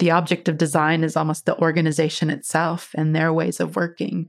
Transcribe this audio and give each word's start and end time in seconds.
the 0.00 0.10
object 0.10 0.48
of 0.48 0.58
design 0.58 1.04
is 1.04 1.16
almost 1.16 1.46
the 1.46 1.58
organization 1.60 2.30
itself 2.30 2.90
and 2.94 3.14
their 3.14 3.32
ways 3.32 3.60
of 3.60 3.76
working. 3.76 4.28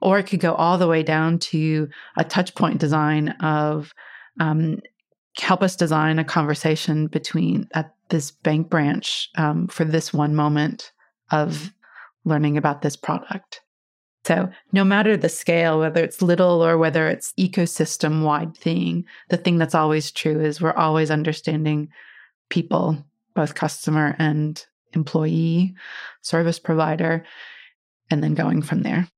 Or 0.00 0.18
it 0.18 0.28
could 0.28 0.40
go 0.40 0.54
all 0.54 0.78
the 0.78 0.86
way 0.86 1.02
down 1.02 1.40
to 1.40 1.88
a 2.16 2.24
touch 2.24 2.54
point 2.54 2.78
design 2.78 3.30
of 3.40 3.92
um, 4.40 4.80
help 5.36 5.62
us 5.62 5.76
design 5.76 6.18
a 6.18 6.24
conversation 6.24 7.08
between 7.08 7.68
at 7.74 7.94
this 8.08 8.30
bank 8.30 8.70
branch 8.70 9.28
um, 9.36 9.66
for 9.66 9.84
this 9.84 10.12
one 10.12 10.34
moment 10.34 10.92
of 11.30 11.72
learning 12.24 12.56
about 12.56 12.82
this 12.82 12.96
product. 12.96 13.60
So, 14.24 14.48
no 14.72 14.84
matter 14.84 15.16
the 15.16 15.28
scale, 15.28 15.80
whether 15.80 16.02
it's 16.04 16.22
little 16.22 16.62
or 16.62 16.76
whether 16.78 17.08
it's 17.08 17.32
ecosystem 17.38 18.22
wide 18.22 18.56
thing, 18.56 19.04
the 19.30 19.36
thing 19.36 19.58
that's 19.58 19.74
always 19.74 20.10
true 20.10 20.40
is 20.40 20.60
we're 20.60 20.72
always 20.72 21.10
understanding 21.10 21.88
people, 22.50 23.04
both 23.34 23.54
customer 23.54 24.14
and 24.18 24.64
employee, 24.98 25.74
service 26.22 26.58
provider, 26.58 27.24
and 28.10 28.22
then 28.22 28.34
going 28.34 28.62
from 28.62 28.82
there. 28.82 29.08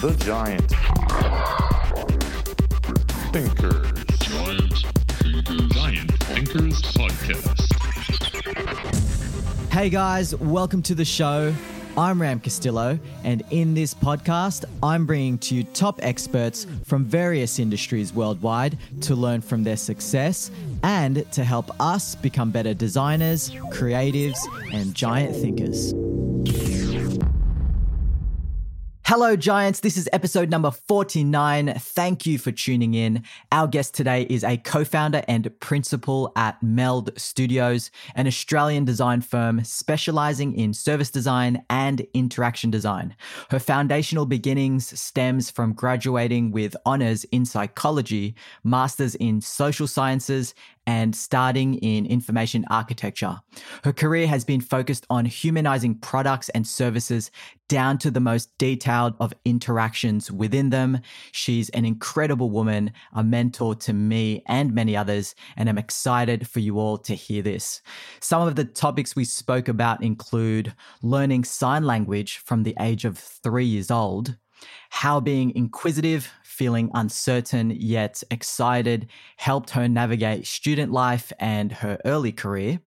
The 0.00 0.16
Giant 0.24 0.70
Thinkers. 3.32 3.86
Giant 4.18 4.72
Thinkers. 5.20 5.72
Giant 5.72 6.10
Thinkers 6.24 6.82
Podcast. 6.98 7.66
Hey 9.72 9.88
guys, 9.88 10.34
welcome 10.36 10.82
to 10.82 10.94
the 10.96 11.04
show. 11.04 11.54
I'm 12.00 12.18
Ram 12.18 12.40
Castillo, 12.40 12.98
and 13.24 13.42
in 13.50 13.74
this 13.74 13.92
podcast, 13.92 14.64
I'm 14.82 15.04
bringing 15.04 15.36
to 15.40 15.54
you 15.54 15.64
top 15.64 16.00
experts 16.02 16.66
from 16.86 17.04
various 17.04 17.58
industries 17.58 18.14
worldwide 18.14 18.78
to 19.02 19.14
learn 19.14 19.42
from 19.42 19.64
their 19.64 19.76
success 19.76 20.50
and 20.82 21.30
to 21.32 21.44
help 21.44 21.70
us 21.78 22.14
become 22.14 22.52
better 22.52 22.72
designers, 22.72 23.50
creatives, 23.70 24.38
and 24.72 24.94
giant 24.94 25.36
thinkers. 25.36 25.92
Hello, 29.10 29.34
Giants. 29.34 29.80
This 29.80 29.96
is 29.96 30.08
episode 30.12 30.50
number 30.50 30.70
49. 30.70 31.74
Thank 31.80 32.26
you 32.26 32.38
for 32.38 32.52
tuning 32.52 32.94
in. 32.94 33.24
Our 33.50 33.66
guest 33.66 33.92
today 33.92 34.22
is 34.30 34.44
a 34.44 34.56
co 34.56 34.84
founder 34.84 35.24
and 35.26 35.50
principal 35.58 36.30
at 36.36 36.62
Meld 36.62 37.10
Studios, 37.16 37.90
an 38.14 38.28
Australian 38.28 38.84
design 38.84 39.20
firm 39.20 39.64
specializing 39.64 40.54
in 40.54 40.72
service 40.72 41.10
design 41.10 41.64
and 41.68 42.06
interaction 42.14 42.70
design. 42.70 43.16
Her 43.50 43.58
foundational 43.58 44.26
beginnings 44.26 44.96
stems 44.96 45.50
from 45.50 45.72
graduating 45.72 46.52
with 46.52 46.76
honors 46.86 47.24
in 47.32 47.44
psychology, 47.44 48.36
masters 48.62 49.16
in 49.16 49.40
social 49.40 49.88
sciences, 49.88 50.54
and 50.90 51.14
starting 51.14 51.74
in 51.74 52.04
information 52.04 52.64
architecture. 52.68 53.38
Her 53.84 53.92
career 53.92 54.26
has 54.26 54.44
been 54.44 54.60
focused 54.60 55.06
on 55.08 55.24
humanizing 55.24 55.94
products 55.94 56.48
and 56.48 56.66
services 56.66 57.30
down 57.68 57.96
to 57.98 58.10
the 58.10 58.18
most 58.18 58.50
detailed 58.58 59.14
of 59.20 59.32
interactions 59.44 60.32
within 60.32 60.70
them. 60.70 60.98
She's 61.30 61.68
an 61.70 61.84
incredible 61.84 62.50
woman, 62.50 62.90
a 63.12 63.22
mentor 63.22 63.76
to 63.76 63.92
me 63.92 64.42
and 64.46 64.74
many 64.74 64.96
others, 64.96 65.36
and 65.56 65.68
I'm 65.68 65.78
excited 65.78 66.48
for 66.48 66.58
you 66.58 66.80
all 66.80 66.98
to 66.98 67.14
hear 67.14 67.40
this. 67.40 67.82
Some 68.18 68.48
of 68.48 68.56
the 68.56 68.64
topics 68.64 69.14
we 69.14 69.24
spoke 69.24 69.68
about 69.68 70.02
include 70.02 70.74
learning 71.02 71.44
sign 71.44 71.84
language 71.84 72.38
from 72.38 72.64
the 72.64 72.74
age 72.80 73.04
of 73.04 73.16
three 73.16 73.64
years 73.64 73.92
old, 73.92 74.36
how 74.90 75.20
being 75.20 75.54
inquisitive, 75.54 76.32
feeling 76.60 76.90
uncertain 76.92 77.70
yet 77.70 78.22
excited 78.30 79.06
helped 79.38 79.70
her 79.70 79.88
navigate 79.88 80.46
student 80.46 80.92
life 80.92 81.32
and 81.38 81.72
her 81.72 81.96
early 82.04 82.32
career. 82.32 82.78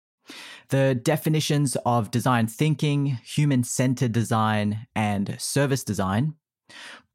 The 0.70 0.94
definitions 0.94 1.76
of 1.84 2.12
design 2.12 2.46
thinking, 2.46 3.18
human 3.26 3.64
centered 3.64 4.12
design, 4.12 4.86
and 4.96 5.36
service 5.40 5.84
design, 5.84 6.36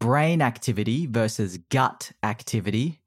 brain 0.01 0.43
activity 0.43 1.07
versus 1.07 1.59
gut 1.71 2.11
activity, 2.25 3.03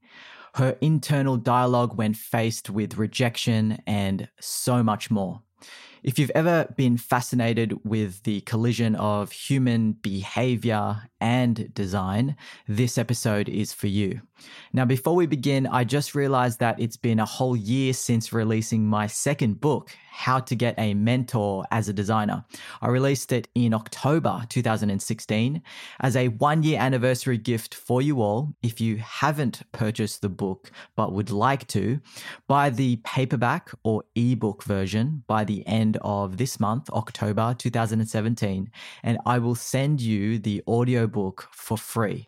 her 0.56 0.78
internal 0.80 1.36
dialogue 1.36 1.98
when 1.98 2.14
faced 2.14 2.70
with 2.70 2.98
rejection, 2.98 3.84
and 3.86 4.30
so 4.40 4.81
much 4.81 5.12
more. 5.12 5.42
If 6.03 6.17
you've 6.17 6.31
ever 6.34 6.67
been 6.75 6.97
fascinated 6.97 7.85
with 7.85 8.23
the 8.23 8.41
collision 8.41 8.95
of 8.95 9.31
human 9.31 9.91
behavior 9.91 11.03
and 11.19 11.72
design, 11.75 12.35
this 12.67 12.97
episode 12.97 13.47
is 13.47 13.72
for 13.72 13.85
you. 13.85 14.22
Now, 14.73 14.85
before 14.85 15.16
we 15.16 15.28
begin, 15.28 15.67
I 15.67 15.84
just 15.84 16.16
realized 16.16 16.59
that 16.59 16.79
it's 16.79 16.97
been 16.97 17.19
a 17.19 17.25
whole 17.25 17.56
year 17.56 17.94
since 17.94 18.34
releasing 18.34 18.85
my 18.85 19.06
second 19.06 19.62
book, 19.62 19.91
How 20.12 20.39
to 20.39 20.56
Get 20.56 20.73
a 20.79 20.95
Mentor 20.95 21.66
as 21.69 21.88
a 21.88 21.94
Designer. 21.94 22.45
I 22.81 22.88
released 22.88 23.31
it 23.31 23.47
in 23.53 23.73
October 23.73 24.41
2016 24.50 25.62
as 26.00 26.16
a 26.16 26.29
one 26.29 26.63
year 26.63 26.79
anniversary 26.79 27.38
gift 27.38 27.75
for 27.75 28.01
you 28.01 28.22
all. 28.22 28.56
If 28.63 28.81
you 28.81 28.97
haven't 28.97 29.62
purchased 29.72 30.22
the 30.22 30.29
book 30.29 30.72
but 30.95 31.13
would 31.13 31.29
like 31.29 31.68
to, 31.68 32.00
buy 32.47 32.72
the 32.72 32.95
paperback 33.03 33.69
or 33.83 34.03
ebook 34.16 34.63
version 34.63 35.23
by 35.28 35.44
the 35.44 35.66
end 35.68 35.91
of 35.97 36.38
this 36.38 36.59
month, 36.59 36.90
October 36.91 37.56
2017, 37.57 38.69
and 39.03 39.18
I 39.25 39.40
will 39.40 39.56
send 39.56 40.02
you 40.02 40.38
the 40.40 40.63
audio 40.68 41.07
book 41.07 41.47
for 41.52 41.78
free. 41.78 42.28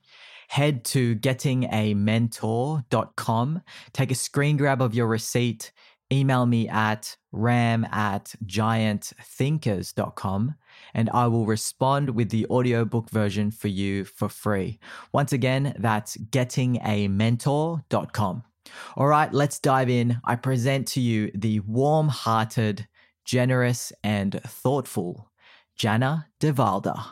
Head 0.49 0.83
to 0.85 1.15
gettingamentor.com, 1.15 3.61
take 3.93 4.11
a 4.11 4.15
screen 4.15 4.57
grab 4.57 4.81
of 4.81 4.93
your 4.93 5.07
receipt, 5.07 5.71
email 6.11 6.45
me 6.45 6.67
at 6.69 7.17
ram 7.31 7.87
at 7.91 8.35
giantthinkers.com, 8.45 10.55
and 10.93 11.09
I 11.11 11.27
will 11.27 11.45
respond 11.45 12.09
with 12.11 12.29
the 12.29 12.45
audiobook 12.47 13.09
version 13.09 13.51
for 13.51 13.69
you 13.69 14.03
for 14.05 14.29
free. 14.29 14.79
Once 15.11 15.33
again, 15.33 15.75
that's 15.79 16.15
gettingamentor.com. 16.17 18.43
All 18.95 19.07
right, 19.07 19.33
let's 19.33 19.59
dive 19.59 19.89
in. 19.89 20.21
I 20.23 20.35
present 20.35 20.87
to 20.89 21.01
you 21.01 21.31
the 21.35 21.59
warm 21.61 22.07
hearted, 22.07 22.87
generous, 23.23 23.91
and 24.03 24.39
thoughtful 24.43 25.29
Janna 25.77 26.25
DeVylder. 26.39 27.03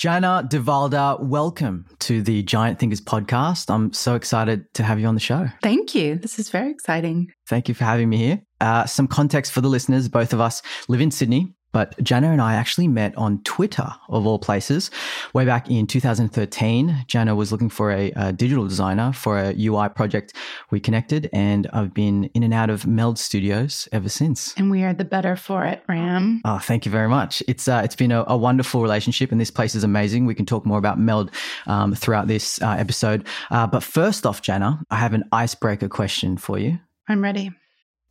Janna 0.00 0.48
DeVylder, 0.48 1.20
welcome 1.20 1.84
to 1.98 2.22
the 2.22 2.42
Giant 2.42 2.78
Thinkers 2.78 3.02
podcast. 3.02 3.68
I'm 3.68 3.92
so 3.92 4.14
excited 4.14 4.64
to 4.72 4.82
have 4.82 4.98
you 4.98 5.06
on 5.06 5.12
the 5.12 5.20
show. 5.20 5.48
Thank 5.62 5.94
you. 5.94 6.14
This 6.14 6.38
is 6.38 6.48
very 6.48 6.70
exciting. 6.70 7.30
Thank 7.46 7.68
you 7.68 7.74
for 7.74 7.84
having 7.84 8.08
me 8.08 8.16
here. 8.16 8.42
Uh, 8.62 8.86
some 8.86 9.06
context 9.06 9.52
for 9.52 9.60
the 9.60 9.68
listeners 9.68 10.08
both 10.08 10.32
of 10.32 10.40
us 10.40 10.62
live 10.88 11.02
in 11.02 11.10
Sydney. 11.10 11.52
But 11.72 11.96
Janna 11.98 12.32
and 12.32 12.40
I 12.40 12.54
actually 12.54 12.88
met 12.88 13.16
on 13.16 13.42
Twitter, 13.44 13.88
of 14.08 14.26
all 14.26 14.38
places, 14.38 14.90
way 15.32 15.44
back 15.44 15.70
in 15.70 15.86
2013. 15.86 17.06
Janna 17.06 17.36
was 17.36 17.52
looking 17.52 17.68
for 17.68 17.92
a, 17.92 18.10
a, 18.16 18.32
digital 18.32 18.66
designer 18.66 19.12
for 19.12 19.38
a 19.38 19.54
UI 19.56 19.88
project. 19.88 20.34
We 20.70 20.80
connected, 20.80 21.28
and 21.32 21.68
I've 21.72 21.94
been 21.94 22.24
in 22.34 22.42
and 22.42 22.54
out 22.54 22.70
of 22.70 22.86
Meld 22.86 23.18
Studios 23.18 23.88
ever 23.92 24.08
since. 24.08 24.54
And 24.56 24.70
we 24.70 24.82
are 24.82 24.94
the 24.94 25.04
better 25.04 25.36
for 25.36 25.64
it, 25.64 25.82
Ram. 25.88 26.40
Oh, 26.44 26.58
thank 26.58 26.86
you 26.86 26.92
very 26.92 27.08
much. 27.08 27.42
It's 27.46 27.68
uh, 27.68 27.82
it's 27.84 27.96
been 27.96 28.12
a, 28.12 28.24
a, 28.26 28.36
wonderful 28.36 28.82
relationship, 28.82 29.30
and 29.30 29.40
this 29.40 29.50
place 29.50 29.74
is 29.74 29.84
amazing. 29.84 30.26
We 30.26 30.34
can 30.34 30.46
talk 30.46 30.66
more 30.66 30.78
about 30.78 30.98
Meld 30.98 31.30
um, 31.66 31.94
throughout 31.94 32.26
this 32.26 32.60
uh, 32.62 32.70
episode. 32.78 33.26
Uh, 33.50 33.66
but 33.66 33.82
first 33.82 34.26
off, 34.26 34.42
Janna, 34.42 34.82
I 34.90 34.96
have 34.96 35.12
an 35.12 35.24
icebreaker 35.32 35.88
question 35.88 36.36
for 36.36 36.58
you. 36.58 36.78
I'm 37.08 37.22
ready. 37.22 37.50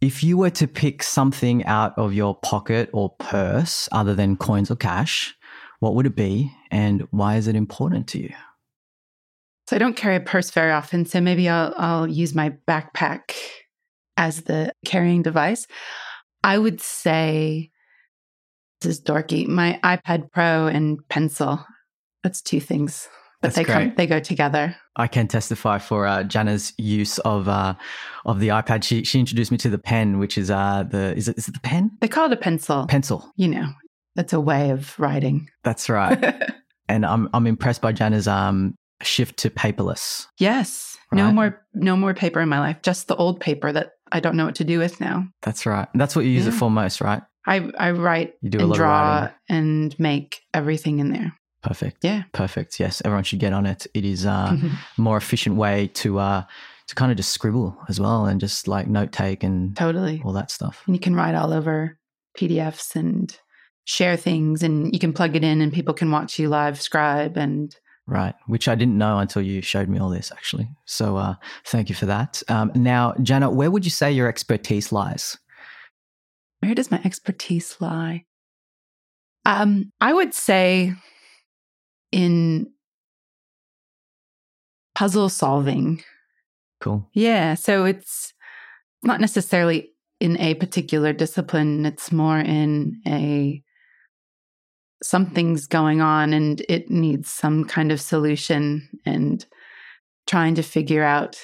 If 0.01 0.23
you 0.23 0.37
were 0.37 0.49
to 0.51 0.67
pick 0.67 1.03
something 1.03 1.65
out 1.65 1.97
of 1.97 2.13
your 2.13 2.33
pocket 2.33 2.89
or 2.93 3.09
purse 3.19 3.89
other 3.91 4.15
than 4.15 4.37
coins 4.37 4.71
or 4.71 4.77
cash, 4.77 5.35
what 5.79 5.93
would 5.95 6.05
it 6.05 6.15
be 6.15 6.51
and 6.71 7.05
why 7.11 7.35
is 7.35 7.47
it 7.47 7.55
important 7.55 8.07
to 8.09 8.21
you? 8.21 8.33
So 9.67 9.75
I 9.75 9.79
don't 9.79 9.97
carry 9.97 10.15
a 10.15 10.21
purse 10.21 10.51
very 10.51 10.71
often, 10.71 11.05
so 11.05 11.19
maybe 11.21 11.47
I'll 11.49 11.73
I'll 11.77 12.07
use 12.07 12.33
my 12.33 12.55
backpack 12.67 13.33
as 14.17 14.41
the 14.43 14.73
carrying 14.85 15.21
device. 15.21 15.67
I 16.43 16.57
would 16.57 16.81
say 16.81 17.69
this 18.81 18.97
is 18.97 19.01
dorky, 19.01 19.47
my 19.47 19.79
iPad 19.83 20.31
Pro 20.31 20.67
and 20.67 21.07
pencil. 21.09 21.65
That's 22.23 22.41
two 22.41 22.59
things 22.59 23.09
but 23.41 23.47
That's 23.47 23.55
they 23.55 23.63
great. 23.63 23.73
come 23.73 23.93
they 23.95 24.07
go 24.07 24.19
together. 24.19 24.75
I 24.95 25.07
can 25.07 25.27
testify 25.27 25.77
for 25.77 26.05
uh, 26.05 26.23
Janna's 26.23 26.73
use 26.77 27.19
of 27.19 27.47
uh, 27.47 27.75
of 28.25 28.39
the 28.39 28.49
iPad. 28.49 28.83
She 28.83 29.03
she 29.03 29.19
introduced 29.19 29.51
me 29.51 29.57
to 29.59 29.69
the 29.69 29.77
pen, 29.77 30.19
which 30.19 30.37
is 30.37 30.51
uh 30.51 30.83
the 30.89 31.15
is 31.15 31.27
it 31.27 31.37
is 31.37 31.47
it 31.47 31.53
the 31.53 31.59
pen? 31.61 31.91
They 32.01 32.07
call 32.07 32.25
it 32.25 32.33
a 32.33 32.37
pencil. 32.37 32.85
Pencil. 32.87 33.31
You 33.37 33.47
know, 33.47 33.67
that's 34.15 34.33
a 34.33 34.39
way 34.41 34.71
of 34.71 34.99
writing. 34.99 35.49
That's 35.63 35.89
right. 35.89 36.51
and 36.89 37.05
I'm 37.05 37.29
I'm 37.33 37.47
impressed 37.47 37.81
by 37.81 37.93
Janna's 37.93 38.27
um 38.27 38.75
shift 39.01 39.37
to 39.37 39.49
paperless. 39.49 40.27
Yes. 40.37 40.97
No 41.11 41.31
more 41.31 41.65
no 41.73 41.95
more 41.95 42.13
paper 42.13 42.39
in 42.39 42.49
my 42.49 42.59
life. 42.59 42.77
Just 42.83 43.07
the 43.07 43.15
old 43.15 43.39
paper 43.39 43.71
that 43.71 43.93
I 44.11 44.19
don't 44.19 44.35
know 44.35 44.45
what 44.45 44.55
to 44.55 44.63
do 44.63 44.79
with 44.79 44.99
now. 44.99 45.27
That's 45.41 45.65
right. 45.65 45.87
That's 45.95 46.15
what 46.15 46.25
you 46.25 46.31
use 46.31 46.45
it 46.45 46.51
for 46.51 46.69
most, 46.69 47.01
right? 47.01 47.23
I 47.47 47.71
I 47.79 47.91
write 47.91 48.33
You 48.41 48.49
do 48.49 48.59
a 48.59 48.63
and 48.65 48.73
draw 48.73 49.29
and 49.47 49.99
make 49.99 50.41
everything 50.53 50.99
in 50.99 51.11
there. 51.11 51.33
Perfect. 51.61 52.03
Yeah. 52.03 52.23
Perfect. 52.33 52.79
Yes, 52.79 53.01
everyone 53.03 53.23
should 53.23 53.39
get 53.39 53.53
on 53.53 53.65
it. 53.65 53.85
It 53.93 54.05
is 54.05 54.25
uh, 54.25 54.57
a 54.57 54.79
more 55.01 55.17
efficient 55.17 55.55
way 55.57 55.87
to 55.95 56.19
uh, 56.19 56.43
to 56.87 56.95
kind 56.95 57.11
of 57.11 57.17
just 57.17 57.31
scribble 57.31 57.77
as 57.89 57.99
well 57.99 58.25
and 58.25 58.39
just 58.39 58.67
like 58.67 58.87
note 58.87 59.11
take 59.11 59.43
and 59.43 59.75
Totally. 59.75 60.21
all 60.23 60.33
that 60.33 60.51
stuff. 60.51 60.83
And 60.87 60.95
you 60.95 60.99
can 60.99 61.15
write 61.15 61.35
all 61.35 61.51
over 61.53 61.97
PDFs 62.37 62.95
and 62.95 63.37
share 63.83 64.15
things, 64.15 64.63
and 64.63 64.93
you 64.93 64.99
can 64.99 65.13
plug 65.13 65.35
it 65.35 65.43
in, 65.43 65.61
and 65.61 65.73
people 65.73 65.93
can 65.93 66.11
watch 66.11 66.39
you 66.39 66.47
live 66.49 66.81
scribe. 66.81 67.37
And 67.37 67.75
Right, 68.07 68.33
which 68.47 68.67
I 68.67 68.73
didn't 68.73 68.97
know 68.97 69.19
until 69.19 69.43
you 69.43 69.61
showed 69.61 69.87
me 69.87 69.99
all 69.99 70.09
this, 70.09 70.31
actually. 70.31 70.67
So, 70.85 71.17
uh, 71.17 71.35
thank 71.65 71.89
you 71.89 71.95
for 71.95 72.07
that. 72.07 72.41
Um, 72.47 72.71
now, 72.73 73.13
Janet, 73.21 73.53
where 73.53 73.69
would 73.69 73.85
you 73.85 73.91
say 73.91 74.11
your 74.11 74.27
expertise 74.27 74.91
lies? 74.91 75.37
where 76.61 76.75
does 76.75 76.91
my 76.91 76.99
expertise 77.05 77.77
lie? 77.79 78.25
Um, 79.45 79.91
I 80.01 80.13
would 80.13 80.33
say 80.33 80.93
in 82.11 82.71
puzzle 84.95 85.29
solving. 85.29 86.03
Cool. 86.81 87.07
Yeah. 87.13 87.55
So 87.55 87.85
it's 87.85 88.33
not 89.03 89.21
necessarily 89.21 89.91
in 90.19 90.37
a 90.37 90.55
particular 90.55 91.13
discipline, 91.13 91.85
it's 91.85 92.11
more 92.11 92.39
in 92.39 93.01
a 93.07 93.63
something's 95.01 95.65
going 95.65 96.01
on 96.01 96.33
and 96.33 96.61
it 96.67 96.89
needs 96.89 97.29
some 97.29 97.63
kind 97.63 97.91
of 97.91 98.01
solution 98.01 98.89
and 99.05 99.45
trying 100.27 100.55
to 100.55 100.61
figure 100.61 101.03
out, 101.03 101.37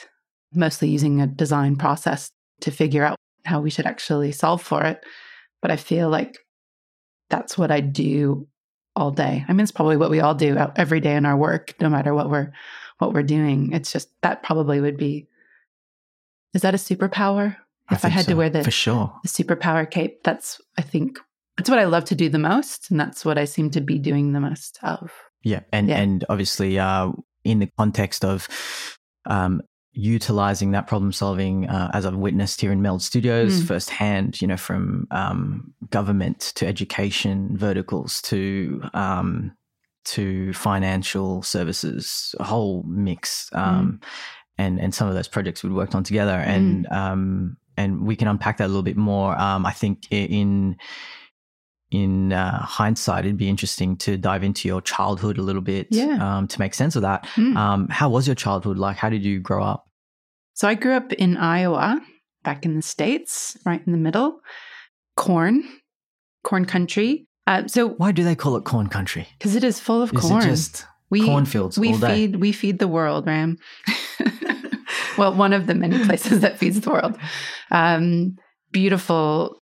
mostly 0.54 0.90
using 0.90 1.22
a 1.22 1.28
design 1.28 1.78
process 1.78 2.30
to 2.62 2.72
figure 2.72 3.04
out 3.04 3.16
how 3.46 3.62
we 3.62 3.70
should 3.70 3.86
actually 3.86 4.32
solve 4.32 4.62
for 4.62 4.84
it. 4.84 5.06
But 5.62 5.72
I 5.72 5.78
feel 5.78 6.10
like 6.10 6.38
that's 7.30 7.58
what 7.58 7.72
I 7.72 7.80
do 7.80 8.48
all 8.96 9.12
day. 9.12 9.46
I 9.48 9.54
mean, 9.54 9.62
it's 9.62 9.72
probably 9.72 9.98
what 9.98 10.10
we 10.10 10.20
all 10.20 10.36
do 10.36 10.58
every 10.76 11.00
day 11.00 11.16
in 11.16 11.26
our 11.26 11.38
work, 11.38 11.76
no 11.82 11.90
matter 11.90 12.14
what 12.14 12.30
we're 12.30 12.52
what 13.00 13.14
we're 13.14 13.24
doing. 13.24 13.74
It's 13.74 13.92
just 13.92 14.10
that 14.22 14.44
probably 14.44 14.80
would 14.80 14.98
be. 14.98 15.28
Is 16.54 16.62
that 16.62 16.74
a 16.74 16.78
superpower? 16.78 17.58
If 17.92 18.04
I, 18.04 18.10
had 18.10 18.26
to 18.26 18.34
wear 18.34 18.50
the, 18.50 18.64
for 18.64 18.72
sure. 18.72 19.14
the 19.22 19.30
superpower 19.30 19.90
cape, 19.90 20.24
that's 20.24 20.60
I 20.76 20.82
think 20.82 21.20
that's 21.56 21.70
what 21.70 21.78
I 21.78 21.86
love 21.86 22.06
to 22.06 22.16
do 22.16 22.30
the 22.30 22.40
most, 22.40 22.90
and 22.90 23.00
that's 23.00 23.24
what 23.24 23.38
I 23.38 23.46
seem 23.46 23.70
to 23.72 23.82
be 23.82 24.00
doing 24.00 24.34
the 24.34 24.40
most 24.40 24.80
of. 24.82 25.12
Yeah, 25.44 25.60
and 25.72 25.88
Yeah. 25.88 26.02
and 26.02 26.26
obviously, 26.28 26.80
uh, 26.80 27.12
in 27.44 27.60
the 27.60 27.70
context 27.78 28.26
of 28.26 28.48
um, 29.28 29.62
utilizing 29.96 30.72
that 30.72 30.88
problem 30.88 31.12
solving, 31.12 31.68
uh, 31.70 31.90
as 31.94 32.06
I've 32.06 32.16
witnessed 32.16 32.62
here 32.62 32.72
in 32.72 32.82
Meld 32.82 33.02
Studios 33.02 33.62
Mm. 33.62 33.68
firsthand, 33.68 34.42
you 34.42 34.48
know, 34.48 34.58
from 34.58 35.08
um, 35.12 35.74
government 35.90 36.52
to 36.56 36.68
education 36.68 37.58
verticals 37.58 38.22
to 38.24 38.82
um, 38.94 39.52
to 40.06 40.54
financial 40.54 41.42
services, 41.42 42.36
a 42.40 42.44
whole 42.44 42.84
mix. 42.84 43.50
Um, 43.54 44.00
And 44.58 44.80
and 44.80 44.96
some 44.96 45.10
of 45.10 45.16
those 45.16 45.28
projects 45.28 45.64
we've 45.64 45.74
worked 45.74 45.96
on 45.96 46.04
together, 46.04 46.38
and 46.38 46.88
um, 46.92 47.58
and 47.76 48.08
we 48.08 48.16
can 48.16 48.30
unpack 48.30 48.58
that 48.58 48.66
a 48.66 48.72
little 48.72 48.84
bit 48.84 48.96
more. 48.96 49.38
Um, 49.38 49.66
I 49.66 49.74
think 49.74 50.08
in 50.12 50.78
in 52.04 52.34
uh, 52.34 52.62
hindsight, 52.62 53.26
it'd 53.26 53.38
be 53.38 53.50
interesting 53.50 53.96
to 53.98 54.18
dive 54.18 54.44
into 54.44 54.68
your 54.68 54.82
childhood 54.82 55.38
a 55.38 55.42
little 55.42 55.62
bit 55.62 55.88
Yeah. 55.92 56.18
um, 56.38 56.48
to 56.48 56.60
make 56.60 56.74
sense 56.74 56.96
of 56.96 57.02
that. 57.04 57.26
Mm. 57.36 57.56
Um, 57.56 57.88
how 57.90 58.10
was 58.10 58.28
your 58.28 58.36
childhood 58.36 58.78
like? 58.78 58.98
How 58.98 59.10
did 59.10 59.24
you 59.24 59.40
grow 59.40 59.64
up? 59.64 59.86
So 60.54 60.68
I 60.68 60.76
grew 60.76 60.94
up 60.94 61.12
in 61.14 61.38
Iowa, 61.38 62.00
back 62.44 62.66
in 62.66 62.76
the 62.76 62.82
states, 62.82 63.58
right 63.66 63.82
in 63.86 63.92
the 63.92 63.98
middle. 63.98 64.40
Corn, 65.18 65.64
corn 66.44 66.66
country. 66.66 67.26
Uh, 67.48 67.68
so 67.68 67.90
Why 67.90 68.12
do 68.12 68.24
they 68.24 68.36
call 68.36 68.56
it 68.58 68.64
corn 68.66 68.88
country? 68.88 69.28
because 69.38 69.56
it 69.56 69.64
is 69.64 69.80
full 69.80 70.02
of 70.02 70.14
Is 70.14 70.22
corn. 70.22 70.42
just 70.44 70.86
we 71.10 71.24
cornfields 71.26 71.78
we 71.78 71.94
all 71.94 72.00
day? 72.00 72.08
feed 72.28 72.36
we 72.38 72.52
feed 72.52 72.80
the 72.80 72.88
world, 72.88 73.26
Ram. 73.28 73.58
well, 75.18 75.34
one 75.34 75.54
of 75.54 75.68
the 75.68 75.76
many 75.76 76.04
places 76.06 76.40
that 76.42 76.58
feeds 76.58 76.80
the 76.82 76.90
world. 76.90 77.18
Um, 77.72 78.38
beautiful, 78.72 79.62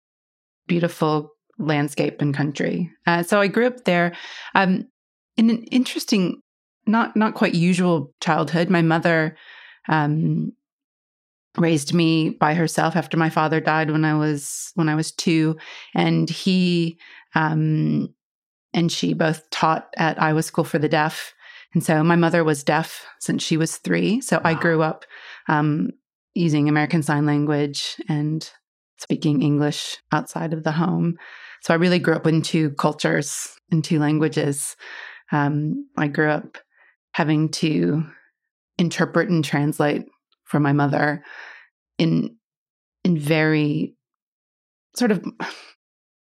beautiful 0.66 1.30
landscape 1.58 2.20
and 2.20 2.34
country. 2.34 2.90
Uh, 3.06 3.22
so 3.22 3.40
I 3.40 3.48
grew 3.48 3.66
up 3.66 3.84
there. 3.84 4.14
Um, 4.54 4.88
in 5.36 5.50
an 5.50 5.62
interesting, 5.64 6.42
not 6.86 7.16
not 7.16 7.34
quite 7.34 7.54
usual 7.54 8.12
childhood. 8.20 8.70
My 8.70 8.82
mother 8.82 9.36
um, 9.88 10.52
raised 11.56 11.94
me 11.94 12.30
by 12.30 12.54
herself 12.54 12.96
after 12.96 13.16
my 13.16 13.30
father 13.30 13.60
died 13.60 13.90
when 13.90 14.04
I 14.04 14.14
was 14.14 14.72
when 14.74 14.88
I 14.88 14.94
was 14.94 15.12
two, 15.12 15.56
and 15.94 16.28
he 16.28 16.98
um, 17.34 18.12
and 18.72 18.90
she 18.90 19.14
both 19.14 19.48
taught 19.50 19.88
at 19.96 20.20
Iowa 20.20 20.42
School 20.42 20.64
for 20.64 20.78
the 20.78 20.88
Deaf. 20.88 21.34
And 21.74 21.84
so 21.84 22.02
my 22.02 22.16
mother 22.16 22.44
was 22.44 22.64
deaf 22.64 23.06
since 23.20 23.42
she 23.42 23.56
was 23.56 23.76
three. 23.76 24.20
So 24.22 24.40
I 24.42 24.54
grew 24.54 24.82
up 24.82 25.04
um, 25.48 25.90
using 26.34 26.68
American 26.68 27.02
Sign 27.02 27.26
Language 27.26 28.00
and 28.08 28.50
speaking 28.98 29.42
English 29.42 29.98
outside 30.10 30.52
of 30.52 30.64
the 30.64 30.72
home. 30.72 31.18
So 31.62 31.74
I 31.74 31.76
really 31.76 31.98
grew 31.98 32.14
up 32.14 32.26
in 32.26 32.42
two 32.42 32.70
cultures, 32.70 33.56
in 33.70 33.82
two 33.82 33.98
languages. 33.98 34.76
Um, 35.32 35.88
I 35.96 36.08
grew 36.08 36.30
up 36.30 36.58
having 37.12 37.48
to 37.50 38.04
interpret 38.78 39.28
and 39.28 39.44
translate 39.44 40.02
for 40.44 40.60
my 40.60 40.72
mother 40.72 41.22
in 41.98 42.36
in 43.04 43.18
very 43.18 43.94
sort 44.96 45.10
of 45.10 45.24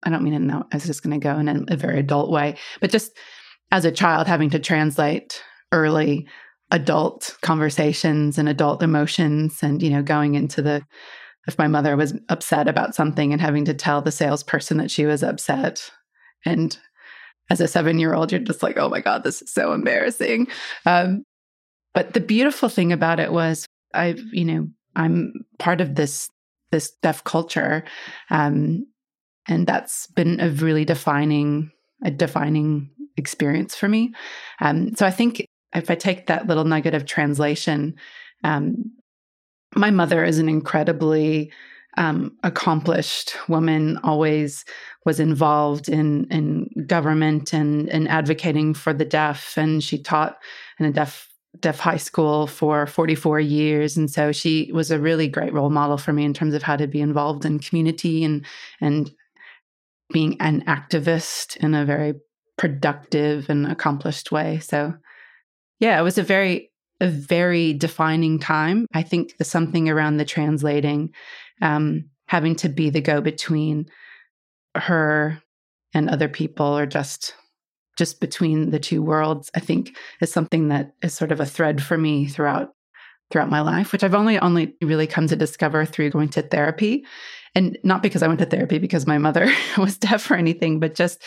I 0.03 0.11
don't 0.11 0.23
mean 0.23 0.35
it 0.35 0.41
now. 0.41 0.67
I 0.73 0.77
was 0.77 0.85
just 0.85 1.03
going 1.03 1.19
to 1.19 1.25
go 1.25 1.39
in 1.39 1.49
a, 1.49 1.75
a 1.75 1.77
very 1.77 1.99
adult 1.99 2.31
way, 2.31 2.57
but 2.81 2.91
just 2.91 3.13
as 3.73 3.85
a 3.85 3.91
child, 3.91 4.27
having 4.27 4.51
to 4.51 4.59
translate 4.59 5.43
early 5.73 6.29
adult 6.71 7.37
conversations 7.43 8.39
and 8.39 8.49
adult 8.49 8.83
emotions, 8.83 9.63
and 9.63 9.83
you 9.83 9.91
know, 9.91 10.03
going 10.03 10.35
into 10.35 10.63
the 10.63 10.83
if 11.47 11.59
my 11.59 11.69
mother 11.69 11.97
was 11.97 12.15
upset 12.29 12.69
about 12.69 12.95
something 12.95 13.33
and 13.33 13.41
having 13.41 13.65
to 13.67 13.75
tell 13.75 14.03
the 14.03 14.11
salesperson 14.11 14.79
that 14.79 14.91
she 14.91 15.07
was 15.07 15.23
upset, 15.23 15.91
and 16.45 16.79
as 17.51 17.61
a 17.61 17.69
seven 17.69 17.99
year 17.99 18.15
old, 18.15 18.33
you're 18.33 18.41
just 18.41 18.63
like, 18.63 18.77
oh 18.77 18.89
my 18.89 19.01
god, 19.01 19.23
this 19.23 19.43
is 19.43 19.53
so 19.53 19.73
embarrassing. 19.73 20.49
Um, 20.85 21.25
but 21.95 22.13
the 22.13 22.21
beautiful 22.21 22.69
thing 22.69 22.93
about 22.93 23.21
it 23.21 23.33
was, 23.33 23.67
I've 23.95 24.21
you 24.33 24.45
know, 24.45 24.69
I'm 24.95 25.33
part 25.59 25.81
of 25.81 25.95
this 25.95 26.29
this 26.73 26.93
deaf 27.03 27.23
culture. 27.25 27.85
Um, 28.31 28.87
and 29.49 29.67
that's 29.67 30.07
been 30.09 30.41
a 30.41 30.51
really 30.51 30.85
defining 30.85 31.71
a 32.05 32.11
defining 32.11 32.91
experience 33.17 33.75
for 33.75 33.89
me 33.89 34.13
um, 34.61 34.95
so 34.95 35.07
i 35.07 35.11
think 35.11 35.45
if 35.75 35.91
i 35.91 35.95
take 35.95 36.27
that 36.27 36.47
little 36.47 36.65
nugget 36.65 36.95
of 36.95 37.07
translation 37.07 37.95
um, 38.45 38.93
my 39.77 39.91
mother 39.91 40.25
is 40.25 40.39
an 40.39 40.49
incredibly 40.49 41.53
um, 41.99 42.37
accomplished 42.43 43.37
woman 43.49 43.99
always 44.05 44.65
was 45.05 45.19
involved 45.21 45.89
in 45.89 46.27
in 46.31 46.69
government 46.87 47.53
and 47.53 47.89
and 47.89 48.09
advocating 48.09 48.75
for 48.75 48.93
the 48.93 49.05
deaf 49.05 49.57
and 49.57 49.83
she 49.83 49.99
taught 49.99 50.39
in 50.79 50.87
a 50.87 50.93
deaf 50.93 51.29
deaf 51.61 51.79
high 51.79 51.97
school 51.97 52.47
for 52.47 52.87
44 52.87 53.41
years 53.41 53.97
and 53.97 54.11
so 54.11 54.31
she 54.31 54.71
was 54.75 54.91
a 54.91 54.99
really 54.99 55.27
great 55.27 55.55
role 55.55 55.71
model 55.71 55.97
for 55.97 56.13
me 56.13 56.25
in 56.25 56.35
terms 56.35 56.53
of 56.53 56.63
how 56.63 56.77
to 56.77 56.87
be 56.87 57.01
involved 57.01 57.47
in 57.47 57.59
community 57.59 58.25
and 58.25 58.45
and 58.83 59.11
being 60.13 60.37
an 60.41 60.63
activist 60.67 61.57
in 61.57 61.75
a 61.75 61.85
very 61.85 62.15
productive 62.57 63.49
and 63.51 63.67
accomplished 63.67 64.33
way. 64.33 64.59
So, 64.61 64.95
yeah, 65.79 65.99
it 65.99 66.03
was 66.03 66.19
a 66.19 66.23
very, 66.23 66.71
a 67.01 67.09
very 67.09 67.73
defining 67.73 68.39
time. 68.39 68.87
I 68.95 69.03
think 69.03 69.37
the 69.37 69.45
something 69.45 69.89
around 69.89 70.17
the 70.17 70.25
translating, 70.25 71.13
um, 71.61 72.11
having 72.29 72.57
to 72.57 72.69
be 72.69 72.91
the 72.91 73.01
go 73.01 73.21
between 73.21 73.87
her 74.75 75.43
and 75.95 76.09
other 76.09 76.29
people, 76.29 76.67
or 76.67 76.87
just 76.87 77.35
just 77.97 78.21
between 78.21 78.71
the 78.71 78.79
two 78.79 79.03
worlds, 79.03 79.51
I 79.55 79.61
think 79.61 79.97
is 80.21 80.31
something 80.31 80.69
that 80.69 80.93
is 81.03 81.15
sort 81.15 81.33
of 81.33 81.41
a 81.41 81.47
thread 81.47 81.83
for 81.83 81.97
me 81.97 82.27
throughout 82.27 82.71
throughout 83.31 83.51
my 83.51 83.61
life, 83.61 83.93
which 83.93 84.05
I've 84.05 84.15
only 84.15 84.39
only 84.39 84.75
really 84.83 85.07
come 85.07 85.27
to 85.29 85.37
discover 85.37 85.85
through 85.85 86.11
going 86.11 86.29
to 86.31 86.43
therapy. 86.43 87.05
And 87.55 87.79
not 87.83 88.03
because 88.03 88.23
I 88.23 88.29
went 88.29 88.41
to 88.41 88.47
therapy 88.47 88.79
because 88.79 89.07
my 89.07 89.19
mother 89.19 89.51
was 89.79 89.97
deaf 89.99 90.31
or 90.31 90.35
anything, 90.35 90.79
but 90.79 90.95
just 90.95 91.23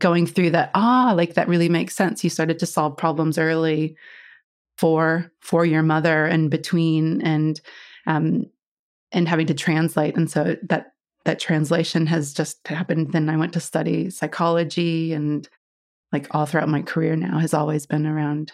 going 0.00 0.26
through 0.26 0.50
that, 0.50 0.70
ah, 0.74 1.14
like 1.16 1.34
that 1.34 1.48
really 1.48 1.68
makes 1.68 1.94
sense. 1.94 2.22
You 2.22 2.30
started 2.30 2.58
to 2.58 2.66
solve 2.66 2.96
problems 2.96 3.38
early 3.38 3.96
for 4.78 5.30
for 5.40 5.64
your 5.64 5.82
mother 5.82 6.24
and 6.26 6.50
between 6.50 7.22
and 7.22 7.60
um 8.06 8.44
and 9.12 9.28
having 9.28 9.46
to 9.46 9.54
translate. 9.54 10.16
And 10.16 10.30
so 10.30 10.56
that 10.68 10.92
that 11.24 11.40
translation 11.40 12.06
has 12.06 12.32
just 12.32 12.66
happened. 12.68 13.12
Then 13.12 13.28
I 13.28 13.36
went 13.36 13.52
to 13.54 13.60
study 13.60 14.10
psychology 14.10 15.12
and 15.12 15.48
like 16.12 16.28
all 16.34 16.46
throughout 16.46 16.68
my 16.68 16.82
career 16.82 17.16
now 17.16 17.38
has 17.38 17.52
always 17.54 17.84
been 17.86 18.06
around 18.06 18.52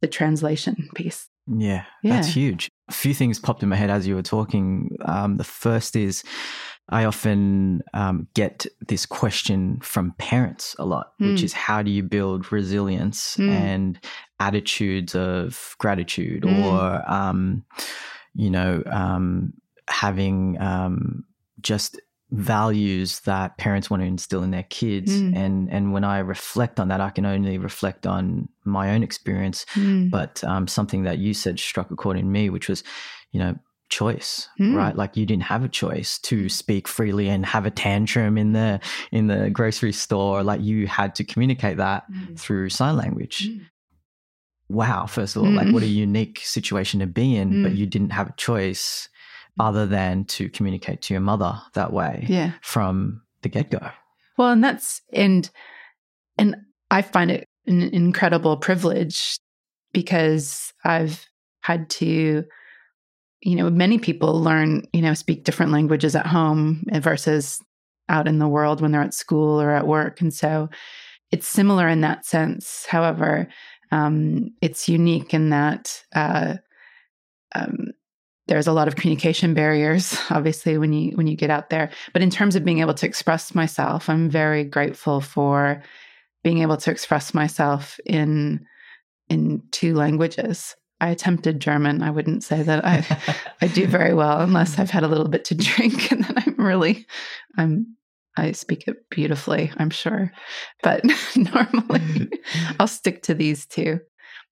the 0.00 0.06
translation 0.08 0.88
piece. 0.94 1.28
Yeah, 1.48 1.84
Yeah. 2.04 2.16
that's 2.16 2.28
huge. 2.28 2.68
A 2.88 2.92
few 2.92 3.14
things 3.14 3.40
popped 3.40 3.62
in 3.62 3.68
my 3.68 3.76
head 3.76 3.90
as 3.90 4.06
you 4.06 4.14
were 4.14 4.22
talking. 4.22 4.96
Um, 5.04 5.38
the 5.38 5.44
first 5.44 5.96
is 5.96 6.22
I 6.90 7.04
often 7.04 7.82
um, 7.94 8.26
get 8.34 8.66
this 8.86 9.04
question 9.06 9.78
from 9.80 10.14
parents 10.18 10.74
a 10.78 10.84
lot, 10.86 11.12
which 11.18 11.40
Mm. 11.40 11.44
is 11.44 11.52
how 11.52 11.82
do 11.82 11.90
you 11.90 12.02
build 12.02 12.50
resilience 12.52 13.36
Mm. 13.36 13.48
and 13.50 13.98
attitudes 14.40 15.14
of 15.14 15.74
gratitude 15.78 16.42
Mm. 16.44 16.64
or, 16.64 17.10
um, 17.10 17.64
you 18.34 18.50
know, 18.50 18.82
um, 18.86 19.52
having 19.88 20.60
um, 20.60 21.24
just 21.60 22.00
values 22.30 23.20
that 23.20 23.56
parents 23.58 23.88
want 23.90 24.02
to 24.02 24.06
instill 24.06 24.42
in 24.42 24.50
their 24.50 24.64
kids. 24.64 25.10
Mm. 25.22 25.36
And, 25.36 25.70
and 25.72 25.92
when 25.94 26.04
I 26.04 26.18
reflect 26.18 26.78
on 26.78 26.88
that, 26.88 27.00
I 27.00 27.08
can 27.10 27.24
only 27.26 27.56
reflect 27.58 28.06
on 28.06 28.48
my 28.64 28.90
own 28.94 29.02
experience 29.02 29.64
Mm. 29.74 30.10
but 30.10 30.44
um, 30.44 30.66
something 30.68 31.04
that 31.04 31.18
you 31.18 31.32
said 31.34 31.58
struck 31.58 31.90
a 31.90 31.96
chord 31.96 32.18
in 32.18 32.30
me, 32.30 32.50
which 32.50 32.68
was, 32.68 32.84
you 33.32 33.40
know, 33.40 33.54
choice, 33.88 34.48
Mm. 34.60 34.74
right? 34.74 34.94
Like 34.96 35.16
you 35.16 35.24
didn't 35.26 35.44
have 35.44 35.64
a 35.64 35.68
choice 35.68 36.18
to 36.20 36.48
speak 36.48 36.86
freely 36.88 37.28
and 37.28 37.44
have 37.46 37.64
a 37.66 37.70
tantrum 37.70 38.36
in 38.38 38.52
the 38.52 38.80
in 39.12 39.26
the 39.28 39.50
grocery 39.50 39.92
store. 39.92 40.42
Like 40.42 40.60
you 40.60 40.86
had 40.86 41.14
to 41.16 41.24
communicate 41.24 41.76
that 41.78 42.04
Mm. 42.10 42.38
through 42.38 42.68
sign 42.70 42.96
language. 42.96 43.48
Mm. 43.48 43.66
Wow! 44.68 45.06
First 45.06 45.36
of 45.36 45.42
all, 45.42 45.50
like 45.50 45.72
what 45.72 45.82
a 45.82 45.86
Mm. 45.86 45.94
unique 46.08 46.40
situation 46.44 47.00
to 47.00 47.06
be 47.06 47.36
in, 47.36 47.62
but 47.62 47.72
Mm. 47.72 47.76
you 47.76 47.86
didn't 47.86 48.10
have 48.10 48.28
a 48.28 48.34
choice 48.36 49.08
other 49.58 49.86
than 49.86 50.24
to 50.26 50.48
communicate 50.50 51.00
to 51.02 51.14
your 51.14 51.20
mother 51.22 51.60
that 51.74 51.92
way 51.92 52.26
Yeah. 52.28 52.52
from 52.62 53.22
the 53.42 53.48
get 53.48 53.70
go. 53.70 53.80
Well, 54.36 54.50
and 54.52 54.62
that's 54.62 55.00
and 55.12 55.48
and 56.36 56.54
I 56.90 57.02
find 57.02 57.30
it 57.30 57.44
an 57.66 57.82
incredible 57.82 58.56
privilege 58.58 59.38
because 59.92 60.72
I've 60.84 61.26
had 61.62 61.88
to 61.90 62.44
you 63.40 63.56
know, 63.56 63.70
many 63.70 63.98
people 63.98 64.40
learn, 64.40 64.86
you 64.92 65.02
know, 65.02 65.14
speak 65.14 65.44
different 65.44 65.72
languages 65.72 66.16
at 66.16 66.26
home 66.26 66.84
versus 66.92 67.62
out 68.08 68.26
in 68.26 68.38
the 68.38 68.48
world 68.48 68.80
when 68.80 68.90
they're 68.90 69.02
at 69.02 69.14
school 69.14 69.60
or 69.60 69.70
at 69.70 69.86
work. 69.86 70.20
And 70.20 70.32
so 70.32 70.68
it's 71.30 71.46
similar 71.46 71.88
in 71.88 72.00
that 72.00 72.24
sense. 72.24 72.86
However, 72.86 73.48
um, 73.92 74.50
it's 74.60 74.88
unique 74.88 75.34
in 75.34 75.50
that 75.50 76.02
uh, 76.14 76.54
um, 77.54 77.92
there's 78.46 78.66
a 78.66 78.72
lot 78.72 78.88
of 78.88 78.96
communication 78.96 79.54
barriers, 79.54 80.18
obviously, 80.30 80.78
when 80.78 80.92
you 80.92 81.16
when 81.16 81.26
you 81.26 81.36
get 81.36 81.50
out 81.50 81.70
there. 81.70 81.90
But 82.12 82.22
in 82.22 82.30
terms 82.30 82.56
of 82.56 82.64
being 82.64 82.80
able 82.80 82.94
to 82.94 83.06
express 83.06 83.54
myself, 83.54 84.08
I'm 84.08 84.28
very 84.28 84.64
grateful 84.64 85.20
for 85.20 85.82
being 86.42 86.58
able 86.58 86.78
to 86.78 86.90
express 86.90 87.34
myself 87.34 88.00
in 88.04 88.66
in 89.28 89.62
two 89.70 89.94
languages. 89.94 90.74
I 91.00 91.10
attempted 91.10 91.60
German. 91.60 92.02
I 92.02 92.10
wouldn't 92.10 92.42
say 92.42 92.62
that 92.62 92.84
I 92.84 93.04
I 93.60 93.68
do 93.68 93.86
very 93.86 94.14
well 94.14 94.40
unless 94.40 94.78
I've 94.78 94.90
had 94.90 95.04
a 95.04 95.08
little 95.08 95.28
bit 95.28 95.44
to 95.46 95.54
drink, 95.54 96.10
and 96.12 96.24
then 96.24 96.34
I'm 96.36 96.54
really 96.56 97.06
I'm 97.56 97.96
I 98.36 98.52
speak 98.52 98.86
it 98.86 99.08
beautifully. 99.10 99.72
I'm 99.76 99.90
sure, 99.90 100.32
but 100.82 101.04
normally 101.36 102.28
I'll 102.80 102.86
stick 102.86 103.22
to 103.24 103.34
these 103.34 103.66
two. 103.66 104.00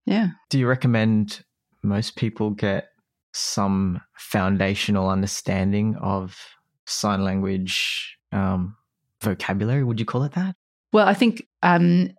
Yeah. 0.05 0.29
Do 0.51 0.59
you 0.59 0.67
recommend 0.67 1.45
most 1.83 2.17
people 2.17 2.51
get 2.51 2.89
some 3.33 4.01
foundational 4.17 5.09
understanding 5.09 5.97
of 5.97 6.39
sign 6.87 7.25
language 7.25 8.19
um, 8.33 8.77
vocabulary? 9.21 9.85
Would 9.85 10.01
you 10.01 10.07
call 10.07 10.23
it 10.23 10.33
that? 10.33 10.55
Well, 10.93 11.07
I 11.07 11.15
think 11.15 11.47
um, 11.63 12.11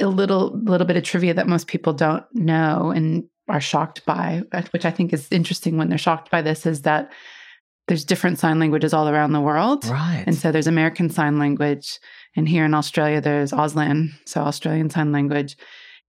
a 0.00 0.06
little 0.06 0.58
little 0.58 0.86
bit 0.86 0.96
of 0.96 1.02
trivia 1.02 1.34
that 1.34 1.48
most 1.48 1.66
people 1.66 1.92
don't 1.92 2.24
know 2.32 2.92
and 2.94 3.24
are 3.48 3.60
shocked 3.60 4.04
by, 4.04 4.42
uh, 4.52 4.62
which 4.70 4.84
I 4.84 4.90
think 4.90 5.12
is 5.12 5.28
interesting 5.30 5.76
when 5.76 5.88
they're 5.88 5.98
shocked 5.98 6.30
by 6.30 6.42
this, 6.42 6.66
is 6.66 6.82
that 6.82 7.12
there's 7.88 8.04
different 8.04 8.38
sign 8.38 8.58
languages 8.58 8.92
all 8.92 9.08
around 9.08 9.32
the 9.32 9.40
world. 9.40 9.84
Right. 9.84 10.24
And 10.26 10.34
so 10.34 10.50
there's 10.50 10.66
American 10.66 11.08
Sign 11.08 11.38
Language, 11.38 12.00
and 12.34 12.48
here 12.48 12.64
in 12.64 12.74
Australia 12.74 13.20
there's 13.20 13.52
Auslan, 13.52 14.10
so 14.24 14.40
Australian 14.40 14.90
Sign 14.90 15.12
Language, 15.12 15.56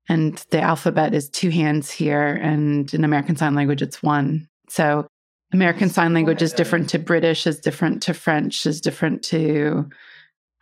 and 0.09 0.43
the 0.49 0.61
alphabet 0.61 1.13
is 1.13 1.29
two 1.29 1.49
hands 1.49 1.91
here, 1.91 2.39
and 2.41 2.91
in 2.93 3.03
American 3.03 3.35
Sign 3.35 3.53
Language 3.53 3.81
it's 3.81 4.01
one. 4.01 4.47
So 4.69 5.07
American 5.53 5.89
Sign 5.89 6.13
Language 6.13 6.41
is 6.41 6.53
different 6.53 6.89
to 6.89 6.99
British, 6.99 7.45
is 7.45 7.59
different 7.59 8.01
to 8.03 8.13
French, 8.13 8.65
is 8.65 8.81
different 8.81 9.23
to 9.25 9.87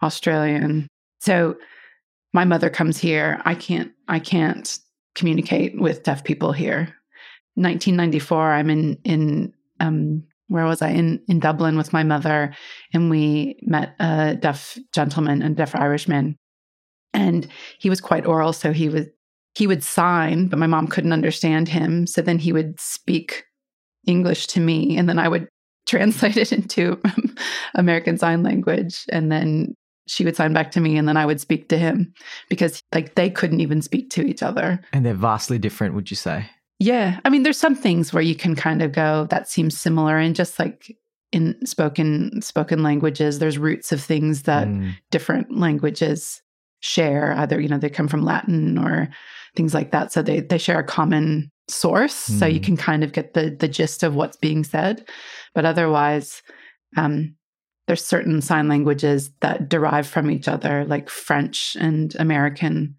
Australian. 0.03 0.87
So 1.21 1.55
my 2.33 2.43
mother 2.43 2.69
comes 2.69 2.97
here. 2.97 3.41
I 3.45 3.55
can't. 3.55 3.91
I 4.07 4.19
can't 4.19 4.77
communicate 5.15 5.79
with 5.79 6.03
deaf 6.03 6.23
people 6.23 6.51
here. 6.51 6.93
1994. 7.55 8.51
I'm 8.51 8.69
in 8.69 8.97
in 9.03 9.53
um, 9.79 10.23
where 10.47 10.65
was 10.65 10.81
I 10.81 10.89
in 10.89 11.21
in 11.27 11.39
Dublin 11.39 11.77
with 11.77 11.93
my 11.93 12.03
mother, 12.03 12.53
and 12.93 13.09
we 13.09 13.57
met 13.61 13.95
a 13.99 14.35
deaf 14.35 14.77
gentleman, 14.93 15.41
a 15.41 15.49
deaf 15.49 15.75
Irishman, 15.75 16.37
and 17.13 17.47
he 17.79 17.89
was 17.89 18.01
quite 18.01 18.25
oral, 18.25 18.53
so 18.53 18.71
he 18.71 18.89
was 18.89 19.07
he 19.55 19.67
would 19.67 19.83
sign, 19.83 20.47
but 20.47 20.59
my 20.59 20.67
mom 20.67 20.87
couldn't 20.87 21.13
understand 21.13 21.69
him. 21.69 22.05
So 22.05 22.21
then 22.21 22.37
he 22.37 22.51
would 22.51 22.79
speak 22.79 23.45
English 24.05 24.47
to 24.47 24.59
me, 24.59 24.97
and 24.97 25.07
then 25.07 25.17
I 25.17 25.29
would 25.29 25.47
translate 25.87 26.37
it 26.37 26.51
into 26.51 27.01
American 27.75 28.17
Sign 28.17 28.43
Language, 28.43 29.05
and 29.09 29.31
then 29.31 29.75
she 30.07 30.23
would 30.25 30.35
sign 30.35 30.53
back 30.53 30.71
to 30.71 30.79
me, 30.79 30.97
and 30.97 31.07
then 31.07 31.17
I 31.17 31.25
would 31.25 31.41
speak 31.41 31.69
to 31.69 31.77
him 31.77 32.13
because 32.49 32.81
like 32.93 33.15
they 33.15 33.29
couldn't 33.29 33.61
even 33.61 33.81
speak 33.81 34.09
to 34.11 34.23
each 34.25 34.43
other. 34.43 34.79
and 34.93 35.05
they're 35.05 35.13
vastly 35.13 35.57
different, 35.57 35.95
would 35.95 36.09
you 36.11 36.17
say? 36.17 36.49
Yeah. 36.79 37.19
I 37.23 37.29
mean, 37.29 37.43
there's 37.43 37.57
some 37.57 37.75
things 37.75 38.11
where 38.13 38.21
you 38.23 38.35
can 38.35 38.55
kind 38.55 38.81
of 38.81 38.91
go, 38.91 39.27
that 39.29 39.47
seems 39.49 39.77
similar. 39.77 40.17
And 40.17 40.35
just 40.35 40.59
like 40.59 40.95
in 41.31 41.55
spoken 41.65 42.41
spoken 42.41 42.83
languages, 42.83 43.39
there's 43.39 43.57
roots 43.57 43.91
of 43.91 44.01
things 44.01 44.43
that 44.43 44.67
Mm. 44.67 44.93
different 45.09 45.57
languages 45.57 46.41
share. 46.81 47.33
Either, 47.37 47.59
you 47.61 47.69
know, 47.69 47.77
they 47.77 47.89
come 47.89 48.07
from 48.09 48.23
Latin 48.23 48.77
or 48.77 49.09
things 49.55 49.73
like 49.73 49.91
that. 49.91 50.11
So 50.11 50.21
they 50.21 50.41
they 50.41 50.57
share 50.57 50.79
a 50.79 50.83
common 50.83 51.49
source. 51.69 52.13
So 52.13 52.45
you 52.45 52.59
Mm. 52.59 52.63
can 52.63 52.77
kind 52.77 53.03
of 53.03 53.11
get 53.13 53.33
the 53.33 53.55
the 53.57 53.67
gist 53.69 54.03
of 54.03 54.13
what's 54.15 54.37
being 54.37 54.63
said. 54.63 55.07
But 55.55 55.65
otherwise, 55.65 56.43
um, 56.97 57.35
there's 57.87 58.05
certain 58.05 58.41
sign 58.41 58.67
languages 58.67 59.31
that 59.41 59.69
derive 59.69 60.07
from 60.07 60.31
each 60.31 60.47
other, 60.47 60.85
like 60.85 61.09
French 61.09 61.75
and 61.79 62.15
American. 62.19 62.95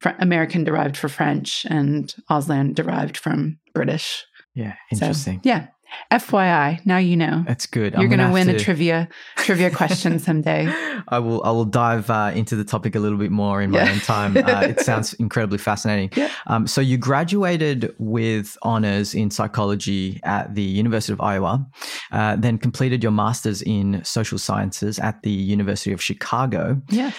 Fr- 0.00 0.10
American 0.18 0.62
derived 0.64 0.96
for 0.96 1.08
French 1.08 1.64
and 1.70 2.14
Auslan 2.30 2.74
derived 2.74 3.16
from 3.16 3.58
British. 3.72 4.24
Yeah, 4.54 4.74
So, 4.92 5.06
interesting. 5.06 5.40
yeah. 5.44 5.68
FYI, 6.12 6.84
now 6.86 6.98
you 6.98 7.16
know. 7.16 7.44
That's 7.46 7.66
good. 7.66 7.94
You're 7.94 8.08
going 8.08 8.20
to 8.20 8.30
win 8.32 8.48
a 8.48 8.58
trivia 8.58 9.08
trivia 9.36 9.70
question 9.70 10.18
someday. 10.28 10.66
I 11.08 11.18
will. 11.18 11.42
I 11.44 11.50
will 11.50 11.64
dive 11.64 12.10
uh, 12.10 12.32
into 12.34 12.56
the 12.56 12.64
topic 12.64 12.94
a 12.94 12.98
little 13.00 13.18
bit 13.18 13.30
more 13.30 13.60
in 13.62 13.70
my 13.70 13.82
Yeah. 13.84 13.92
own 13.92 14.00
time. 14.00 14.36
Uh, 14.36 14.60
it 14.68 14.80
sounds 14.80 15.14
incredibly 15.14 15.58
fascinating. 15.58 16.10
Yeah. 16.16 16.30
Um, 16.46 16.66
so 16.66 16.80
you 16.80 16.96
graduated 16.98 17.94
with 17.98 18.56
honors 18.62 19.14
in 19.14 19.30
psychology 19.30 20.20
at 20.24 20.54
the 20.54 20.62
University 20.62 21.12
of 21.12 21.20
Iowa, 21.20 21.66
uh, 22.12 22.36
then 22.36 22.58
completed 22.58 23.02
your 23.02 23.12
master's 23.12 23.62
in 23.62 24.02
social 24.04 24.38
sciences 24.38 24.98
at 24.98 25.22
the 25.22 25.30
University 25.30 25.92
of 25.92 26.02
Chicago. 26.02 26.80
Yeah. 26.90 27.12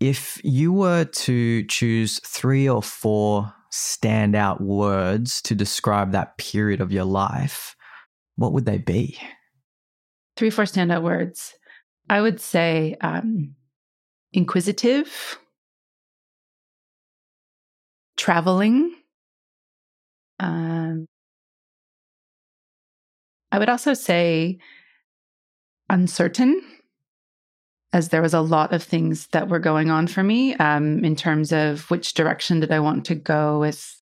If 0.00 0.40
you 0.44 0.72
were 0.72 1.04
to 1.04 1.64
choose 1.64 2.20
three 2.26 2.68
or 2.68 2.82
four 2.82 3.52
standout 3.72 4.60
words 4.60 5.40
to 5.42 5.54
describe 5.54 6.12
that 6.12 6.36
period 6.38 6.80
of 6.80 6.92
your 6.92 7.04
life, 7.04 7.75
what 8.36 8.52
would 8.52 8.66
they 8.66 8.78
be? 8.78 9.18
Three, 10.36 10.50
four 10.50 10.64
standout 10.64 11.02
words. 11.02 11.54
I 12.08 12.20
would 12.20 12.40
say 12.40 12.96
um, 13.00 13.54
inquisitive, 14.32 15.38
traveling. 18.16 18.94
Um, 20.38 21.06
I 23.50 23.58
would 23.58 23.68
also 23.68 23.94
say 23.94 24.58
uncertain, 25.88 26.60
as 27.92 28.10
there 28.10 28.22
was 28.22 28.34
a 28.34 28.40
lot 28.40 28.72
of 28.72 28.82
things 28.82 29.28
that 29.28 29.48
were 29.48 29.58
going 29.58 29.90
on 29.90 30.06
for 30.06 30.22
me 30.22 30.54
um, 30.56 31.04
in 31.04 31.16
terms 31.16 31.52
of 31.52 31.90
which 31.90 32.14
direction 32.14 32.60
did 32.60 32.70
I 32.70 32.80
want 32.80 33.06
to 33.06 33.14
go 33.14 33.58
with 33.58 34.02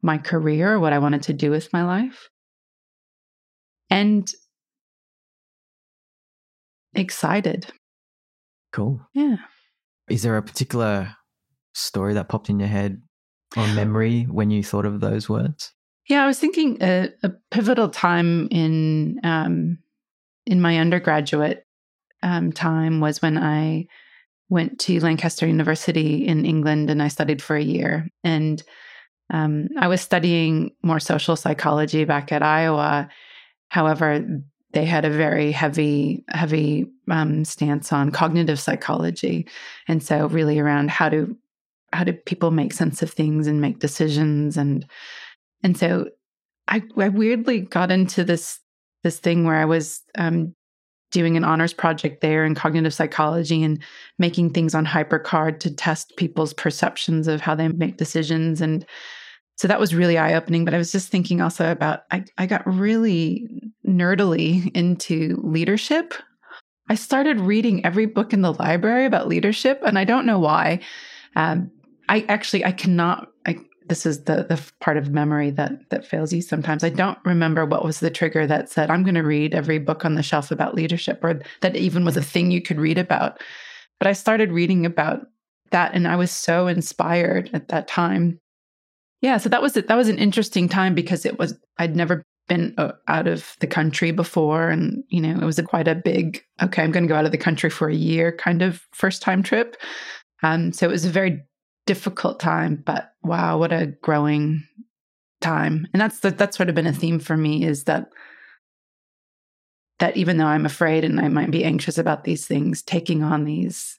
my 0.00 0.16
career, 0.16 0.78
what 0.78 0.94
I 0.94 0.98
wanted 0.98 1.22
to 1.24 1.34
do 1.34 1.50
with 1.50 1.72
my 1.72 1.84
life. 1.84 2.30
And 3.90 4.30
excited. 6.94 7.66
Cool. 8.72 9.00
Yeah. 9.14 9.36
Is 10.08 10.22
there 10.22 10.36
a 10.36 10.42
particular 10.42 11.16
story 11.74 12.14
that 12.14 12.28
popped 12.28 12.50
in 12.50 12.60
your 12.60 12.68
head 12.68 13.02
or 13.56 13.66
memory 13.68 14.24
when 14.24 14.50
you 14.50 14.62
thought 14.62 14.86
of 14.86 15.00
those 15.00 15.28
words? 15.28 15.72
Yeah, 16.08 16.24
I 16.24 16.26
was 16.26 16.38
thinking 16.38 16.78
a, 16.80 17.08
a 17.22 17.30
pivotal 17.50 17.88
time 17.88 18.48
in 18.50 19.20
um, 19.22 19.78
in 20.46 20.60
my 20.60 20.78
undergraduate 20.78 21.64
um, 22.22 22.52
time 22.52 23.00
was 23.00 23.22
when 23.22 23.38
I 23.38 23.86
went 24.48 24.80
to 24.80 25.00
Lancaster 25.00 25.46
University 25.46 26.26
in 26.26 26.44
England 26.44 26.90
and 26.90 27.02
I 27.02 27.08
studied 27.08 27.40
for 27.40 27.56
a 27.56 27.62
year. 27.62 28.08
And 28.24 28.62
um, 29.32 29.68
I 29.78 29.86
was 29.86 30.00
studying 30.00 30.72
more 30.82 30.98
social 30.98 31.36
psychology 31.36 32.04
back 32.04 32.32
at 32.32 32.42
Iowa. 32.42 33.08
However, 33.70 34.24
they 34.72 34.84
had 34.84 35.04
a 35.04 35.10
very 35.10 35.50
heavy, 35.50 36.24
heavy 36.28 36.86
um, 37.10 37.44
stance 37.44 37.92
on 37.92 38.12
cognitive 38.12 38.60
psychology, 38.60 39.48
and 39.88 40.02
so 40.02 40.26
really 40.26 40.58
around 40.58 40.90
how 40.90 41.08
do 41.08 41.36
how 41.92 42.04
do 42.04 42.12
people 42.12 42.52
make 42.52 42.72
sense 42.72 43.02
of 43.02 43.10
things 43.10 43.48
and 43.48 43.60
make 43.60 43.80
decisions 43.80 44.56
and 44.56 44.86
and 45.64 45.76
so 45.76 46.06
I, 46.68 46.82
I 46.96 47.08
weirdly 47.08 47.60
got 47.60 47.90
into 47.90 48.22
this 48.22 48.60
this 49.02 49.18
thing 49.18 49.44
where 49.44 49.56
I 49.56 49.64
was 49.64 50.02
um, 50.16 50.54
doing 51.10 51.36
an 51.36 51.44
honors 51.44 51.72
project 51.72 52.20
there 52.20 52.44
in 52.44 52.54
cognitive 52.54 52.94
psychology 52.94 53.62
and 53.62 53.82
making 54.18 54.50
things 54.50 54.74
on 54.74 54.86
HyperCard 54.86 55.58
to 55.60 55.74
test 55.74 56.16
people's 56.16 56.52
perceptions 56.52 57.26
of 57.26 57.40
how 57.40 57.54
they 57.54 57.68
make 57.68 57.96
decisions 57.96 58.60
and 58.60 58.86
so 59.60 59.68
that 59.68 59.78
was 59.78 59.94
really 59.94 60.16
eye 60.16 60.32
opening. 60.32 60.64
But 60.64 60.72
I 60.72 60.78
was 60.78 60.90
just 60.90 61.10
thinking 61.10 61.42
also 61.42 61.70
about 61.70 62.04
I, 62.10 62.24
I 62.38 62.46
got 62.46 62.66
really 62.66 63.46
nerdily 63.86 64.74
into 64.74 65.38
leadership. 65.44 66.14
I 66.88 66.94
started 66.94 67.38
reading 67.38 67.84
every 67.84 68.06
book 68.06 68.32
in 68.32 68.40
the 68.40 68.54
library 68.54 69.04
about 69.04 69.28
leadership, 69.28 69.82
and 69.84 69.98
I 69.98 70.04
don't 70.04 70.24
know 70.24 70.38
why. 70.38 70.80
Um, 71.36 71.70
I 72.08 72.24
actually 72.26 72.64
I 72.64 72.72
cannot. 72.72 73.28
I, 73.46 73.58
this 73.86 74.06
is 74.06 74.24
the 74.24 74.46
the 74.48 74.58
part 74.80 74.96
of 74.96 75.10
memory 75.10 75.50
that 75.50 75.72
that 75.90 76.06
fails 76.06 76.32
you 76.32 76.40
sometimes. 76.40 76.82
I 76.82 76.88
don't 76.88 77.18
remember 77.26 77.66
what 77.66 77.84
was 77.84 78.00
the 78.00 78.10
trigger 78.10 78.46
that 78.46 78.70
said 78.70 78.90
I'm 78.90 79.02
going 79.02 79.14
to 79.14 79.22
read 79.22 79.52
every 79.52 79.78
book 79.78 80.06
on 80.06 80.14
the 80.14 80.22
shelf 80.22 80.50
about 80.50 80.74
leadership, 80.74 81.22
or 81.22 81.38
that 81.60 81.76
even 81.76 82.06
was 82.06 82.16
a 82.16 82.22
thing 82.22 82.50
you 82.50 82.62
could 82.62 82.80
read 82.80 82.96
about. 82.96 83.42
But 83.98 84.06
I 84.06 84.14
started 84.14 84.52
reading 84.52 84.86
about 84.86 85.26
that, 85.70 85.92
and 85.92 86.08
I 86.08 86.16
was 86.16 86.30
so 86.30 86.66
inspired 86.66 87.50
at 87.52 87.68
that 87.68 87.88
time 87.88 88.40
yeah, 89.20 89.36
so 89.36 89.48
that 89.48 89.62
was. 89.62 89.74
That 89.74 89.96
was 89.96 90.08
an 90.08 90.18
interesting 90.18 90.68
time 90.68 90.94
because 90.94 91.26
it 91.26 91.38
was 91.38 91.54
I'd 91.78 91.96
never 91.96 92.22
been 92.48 92.74
uh, 92.78 92.92
out 93.06 93.28
of 93.28 93.54
the 93.60 93.66
country 93.66 94.10
before, 94.12 94.68
and 94.70 95.04
you 95.08 95.20
know 95.20 95.38
it 95.40 95.44
was 95.44 95.58
a 95.58 95.62
quite 95.62 95.88
a 95.88 95.94
big 95.94 96.42
okay. 96.62 96.82
I'm 96.82 96.90
going 96.90 97.04
to 97.04 97.08
go 97.08 97.16
out 97.16 97.26
of 97.26 97.32
the 97.32 97.38
country 97.38 97.70
for 97.70 97.88
a 97.88 97.94
year 97.94 98.32
kind 98.32 98.62
of 98.62 98.82
first 98.92 99.22
time 99.22 99.42
trip. 99.42 99.76
Um, 100.42 100.72
so 100.72 100.86
it 100.86 100.90
was 100.90 101.04
a 101.04 101.10
very 101.10 101.42
difficult 101.86 102.40
time, 102.40 102.82
but 102.86 103.12
wow, 103.22 103.58
what 103.58 103.72
a 103.72 103.86
growing 104.02 104.62
time. 105.40 105.86
And 105.92 106.00
that's 106.00 106.20
the, 106.20 106.30
that's 106.30 106.56
sort 106.56 106.68
of 106.68 106.74
been 106.74 106.86
a 106.86 106.92
theme 106.92 107.18
for 107.18 107.36
me 107.36 107.64
is 107.64 107.84
that 107.84 108.10
that 109.98 110.16
even 110.16 110.38
though 110.38 110.46
I'm 110.46 110.64
afraid 110.64 111.04
and 111.04 111.20
I 111.20 111.28
might 111.28 111.50
be 111.50 111.64
anxious 111.64 111.98
about 111.98 112.24
these 112.24 112.46
things, 112.46 112.82
taking 112.82 113.22
on 113.22 113.44
these 113.44 113.98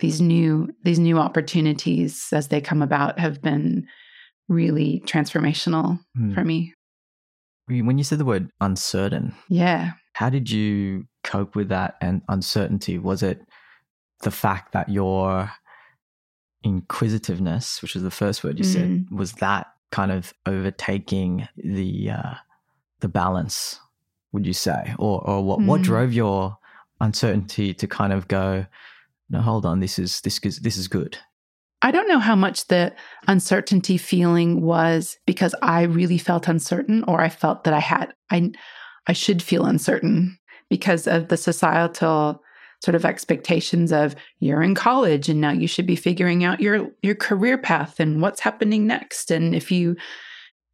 these 0.00 0.20
new 0.20 0.68
these 0.82 0.98
new 0.98 1.18
opportunities 1.18 2.28
as 2.32 2.48
they 2.48 2.60
come 2.60 2.82
about 2.82 3.18
have 3.18 3.40
been 3.42 3.86
really 4.48 5.02
transformational 5.06 6.00
Hmm. 6.14 6.34
for 6.34 6.44
me. 6.44 6.74
When 7.66 7.96
you 7.98 8.04
said 8.04 8.18
the 8.18 8.24
word 8.26 8.50
uncertain, 8.60 9.34
Yeah. 9.48 9.92
how 10.14 10.28
did 10.28 10.50
you 10.50 11.06
cope 11.22 11.56
with 11.56 11.68
that 11.70 11.96
and 12.00 12.20
uncertainty? 12.28 12.98
Was 12.98 13.22
it 13.22 13.40
the 14.20 14.30
fact 14.30 14.72
that 14.72 14.88
your 14.90 15.50
inquisitiveness, 16.62 17.82
which 17.82 17.94
was 17.94 18.02
the 18.02 18.10
first 18.10 18.42
word 18.44 18.58
you 18.58 18.64
said, 18.64 18.88
Mm. 18.88 19.10
was 19.12 19.32
that 19.34 19.66
kind 19.90 20.10
of 20.10 20.32
overtaking 20.46 21.48
the 21.56 22.10
uh, 22.10 22.34
the 23.00 23.08
balance? 23.08 23.80
Would 24.32 24.46
you 24.46 24.52
say, 24.52 24.94
or 24.98 25.20
or 25.28 25.44
what 25.44 25.60
what 25.60 25.80
Mm. 25.80 25.84
drove 25.84 26.12
your 26.12 26.58
uncertainty 27.00 27.74
to 27.74 27.86
kind 27.86 28.12
of 28.12 28.28
go? 28.28 28.66
No, 29.30 29.40
hold 29.40 29.64
on. 29.66 29.80
This 29.80 29.98
is 29.98 30.20
this 30.22 30.38
is 30.40 30.58
this 30.60 30.76
is 30.76 30.88
good. 30.88 31.18
I 31.82 31.90
don't 31.90 32.08
know 32.08 32.18
how 32.18 32.34
much 32.34 32.68
the 32.68 32.94
uncertainty 33.28 33.98
feeling 33.98 34.62
was 34.62 35.18
because 35.26 35.54
I 35.60 35.82
really 35.82 36.18
felt 36.18 36.48
uncertain 36.48 37.04
or 37.06 37.20
I 37.20 37.28
felt 37.28 37.64
that 37.64 37.74
I 37.74 37.80
had 37.80 38.14
I 38.30 38.52
I 39.06 39.12
should 39.12 39.42
feel 39.42 39.66
uncertain 39.66 40.38
because 40.70 41.06
of 41.06 41.28
the 41.28 41.36
societal 41.36 42.40
sort 42.82 42.94
of 42.94 43.04
expectations 43.04 43.92
of 43.92 44.14
you're 44.40 44.62
in 44.62 44.74
college 44.74 45.28
and 45.28 45.40
now 45.40 45.50
you 45.52 45.66
should 45.66 45.86
be 45.86 45.96
figuring 45.96 46.42
out 46.44 46.60
your 46.60 46.88
your 47.02 47.14
career 47.14 47.58
path 47.58 48.00
and 48.00 48.20
what's 48.22 48.40
happening 48.40 48.86
next 48.86 49.30
and 49.30 49.54
if 49.54 49.70
you 49.70 49.96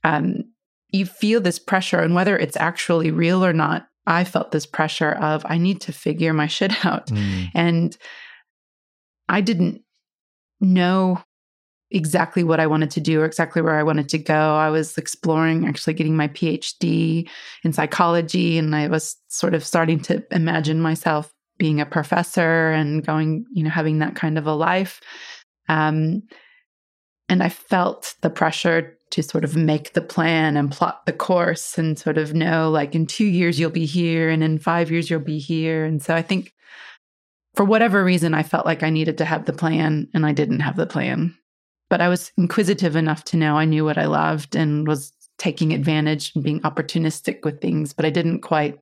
um 0.05 0.37
you 0.93 1.07
feel 1.07 1.41
this 1.41 1.59
pressure 1.59 2.01
and 2.01 2.15
whether 2.15 2.37
it's 2.37 2.57
actually 2.57 3.11
real 3.11 3.45
or 3.45 3.53
not 3.53 3.87
I 4.07 4.25
felt 4.25 4.51
this 4.51 4.67
pressure 4.67 5.13
of 5.13 5.45
I 5.49 5.59
need 5.59 5.81
to 5.83 5.93
figure 5.93 6.33
my 6.33 6.47
shit 6.47 6.85
out 6.87 7.07
Mm. 7.09 7.51
and 7.55 7.97
I 9.29 9.41
didn't 9.41 9.83
know 10.61 11.23
exactly 11.91 12.45
what 12.45 12.61
I 12.61 12.67
wanted 12.67 12.91
to 12.93 13.01
do 13.01 13.21
or 13.21 13.25
exactly 13.25 13.63
where 13.63 13.79
I 13.79 13.83
wanted 13.83 14.09
to 14.11 14.19
go. 14.19 14.55
I 14.57 14.71
was 14.71 14.97
exploring 14.97 15.67
actually 15.67 15.95
getting 15.95 16.17
my 16.17 16.29
PhD 16.29 17.29
in 17.65 17.73
psychology, 17.73 18.59
and 18.59 18.75
I 18.75 18.89
was 18.89 19.17
sort 19.29 19.55
of 19.55 19.65
starting 19.65 20.01
to 20.03 20.25
imagine 20.31 20.81
myself 20.81 21.33
being 21.59 21.81
a 21.81 21.87
professor 21.87 22.71
and 22.71 23.05
going, 23.05 23.45
you 23.53 23.63
know, 23.63 23.71
having 23.71 23.99
that 23.99 24.15
kind 24.15 24.39
of 24.39 24.47
a 24.47 24.55
life. 24.55 25.01
Um, 25.69 26.23
and 27.29 27.43
I 27.43 27.49
felt 27.49 28.15
the 28.23 28.31
pressure 28.31 28.97
to 29.11 29.23
sort 29.23 29.45
of 29.45 29.57
make 29.57 29.93
the 29.93 30.01
plan 30.01 30.57
and 30.57 30.71
plot 30.71 31.05
the 31.07 31.13
course 31.13 31.77
and 31.77 31.99
sort 31.99 32.17
of 32.17 32.33
know 32.33 32.71
like 32.71 32.95
in 32.95 33.07
two 33.07 33.25
years 33.25 33.59
you'll 33.59 33.71
be 33.71 33.87
here 33.87 34.31
and 34.31 34.43
in 34.43 34.59
five 34.59 34.91
years 34.91 35.11
you'll 35.11 35.21
be 35.21 35.39
here. 35.39 35.85
And 35.85 36.03
so 36.03 36.15
I 36.15 36.23
think 36.23 36.55
for 37.61 37.67
whatever 37.67 38.03
reason, 38.03 38.33
I 38.33 38.43
felt 38.43 38.65
like 38.65 38.83
I 38.83 38.89
needed 38.89 39.19
to 39.19 39.27
have 39.27 39.45
the 39.45 39.53
plan 39.53 40.09
and 40.15 40.25
I 40.25 40.33
didn't 40.33 40.61
have 40.61 40.77
the 40.77 40.87
plan. 40.87 41.37
But 41.91 42.01
I 42.01 42.09
was 42.09 42.33
inquisitive 42.39 42.97
enough 42.97 43.23
to 43.25 43.37
know 43.37 43.59
I 43.59 43.67
knew 43.67 43.85
what 43.85 43.99
I 43.99 44.07
loved 44.07 44.57
and 44.57 44.89
was 44.89 45.13
taking 45.37 45.75
advantage 45.75 46.33
and 46.35 46.43
being 46.43 46.61
opportunistic 46.61 47.45
with 47.45 47.61
things, 47.61 47.93
but 47.93 48.07
I 48.07 48.09
didn't 48.09 48.41
quite. 48.41 48.79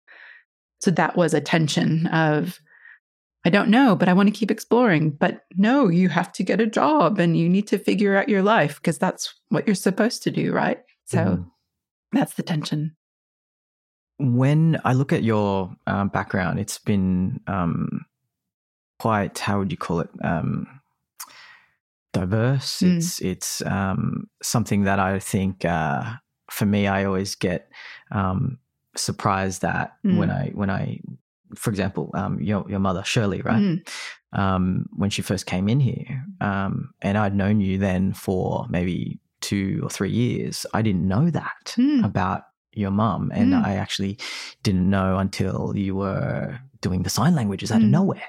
So 0.81 0.93
that 0.93 1.17
was 1.17 1.35
a 1.35 1.41
tension 1.41 2.07
of, 2.07 2.61
I 3.45 3.51
don't 3.51 3.69
know, 3.69 3.97
but 3.97 4.09
I 4.09 4.13
want 4.13 4.29
to 4.29 4.39
keep 4.39 4.53
exploring. 4.53 5.11
But 5.11 5.41
no, 5.57 5.89
you 5.89 6.09
have 6.11 6.33
to 6.35 6.45
get 6.45 6.61
a 6.61 6.67
job 6.67 7.19
and 7.19 7.37
you 7.37 7.49
need 7.49 7.67
to 7.67 7.79
figure 7.79 8.17
out 8.17 8.29
your 8.29 8.45
life 8.45 8.77
because 8.77 8.97
that's 8.97 9.35
what 9.49 9.67
you're 9.67 9.75
supposed 9.75 10.23
to 10.23 10.31
do, 10.31 10.53
right? 10.53 10.79
So 11.07 11.19
Mhm. 11.19 11.51
that's 12.13 12.35
the 12.35 12.45
tension. 12.45 12.95
when 14.21 14.81
I 14.85 14.95
look 14.95 15.13
at 15.13 15.23
your 15.23 15.75
um, 15.87 16.09
background, 16.09 16.59
it's 16.59 16.79
been 16.79 17.41
um, 17.47 18.05
quite 18.99 19.39
how 19.39 19.59
would 19.59 19.71
you 19.71 19.79
call 19.79 20.01
it? 20.01 20.11
Um, 20.23 20.67
diverse. 22.13 22.81
Mm. 22.81 22.97
It's 22.97 23.21
it's 23.21 23.63
um, 23.63 24.29
something 24.43 24.85
that 24.85 24.99
I 24.99 25.19
think 25.19 25.65
uh, 25.65 26.15
for 26.51 26.67
me, 26.67 26.87
I 26.87 27.05
always 27.05 27.35
get 27.35 27.71
um, 28.11 28.59
surprised 28.97 29.65
at 29.65 29.97
when 30.03 30.29
Mm. 30.29 30.33
I 30.33 30.51
when 30.55 30.71
I, 30.71 31.01
for 31.55 31.71
example, 31.71 32.11
um, 32.15 32.41
your 32.41 32.65
your 32.69 32.81
mother 32.81 33.05
Shirley, 33.05 33.43
right? 33.43 33.63
Mm. 33.63 33.89
um, 34.33 34.87
when 34.97 35.11
she 35.11 35.23
first 35.23 35.47
came 35.47 35.69
in 35.69 35.81
here. 35.81 36.25
Um, 36.41 36.93
and 37.01 37.17
I'd 37.17 37.35
known 37.35 37.61
you 37.61 37.79
then 37.79 38.13
for 38.13 38.67
maybe 38.69 39.19
two 39.41 39.81
or 39.83 39.89
three 39.89 40.11
years. 40.11 40.67
I 40.75 40.83
didn't 40.83 41.07
know 41.09 41.31
that 41.31 41.73
Hmm. 41.77 42.05
about 42.05 42.43
your 42.73 42.91
mum. 42.91 43.31
And 43.35 43.55
Hmm. 43.55 43.65
I 43.65 43.77
actually 43.77 44.19
didn't 44.63 44.89
know 44.91 45.17
until 45.19 45.73
you 45.77 45.95
were 45.97 46.59
doing 46.81 47.03
the 47.03 47.11
sign 47.11 47.35
languages 47.35 47.71
out 47.73 47.79
of 47.79 47.83
Hmm. 47.85 47.91
nowhere. 47.91 48.23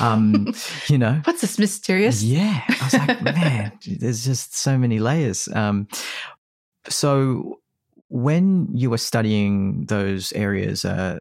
Um, 0.00 0.52
you 0.88 0.98
know? 0.98 1.20
What's 1.24 1.40
this 1.40 1.58
mysterious? 1.58 2.22
Yeah. 2.22 2.62
I 2.68 2.84
was 2.84 2.94
like, 2.94 3.22
man, 3.34 3.72
there's 3.86 4.24
just 4.24 4.56
so 4.56 4.78
many 4.78 4.98
layers. 4.98 5.48
Um, 5.52 5.88
so 6.88 7.60
when 8.08 8.68
you 8.72 8.90
were 8.90 8.98
studying 8.98 9.86
those 9.86 10.32
areas, 10.32 10.84
uh, 10.84 11.18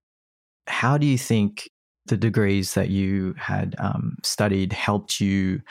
how 0.68 0.98
do 0.98 1.06
you 1.06 1.18
think 1.18 1.70
the 2.08 2.18
degrees 2.18 2.74
that 2.74 2.90
you 2.90 3.34
had 3.38 3.76
um, 3.80 4.18
studied 4.24 4.74
helped 4.74 5.20
you 5.20 5.62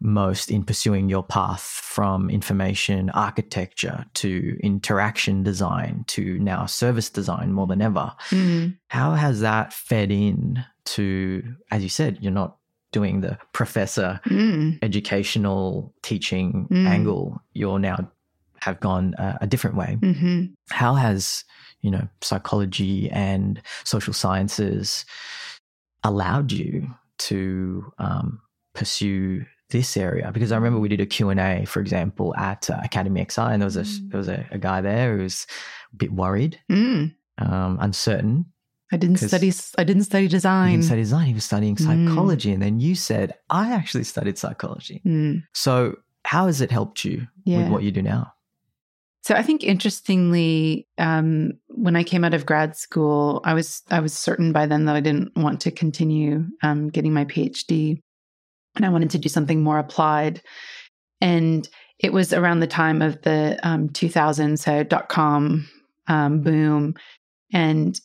most 0.00 0.50
in 0.50 0.64
pursuing 0.64 1.08
your 1.08 1.22
path 1.22 1.62
from 1.62 2.30
information 2.30 3.10
architecture 3.10 4.04
to 4.14 4.58
interaction 4.62 5.42
design 5.42 6.04
to 6.08 6.38
now 6.38 6.66
service 6.66 7.10
design 7.10 7.52
more 7.52 7.66
than 7.66 7.82
ever? 7.82 8.12
Mm. 8.30 8.76
How 8.88 9.14
has 9.14 9.40
that 9.40 9.72
fed 9.72 10.10
in 10.10 10.64
to, 10.86 11.42
as 11.70 11.82
you 11.82 11.88
said, 11.88 12.18
you're 12.20 12.32
not 12.32 12.56
doing 12.92 13.20
the 13.20 13.38
professor 13.52 14.20
Mm. 14.24 14.78
educational 14.82 15.94
teaching 16.02 16.66
Mm. 16.70 16.86
angle, 16.86 17.42
you're 17.52 17.78
now 17.78 18.10
have 18.60 18.78
gone 18.80 19.14
uh, 19.14 19.38
a 19.40 19.46
different 19.46 19.76
way. 19.76 19.96
hmm 20.00 20.44
How 20.70 20.94
has 20.94 21.44
you 21.80 21.90
know 21.90 22.06
psychology 22.20 23.08
and 23.10 23.62
social 23.84 24.12
sciences 24.12 25.06
allowed 26.04 26.52
you 26.52 26.88
to 27.18 27.92
um, 27.98 28.40
pursue 28.74 29.44
this 29.70 29.96
area? 29.96 30.30
Because 30.32 30.52
I 30.52 30.56
remember 30.56 30.78
we 30.80 30.88
did 30.88 31.00
a 31.00 31.06
Q 31.06 31.28
and 31.30 31.40
A, 31.40 31.64
for 31.66 31.80
example, 31.80 32.34
at 32.36 32.68
uh, 32.70 32.80
Academy 32.82 33.24
XI, 33.28 33.40
and 33.42 33.62
there 33.62 33.66
was 33.66 33.76
a 33.76 33.82
Mm. 33.82 34.10
there 34.10 34.18
was 34.18 34.28
a, 34.28 34.46
a 34.50 34.58
guy 34.58 34.80
there 34.80 35.16
who 35.16 35.22
was 35.22 35.46
a 35.92 35.96
bit 35.96 36.12
worried, 36.12 36.58
Mm. 36.70 37.14
um, 37.38 37.78
uncertain. 37.80 38.46
I 38.92 38.96
didn't 38.96 39.18
study. 39.18 39.52
I 39.78 39.84
didn't 39.84 40.02
study 40.04 40.24
He 40.24 40.28
design. 40.28 40.70
didn't 40.72 40.86
study 40.86 41.02
design; 41.02 41.26
he 41.26 41.34
was 41.34 41.44
studying 41.44 41.76
Mm. 41.76 42.08
psychology, 42.08 42.52
and 42.52 42.60
then 42.62 42.80
you 42.80 42.94
said, 42.96 43.34
"I 43.48 43.72
actually 43.72 44.04
studied 44.04 44.36
psychology." 44.38 45.00
Mm. 45.06 45.44
So, 45.54 45.96
how 46.24 46.46
has 46.46 46.60
it 46.60 46.70
helped 46.72 47.04
you 47.04 47.28
Yeah. 47.44 47.58
with 47.58 47.68
what 47.68 47.82
you 47.84 47.92
do 47.92 48.02
now? 48.02 48.32
So 49.22 49.34
I 49.34 49.42
think 49.42 49.62
interestingly, 49.62 50.86
um, 50.96 51.52
when 51.68 51.94
I 51.94 52.04
came 52.04 52.24
out 52.24 52.34
of 52.34 52.46
grad 52.46 52.76
school, 52.76 53.42
I 53.44 53.54
was 53.54 53.82
I 53.90 54.00
was 54.00 54.16
certain 54.16 54.52
by 54.52 54.66
then 54.66 54.86
that 54.86 54.96
I 54.96 55.00
didn't 55.00 55.36
want 55.36 55.60
to 55.62 55.70
continue 55.70 56.46
um, 56.62 56.88
getting 56.88 57.12
my 57.12 57.26
PhD, 57.26 58.00
and 58.76 58.86
I 58.86 58.88
wanted 58.88 59.10
to 59.10 59.18
do 59.18 59.28
something 59.28 59.62
more 59.62 59.78
applied. 59.78 60.40
And 61.20 61.68
it 61.98 62.14
was 62.14 62.32
around 62.32 62.60
the 62.60 62.66
time 62.66 63.02
of 63.02 63.20
the 63.22 63.58
um, 63.62 63.90
2000 63.90 64.58
so 64.58 64.82
dot 64.84 65.10
com 65.10 65.68
um, 66.08 66.40
boom, 66.40 66.94
and 67.52 68.00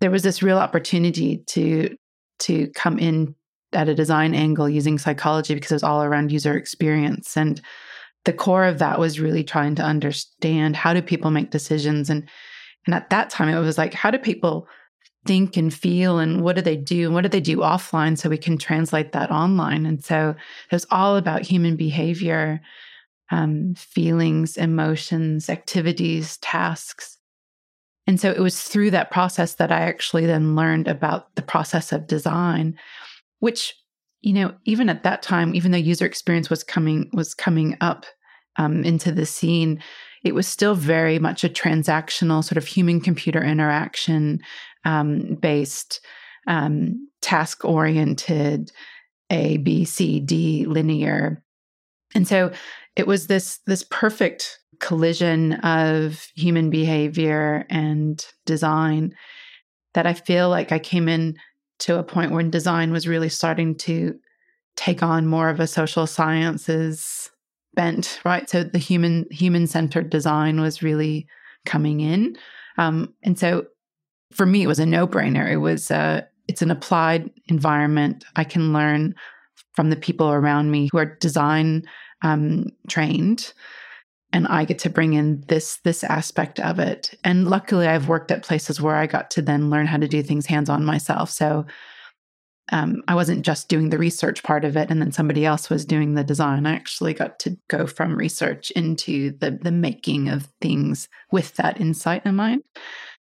there 0.00 0.10
was 0.10 0.22
this 0.22 0.42
real 0.42 0.58
opportunity 0.58 1.44
to 1.48 1.94
to 2.40 2.68
come 2.74 2.98
in 2.98 3.34
at 3.74 3.88
a 3.88 3.94
design 3.94 4.34
angle 4.34 4.68
using 4.68 4.98
psychology 4.98 5.54
because 5.54 5.72
it 5.72 5.74
was 5.74 5.82
all 5.82 6.02
around 6.02 6.32
user 6.32 6.56
experience. 6.56 7.36
And 7.36 7.60
the 8.24 8.32
core 8.32 8.64
of 8.64 8.78
that 8.78 8.98
was 8.98 9.20
really 9.20 9.44
trying 9.44 9.74
to 9.76 9.82
understand 9.82 10.76
how 10.76 10.94
do 10.94 11.02
people 11.02 11.30
make 11.30 11.50
decisions. 11.50 12.10
And 12.10 12.28
and 12.86 12.94
at 12.94 13.10
that 13.10 13.30
time 13.30 13.48
it 13.48 13.60
was 13.60 13.78
like 13.78 13.94
how 13.94 14.10
do 14.10 14.18
people 14.18 14.66
think 15.26 15.56
and 15.56 15.72
feel 15.72 16.18
and 16.18 16.42
what 16.42 16.56
do 16.56 16.62
they 16.62 16.76
do? 16.76 17.06
And 17.06 17.14
what 17.14 17.22
do 17.22 17.28
they 17.28 17.40
do 17.40 17.58
offline 17.58 18.18
so 18.18 18.28
we 18.28 18.36
can 18.36 18.58
translate 18.58 19.12
that 19.12 19.30
online? 19.30 19.86
And 19.86 20.04
so 20.04 20.30
it 20.30 20.74
was 20.74 20.86
all 20.90 21.16
about 21.16 21.42
human 21.42 21.76
behavior 21.76 22.60
um, 23.30 23.74
feelings 23.74 24.56
emotions 24.56 25.48
activities 25.48 26.36
tasks. 26.38 27.18
And 28.06 28.20
so 28.20 28.30
it 28.30 28.40
was 28.40 28.62
through 28.62 28.90
that 28.90 29.10
process 29.10 29.54
that 29.54 29.72
i 29.72 29.80
actually 29.80 30.26
then 30.26 30.54
learned 30.54 30.88
about 30.88 31.34
the 31.36 31.42
process 31.42 31.90
of 31.90 32.06
design 32.06 32.76
which 33.40 33.74
you 34.24 34.32
know 34.32 34.54
even 34.64 34.88
at 34.88 35.02
that 35.02 35.22
time 35.22 35.54
even 35.54 35.70
though 35.70 35.78
user 35.78 36.06
experience 36.06 36.50
was 36.50 36.64
coming 36.64 37.10
was 37.12 37.34
coming 37.34 37.76
up 37.80 38.06
um, 38.56 38.84
into 38.84 39.12
the 39.12 39.26
scene 39.26 39.82
it 40.24 40.34
was 40.34 40.48
still 40.48 40.74
very 40.74 41.18
much 41.18 41.44
a 41.44 41.48
transactional 41.48 42.42
sort 42.42 42.56
of 42.56 42.66
human 42.66 43.00
computer 43.00 43.44
interaction 43.44 44.40
um, 44.84 45.36
based 45.40 46.00
um, 46.46 47.08
task 47.20 47.64
oriented 47.64 48.72
a 49.30 49.58
b 49.58 49.84
c 49.84 50.20
d 50.20 50.66
linear. 50.66 51.42
And 52.14 52.26
so 52.26 52.52
it 52.96 53.06
was 53.06 53.26
this 53.26 53.58
this 53.66 53.84
perfect 53.90 54.58
collision 54.80 55.54
of 55.54 56.26
human 56.34 56.70
behavior 56.70 57.64
and 57.70 58.24
design 58.44 59.14
that 59.94 60.04
i 60.04 60.12
feel 60.12 60.48
like 60.48 60.72
i 60.72 60.80
came 60.80 61.08
in 61.08 61.36
to 61.80 61.98
a 61.98 62.04
point 62.04 62.32
when 62.32 62.50
design 62.50 62.92
was 62.92 63.08
really 63.08 63.28
starting 63.28 63.74
to 63.76 64.18
take 64.76 65.02
on 65.02 65.26
more 65.26 65.48
of 65.48 65.60
a 65.60 65.66
social 65.66 66.06
sciences 66.06 67.30
bent, 67.74 68.20
right? 68.24 68.48
So 68.48 68.64
the 68.64 68.78
human 68.78 69.26
human 69.30 69.66
centered 69.66 70.10
design 70.10 70.60
was 70.60 70.82
really 70.82 71.26
coming 71.66 72.00
in, 72.00 72.36
um, 72.78 73.14
and 73.22 73.38
so 73.38 73.66
for 74.32 74.46
me, 74.46 74.62
it 74.62 74.66
was 74.66 74.80
a 74.80 74.86
no 74.86 75.06
brainer. 75.06 75.50
It 75.50 75.58
was 75.58 75.90
uh, 75.90 76.22
it's 76.48 76.62
an 76.62 76.70
applied 76.70 77.30
environment. 77.48 78.24
I 78.36 78.44
can 78.44 78.72
learn 78.72 79.14
from 79.72 79.90
the 79.90 79.96
people 79.96 80.30
around 80.30 80.70
me 80.70 80.88
who 80.90 80.98
are 80.98 81.16
design 81.16 81.84
um, 82.22 82.66
trained, 82.88 83.52
and 84.34 84.48
I 84.48 84.64
get 84.64 84.80
to 84.80 84.90
bring 84.90 85.12
in 85.12 85.44
this 85.46 85.76
this 85.84 86.02
aspect 86.02 86.58
of 86.58 86.80
it. 86.80 87.14
And 87.22 87.48
luckily, 87.48 87.86
I've 87.86 88.08
worked 88.08 88.32
at 88.32 88.42
places 88.42 88.80
where 88.80 88.96
I 88.96 89.06
got 89.06 89.30
to 89.30 89.42
then 89.42 89.70
learn 89.70 89.86
how 89.86 89.96
to 89.96 90.08
do 90.08 90.22
things 90.24 90.44
hands 90.44 90.68
on 90.68 90.84
myself. 90.84 91.30
So 91.30 91.64
um, 92.72 93.04
I 93.06 93.14
wasn't 93.14 93.46
just 93.46 93.68
doing 93.68 93.90
the 93.90 93.98
research 93.98 94.42
part 94.42 94.64
of 94.64 94.76
it, 94.76 94.90
and 94.90 95.00
then 95.00 95.12
somebody 95.12 95.46
else 95.46 95.70
was 95.70 95.84
doing 95.84 96.14
the 96.14 96.24
design. 96.24 96.66
I 96.66 96.74
actually 96.74 97.14
got 97.14 97.38
to 97.40 97.56
go 97.68 97.86
from 97.86 98.16
research 98.16 98.72
into 98.72 99.30
the 99.38 99.52
the 99.52 99.70
making 99.70 100.28
of 100.28 100.48
things 100.60 101.08
with 101.30 101.54
that 101.54 101.80
insight 101.80 102.26
in 102.26 102.34
mind. 102.34 102.64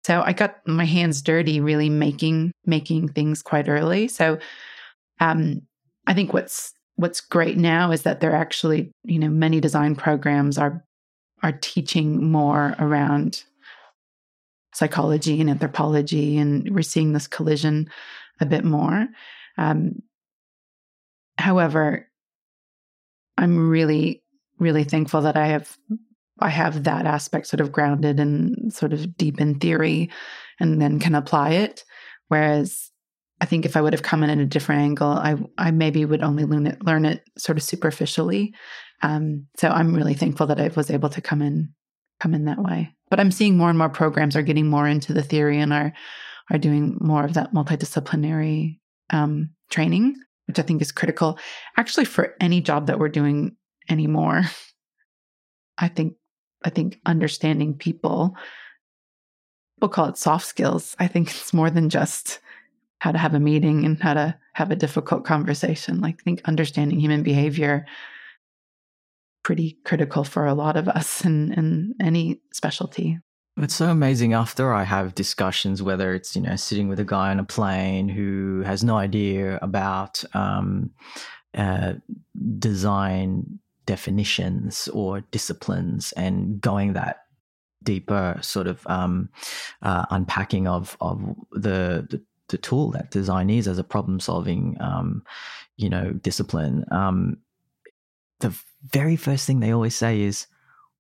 So 0.04 0.20
I 0.20 0.34
got 0.34 0.56
my 0.66 0.84
hands 0.84 1.22
dirty, 1.22 1.60
really 1.60 1.88
making 1.88 2.52
making 2.66 3.08
things 3.08 3.40
quite 3.40 3.70
early. 3.70 4.06
So 4.06 4.38
um, 5.18 5.62
I 6.06 6.12
think 6.12 6.34
what's 6.34 6.74
what's 6.96 7.22
great 7.22 7.56
now 7.56 7.90
is 7.90 8.02
that 8.02 8.20
there 8.20 8.32
are 8.32 8.42
actually 8.42 8.92
you 9.04 9.18
know 9.18 9.30
many 9.30 9.60
design 9.60 9.96
programs 9.96 10.58
are 10.58 10.84
are 11.42 11.52
teaching 11.52 12.30
more 12.30 12.74
around 12.78 13.44
psychology 14.74 15.40
and 15.40 15.50
anthropology, 15.50 16.38
and 16.38 16.68
we're 16.74 16.82
seeing 16.82 17.12
this 17.12 17.26
collision 17.26 17.90
a 18.40 18.46
bit 18.46 18.64
more. 18.64 19.08
Um, 19.58 20.02
however, 21.38 22.08
I'm 23.36 23.68
really, 23.68 24.22
really 24.58 24.84
thankful 24.84 25.22
that 25.22 25.36
I 25.36 25.46
have 25.48 25.76
I 26.42 26.48
have 26.48 26.84
that 26.84 27.04
aspect 27.04 27.48
sort 27.48 27.60
of 27.60 27.70
grounded 27.70 28.18
and 28.18 28.72
sort 28.72 28.94
of 28.94 29.16
deep 29.16 29.40
in 29.40 29.58
theory, 29.58 30.10
and 30.58 30.80
then 30.80 30.98
can 30.98 31.14
apply 31.14 31.50
it. 31.50 31.84
Whereas 32.28 32.90
I 33.40 33.46
think 33.46 33.64
if 33.64 33.76
I 33.76 33.80
would 33.80 33.92
have 33.92 34.02
come 34.02 34.22
in 34.22 34.30
at 34.30 34.38
a 34.38 34.46
different 34.46 34.82
angle, 34.82 35.08
I 35.08 35.36
I 35.58 35.70
maybe 35.70 36.04
would 36.04 36.22
only 36.22 36.44
learn 36.44 36.66
it 36.66 36.84
learn 36.84 37.04
it 37.04 37.24
sort 37.36 37.58
of 37.58 37.64
superficially. 37.64 38.54
Um, 39.02 39.46
so 39.56 39.68
I'm 39.68 39.94
really 39.94 40.14
thankful 40.14 40.46
that 40.48 40.60
I 40.60 40.68
was 40.68 40.90
able 40.90 41.08
to 41.10 41.20
come 41.20 41.42
in 41.42 41.72
come 42.20 42.34
in 42.34 42.44
that 42.44 42.62
way. 42.62 42.94
But 43.08 43.18
I'm 43.18 43.30
seeing 43.30 43.56
more 43.56 43.70
and 43.70 43.78
more 43.78 43.88
programs 43.88 44.36
are 44.36 44.42
getting 44.42 44.68
more 44.68 44.86
into 44.86 45.12
the 45.12 45.22
theory 45.22 45.58
and 45.58 45.72
are 45.72 45.92
are 46.50 46.58
doing 46.58 46.98
more 47.00 47.24
of 47.24 47.34
that 47.34 47.54
multidisciplinary 47.54 48.78
um, 49.10 49.50
training, 49.70 50.16
which 50.46 50.58
I 50.58 50.62
think 50.62 50.82
is 50.82 50.92
critical. 50.92 51.38
Actually, 51.76 52.04
for 52.04 52.34
any 52.40 52.60
job 52.60 52.88
that 52.88 52.98
we're 52.98 53.08
doing 53.08 53.56
anymore, 53.88 54.42
I 55.78 55.88
think 55.88 56.14
I 56.62 56.70
think 56.70 57.00
understanding 57.06 57.74
people, 57.74 58.36
we'll 59.80 59.88
call 59.88 60.06
it 60.06 60.18
soft 60.18 60.46
skills. 60.46 60.94
I 60.98 61.06
think 61.06 61.28
it's 61.30 61.54
more 61.54 61.70
than 61.70 61.88
just 61.88 62.40
how 62.98 63.12
to 63.12 63.18
have 63.18 63.34
a 63.34 63.40
meeting 63.40 63.86
and 63.86 63.98
how 63.98 64.12
to 64.12 64.38
have 64.52 64.70
a 64.70 64.76
difficult 64.76 65.24
conversation. 65.24 66.02
Like 66.02 66.16
I 66.20 66.22
think 66.22 66.42
understanding 66.44 67.00
human 67.00 67.22
behavior 67.22 67.86
pretty 69.42 69.78
critical 69.84 70.24
for 70.24 70.46
a 70.46 70.54
lot 70.54 70.76
of 70.76 70.88
us 70.88 71.24
in, 71.24 71.52
in 71.54 71.94
any 72.00 72.40
specialty. 72.52 73.18
It's 73.56 73.74
so 73.74 73.90
amazing 73.90 74.32
after 74.32 74.72
I 74.72 74.84
have 74.84 75.14
discussions, 75.14 75.82
whether 75.82 76.14
it's, 76.14 76.34
you 76.34 76.42
know, 76.42 76.56
sitting 76.56 76.88
with 76.88 77.00
a 77.00 77.04
guy 77.04 77.30
on 77.30 77.38
a 77.38 77.44
plane 77.44 78.08
who 78.08 78.62
has 78.64 78.82
no 78.82 78.96
idea 78.96 79.58
about 79.60 80.24
um, 80.34 80.90
uh, 81.54 81.94
design 82.58 83.58
definitions 83.86 84.88
or 84.88 85.20
disciplines 85.32 86.12
and 86.12 86.60
going 86.60 86.92
that 86.92 87.24
deeper 87.82 88.38
sort 88.40 88.66
of 88.66 88.86
um, 88.86 89.28
uh, 89.82 90.06
unpacking 90.10 90.66
of, 90.66 90.96
of 91.00 91.18
the, 91.52 92.06
the, 92.08 92.22
the 92.48 92.58
tool 92.58 92.90
that 92.92 93.10
design 93.10 93.50
is 93.50 93.66
as 93.66 93.78
a 93.78 93.84
problem 93.84 94.20
solving, 94.20 94.76
um, 94.80 95.22
you 95.76 95.88
know, 95.88 96.12
discipline. 96.12 96.84
Um, 96.90 97.38
the 98.38 98.54
very 98.88 99.16
first 99.16 99.46
thing 99.46 99.60
they 99.60 99.72
always 99.72 99.94
say 99.94 100.20
is, 100.22 100.46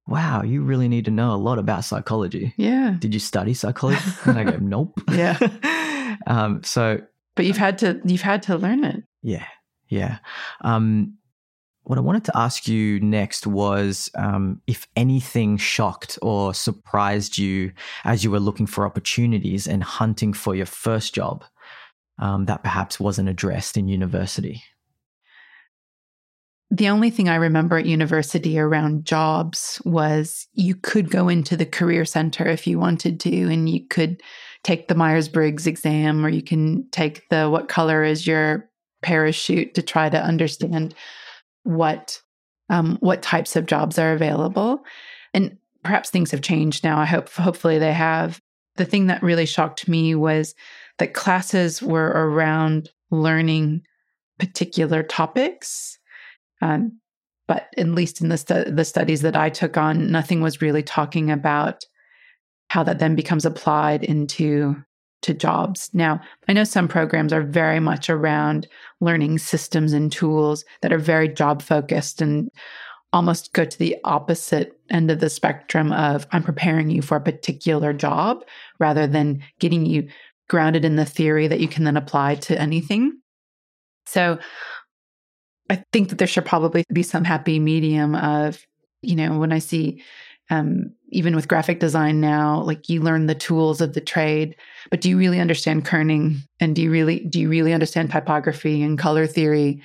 wow, 0.06 0.42
you 0.42 0.62
really 0.62 0.88
need 0.88 1.04
to 1.04 1.10
know 1.10 1.32
a 1.32 1.36
lot 1.36 1.58
about 1.58 1.84
psychology. 1.84 2.52
Yeah. 2.56 2.96
Did 2.98 3.14
you 3.14 3.20
study 3.20 3.54
psychology? 3.54 4.00
and 4.24 4.38
I 4.38 4.44
go, 4.44 4.56
nope. 4.60 5.00
Yeah. 5.10 5.38
um, 6.26 6.62
so, 6.62 7.00
but 7.36 7.44
you've 7.46 7.56
had 7.56 7.78
to 7.78 8.00
you've 8.04 8.20
had 8.20 8.42
to 8.44 8.56
learn 8.56 8.84
it. 8.84 9.04
Yeah, 9.22 9.46
yeah. 9.88 10.18
Um, 10.62 11.16
what 11.84 11.98
I 11.98 12.02
wanted 12.02 12.24
to 12.26 12.36
ask 12.36 12.68
you 12.68 13.00
next 13.00 13.46
was 13.46 14.10
um, 14.14 14.60
if 14.66 14.86
anything 14.96 15.56
shocked 15.56 16.18
or 16.22 16.52
surprised 16.54 17.38
you 17.38 17.72
as 18.04 18.22
you 18.22 18.30
were 18.30 18.40
looking 18.40 18.66
for 18.66 18.84
opportunities 18.84 19.66
and 19.66 19.82
hunting 19.82 20.32
for 20.32 20.54
your 20.54 20.66
first 20.66 21.14
job 21.14 21.44
um, 22.18 22.44
that 22.46 22.62
perhaps 22.62 23.00
wasn't 23.00 23.28
addressed 23.28 23.76
in 23.76 23.88
university 23.88 24.62
the 26.70 26.88
only 26.88 27.10
thing 27.10 27.28
I 27.28 27.34
remember 27.34 27.78
at 27.78 27.86
university 27.86 28.58
around 28.58 29.04
jobs 29.04 29.82
was 29.84 30.46
you 30.52 30.76
could 30.76 31.10
go 31.10 31.28
into 31.28 31.56
the 31.56 31.66
career 31.66 32.04
center 32.04 32.46
if 32.46 32.66
you 32.66 32.78
wanted 32.78 33.18
to, 33.20 33.52
and 33.52 33.68
you 33.68 33.86
could 33.88 34.22
take 34.62 34.86
the 34.86 34.94
Myers 34.94 35.28
Briggs 35.28 35.66
exam, 35.66 36.24
or 36.24 36.28
you 36.28 36.42
can 36.42 36.88
take 36.90 37.28
the 37.28 37.48
what 37.50 37.68
color 37.68 38.04
is 38.04 38.26
your 38.26 38.70
parachute 39.02 39.74
to 39.74 39.82
try 39.82 40.08
to 40.08 40.22
understand 40.22 40.94
what 41.64 42.20
um, 42.68 42.98
what 43.00 43.20
types 43.20 43.56
of 43.56 43.66
jobs 43.66 43.98
are 43.98 44.12
available. 44.12 44.84
And 45.34 45.56
perhaps 45.82 46.10
things 46.10 46.30
have 46.30 46.42
changed 46.42 46.84
now. 46.84 47.00
I 47.00 47.04
hope 47.04 47.28
hopefully 47.30 47.80
they 47.80 47.92
have. 47.92 48.40
The 48.76 48.84
thing 48.84 49.08
that 49.08 49.24
really 49.24 49.46
shocked 49.46 49.88
me 49.88 50.14
was 50.14 50.54
that 50.98 51.14
classes 51.14 51.82
were 51.82 52.10
around 52.10 52.90
learning 53.10 53.82
particular 54.38 55.02
topics 55.02 55.98
um, 56.60 56.98
but 57.48 57.68
at 57.76 57.88
least 57.88 58.20
in 58.20 58.28
the, 58.28 58.38
stu- 58.38 58.64
the 58.64 58.84
studies 58.84 59.22
that 59.22 59.36
I 59.36 59.50
took 59.50 59.76
on, 59.76 60.10
nothing 60.10 60.40
was 60.40 60.62
really 60.62 60.82
talking 60.82 61.30
about 61.30 61.84
how 62.68 62.82
that 62.84 63.00
then 63.00 63.16
becomes 63.16 63.44
applied 63.44 64.04
into 64.04 64.76
to 65.22 65.34
jobs. 65.34 65.90
Now, 65.92 66.20
I 66.48 66.52
know 66.52 66.64
some 66.64 66.88
programs 66.88 67.32
are 67.32 67.42
very 67.42 67.80
much 67.80 68.08
around 68.08 68.66
learning 69.00 69.38
systems 69.38 69.92
and 69.92 70.10
tools 70.10 70.64
that 70.80 70.92
are 70.92 70.98
very 70.98 71.28
job 71.28 71.62
focused 71.62 72.22
and 72.22 72.50
almost 73.12 73.52
go 73.52 73.64
to 73.64 73.78
the 73.78 73.96
opposite 74.04 74.78
end 74.88 75.10
of 75.10 75.20
the 75.20 75.28
spectrum 75.28 75.92
of 75.92 76.26
I'm 76.32 76.42
preparing 76.42 76.90
you 76.90 77.02
for 77.02 77.16
a 77.16 77.20
particular 77.20 77.92
job 77.92 78.44
rather 78.78 79.06
than 79.06 79.42
getting 79.58 79.84
you 79.84 80.08
grounded 80.48 80.84
in 80.84 80.96
the 80.96 81.04
theory 81.04 81.48
that 81.48 81.60
you 81.60 81.68
can 81.68 81.84
then 81.84 81.96
apply 81.96 82.36
to 82.36 82.60
anything. 82.60 83.20
So 84.06 84.38
I 85.70 85.84
think 85.92 86.08
that 86.08 86.18
there 86.18 86.26
should 86.26 86.44
probably 86.44 86.84
be 86.92 87.04
some 87.04 87.24
happy 87.24 87.60
medium 87.60 88.16
of, 88.16 88.66
you 89.02 89.14
know, 89.14 89.38
when 89.38 89.52
I 89.52 89.60
see 89.60 90.02
um, 90.50 90.92
even 91.10 91.36
with 91.36 91.46
graphic 91.46 91.78
design 91.78 92.20
now, 92.20 92.60
like 92.62 92.88
you 92.88 93.00
learn 93.00 93.26
the 93.26 93.36
tools 93.36 93.80
of 93.80 93.94
the 93.94 94.00
trade, 94.00 94.56
but 94.90 95.00
do 95.00 95.08
you 95.08 95.16
really 95.16 95.38
understand 95.38 95.84
kerning? 95.84 96.38
And 96.58 96.74
do 96.74 96.82
you 96.82 96.90
really 96.90 97.20
do 97.20 97.38
you 97.38 97.48
really 97.48 97.72
understand 97.72 98.10
typography 98.10 98.82
and 98.82 98.98
color 98.98 99.28
theory, 99.28 99.80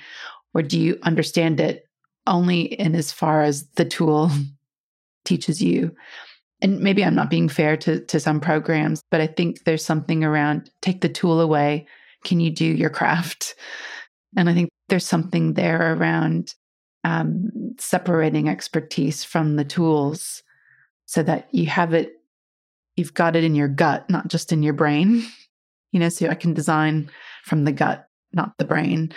or 0.54 0.62
do 0.62 0.78
you 0.78 0.98
understand 1.02 1.60
it 1.60 1.88
only 2.26 2.62
in 2.62 2.96
as 2.96 3.12
far 3.12 3.42
as 3.42 3.68
the 3.76 3.84
tool 3.84 4.30
teaches 5.24 5.62
you? 5.62 5.94
And 6.60 6.80
maybe 6.80 7.04
I'm 7.04 7.14
not 7.14 7.30
being 7.30 7.48
fair 7.48 7.76
to 7.78 8.00
to 8.00 8.18
some 8.18 8.40
programs, 8.40 9.02
but 9.12 9.20
I 9.20 9.28
think 9.28 9.62
there's 9.64 9.84
something 9.84 10.24
around 10.24 10.68
take 10.82 11.00
the 11.00 11.08
tool 11.08 11.40
away. 11.40 11.86
Can 12.24 12.40
you 12.40 12.50
do 12.50 12.64
your 12.64 12.90
craft? 12.98 13.54
And 14.36 14.50
I 14.50 14.54
think 14.54 14.68
there's 14.88 15.06
something 15.06 15.54
there 15.54 15.94
around 15.94 16.54
um, 17.04 17.50
separating 17.78 18.48
expertise 18.48 19.24
from 19.24 19.56
the 19.56 19.64
tools 19.64 20.42
so 21.06 21.22
that 21.22 21.48
you 21.52 21.66
have 21.66 21.94
it, 21.94 22.20
you've 22.96 23.14
got 23.14 23.36
it 23.36 23.44
in 23.44 23.54
your 23.54 23.68
gut, 23.68 24.08
not 24.10 24.28
just 24.28 24.52
in 24.52 24.62
your 24.62 24.74
brain. 24.74 25.24
You 25.92 26.00
know, 26.00 26.08
so 26.10 26.26
I 26.28 26.34
can 26.34 26.52
design 26.52 27.10
from 27.44 27.64
the 27.64 27.72
gut, 27.72 28.06
not 28.34 28.58
the 28.58 28.66
brain. 28.66 29.14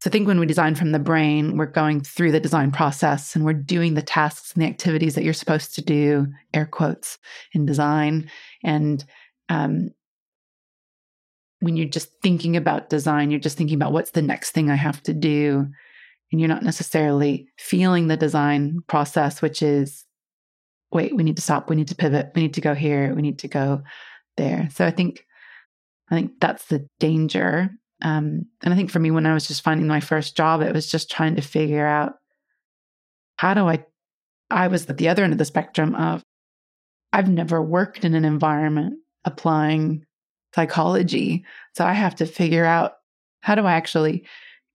So 0.00 0.10
I 0.10 0.10
think 0.10 0.26
when 0.26 0.40
we 0.40 0.46
design 0.46 0.74
from 0.74 0.90
the 0.90 0.98
brain, 0.98 1.56
we're 1.56 1.66
going 1.66 2.00
through 2.00 2.32
the 2.32 2.40
design 2.40 2.72
process 2.72 3.36
and 3.36 3.44
we're 3.44 3.52
doing 3.52 3.94
the 3.94 4.02
tasks 4.02 4.52
and 4.52 4.62
the 4.62 4.66
activities 4.66 5.14
that 5.14 5.22
you're 5.24 5.32
supposed 5.32 5.74
to 5.74 5.82
do, 5.82 6.26
air 6.52 6.66
quotes, 6.66 7.18
in 7.52 7.64
design. 7.64 8.28
And 8.64 9.04
um, 9.48 9.90
when 11.60 11.76
you're 11.76 11.88
just 11.88 12.10
thinking 12.22 12.56
about 12.56 12.90
design, 12.90 13.30
you're 13.30 13.40
just 13.40 13.56
thinking 13.56 13.76
about 13.76 13.92
what's 13.92 14.10
the 14.10 14.22
next 14.22 14.50
thing 14.50 14.70
I 14.70 14.76
have 14.76 15.02
to 15.04 15.14
do. 15.14 15.66
And 16.32 16.40
you're 16.40 16.48
not 16.48 16.62
necessarily 16.62 17.48
feeling 17.58 18.08
the 18.08 18.16
design 18.16 18.80
process, 18.88 19.40
which 19.40 19.62
is 19.62 20.04
wait, 20.92 21.14
we 21.14 21.22
need 21.22 21.36
to 21.36 21.42
stop, 21.42 21.68
we 21.68 21.76
need 21.76 21.88
to 21.88 21.94
pivot, 21.94 22.30
we 22.34 22.42
need 22.42 22.54
to 22.54 22.60
go 22.60 22.74
here, 22.74 23.14
we 23.14 23.22
need 23.22 23.40
to 23.40 23.48
go 23.48 23.82
there. 24.36 24.68
So 24.72 24.86
I 24.86 24.90
think 24.90 25.24
I 26.10 26.14
think 26.14 26.32
that's 26.40 26.66
the 26.66 26.88
danger. 27.00 27.70
Um, 28.02 28.46
and 28.62 28.72
I 28.72 28.76
think 28.76 28.90
for 28.90 28.98
me, 28.98 29.10
when 29.10 29.26
I 29.26 29.34
was 29.34 29.48
just 29.48 29.62
finding 29.62 29.86
my 29.86 30.00
first 30.00 30.36
job, 30.36 30.60
it 30.60 30.72
was 30.72 30.90
just 30.90 31.10
trying 31.10 31.36
to 31.36 31.42
figure 31.42 31.86
out 31.86 32.14
how 33.36 33.54
do 33.54 33.68
I. 33.68 33.84
I 34.48 34.68
was 34.68 34.88
at 34.88 34.96
the 34.96 35.08
other 35.08 35.24
end 35.24 35.32
of 35.32 35.38
the 35.38 35.44
spectrum 35.44 35.96
of 35.96 36.22
I've 37.12 37.28
never 37.28 37.60
worked 37.60 38.04
in 38.04 38.14
an 38.14 38.24
environment 38.24 39.00
applying 39.24 40.04
psychology, 40.56 41.44
so 41.74 41.84
I 41.84 41.92
have 41.92 42.16
to 42.16 42.26
figure 42.26 42.64
out 42.64 42.94
how 43.40 43.54
do 43.54 43.64
I 43.64 43.74
actually 43.74 44.26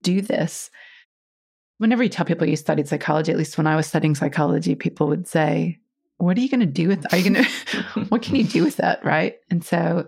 do 0.04 0.22
this. 0.22 0.70
Whenever 1.80 2.04
you 2.04 2.10
tell 2.10 2.26
people 2.26 2.48
you 2.48 2.56
studied 2.56 2.88
psychology, 2.88 3.32
at 3.32 3.38
least 3.38 3.58
when 3.58 3.68
I 3.68 3.76
was 3.76 3.88
studying 3.88 4.16
psychology, 4.16 4.76
people 4.76 5.08
would 5.08 5.28
say, 5.28 5.80
what 6.18 6.38
are 6.38 6.42
you 6.42 6.50
going 6.50 6.62
to 6.62 6.66
do 6.68 6.88
with 6.88 7.12
are 7.12 7.18
you 7.18 7.32
going 7.32 7.46
to 7.66 8.06
what 8.10 8.22
can 8.22 8.36
you 8.36 8.44
do 8.44 8.64
with 8.64 8.78
that? 8.78 9.04
Right? 9.04 9.36
And 9.50 9.66
so 9.66 10.08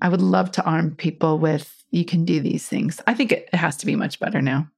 i 0.00 0.08
would 0.08 0.22
love 0.22 0.52
to 0.52 0.64
arm 0.64 0.94
people 0.94 1.38
with 1.38 1.74
you 1.90 2.04
can 2.04 2.24
do 2.24 2.38
these 2.40 2.68
things. 2.68 3.00
I 3.06 3.14
think 3.14 3.32
it, 3.32 3.52
has 3.54 3.76
to 3.78 3.86
be 3.86 3.96
much 3.96 4.20
better 4.20 4.40
now 4.40 4.68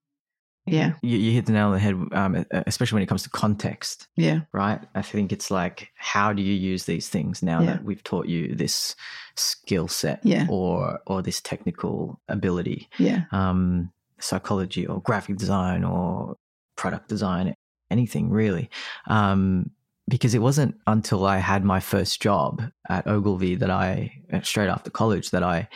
yeah. 0.71 0.93
You, 1.03 1.19
you 1.19 1.33
hit 1.33 1.47
the 1.47 1.53
nail 1.53 1.67
on 1.67 1.73
the 1.73 1.79
head 1.79 1.95
um, 2.13 2.47
especially 2.67 2.97
when 2.97 3.03
it 3.03 3.07
comes 3.07 3.23
to 3.25 3.31
context. 3.31 4.09
Yeah. 4.17 4.41
Right? 4.53 4.81
I 4.95 5.03
think 5.03 5.33
it's 5.33 5.51
like 5.51 5.91
how 5.97 6.33
do 6.33 6.43
you 6.43 6.55
use 6.55 6.85
these 6.85 7.09
things 7.09 7.43
now 7.43 7.61
yeah. 7.61 7.67
that 7.67 7.85
we've 7.85 8.03
taught 8.03 8.27
you 8.27 8.55
this 8.55 8.95
skill 9.37 9.89
set 9.89 10.21
yeah. 10.25 10.47
or 10.49 11.01
or 11.07 11.23
this 11.23 11.41
technical 11.41 12.21
ability? 12.29 12.89
Yeah. 12.99 13.25
Um 13.33 13.93
psychology 14.19 14.87
or 14.87 15.01
graphic 15.01 15.37
design 15.37 15.83
or 15.83 16.37
product 16.77 17.09
design 17.09 17.55
anything 17.91 18.31
really. 18.31 18.71
Um 19.07 19.71
because 20.09 20.35
it 20.35 20.43
wasn't 20.43 20.75
until 20.87 21.25
I 21.25 21.39
had 21.39 21.65
my 21.65 21.79
first 21.79 22.21
job 22.21 22.63
at 22.89 23.07
Ogilvy 23.07 23.55
that 23.55 23.71
I, 23.71 24.13
straight 24.43 24.69
after 24.69 24.91
college, 24.91 25.31
that 25.31 25.45
I 25.45 25.69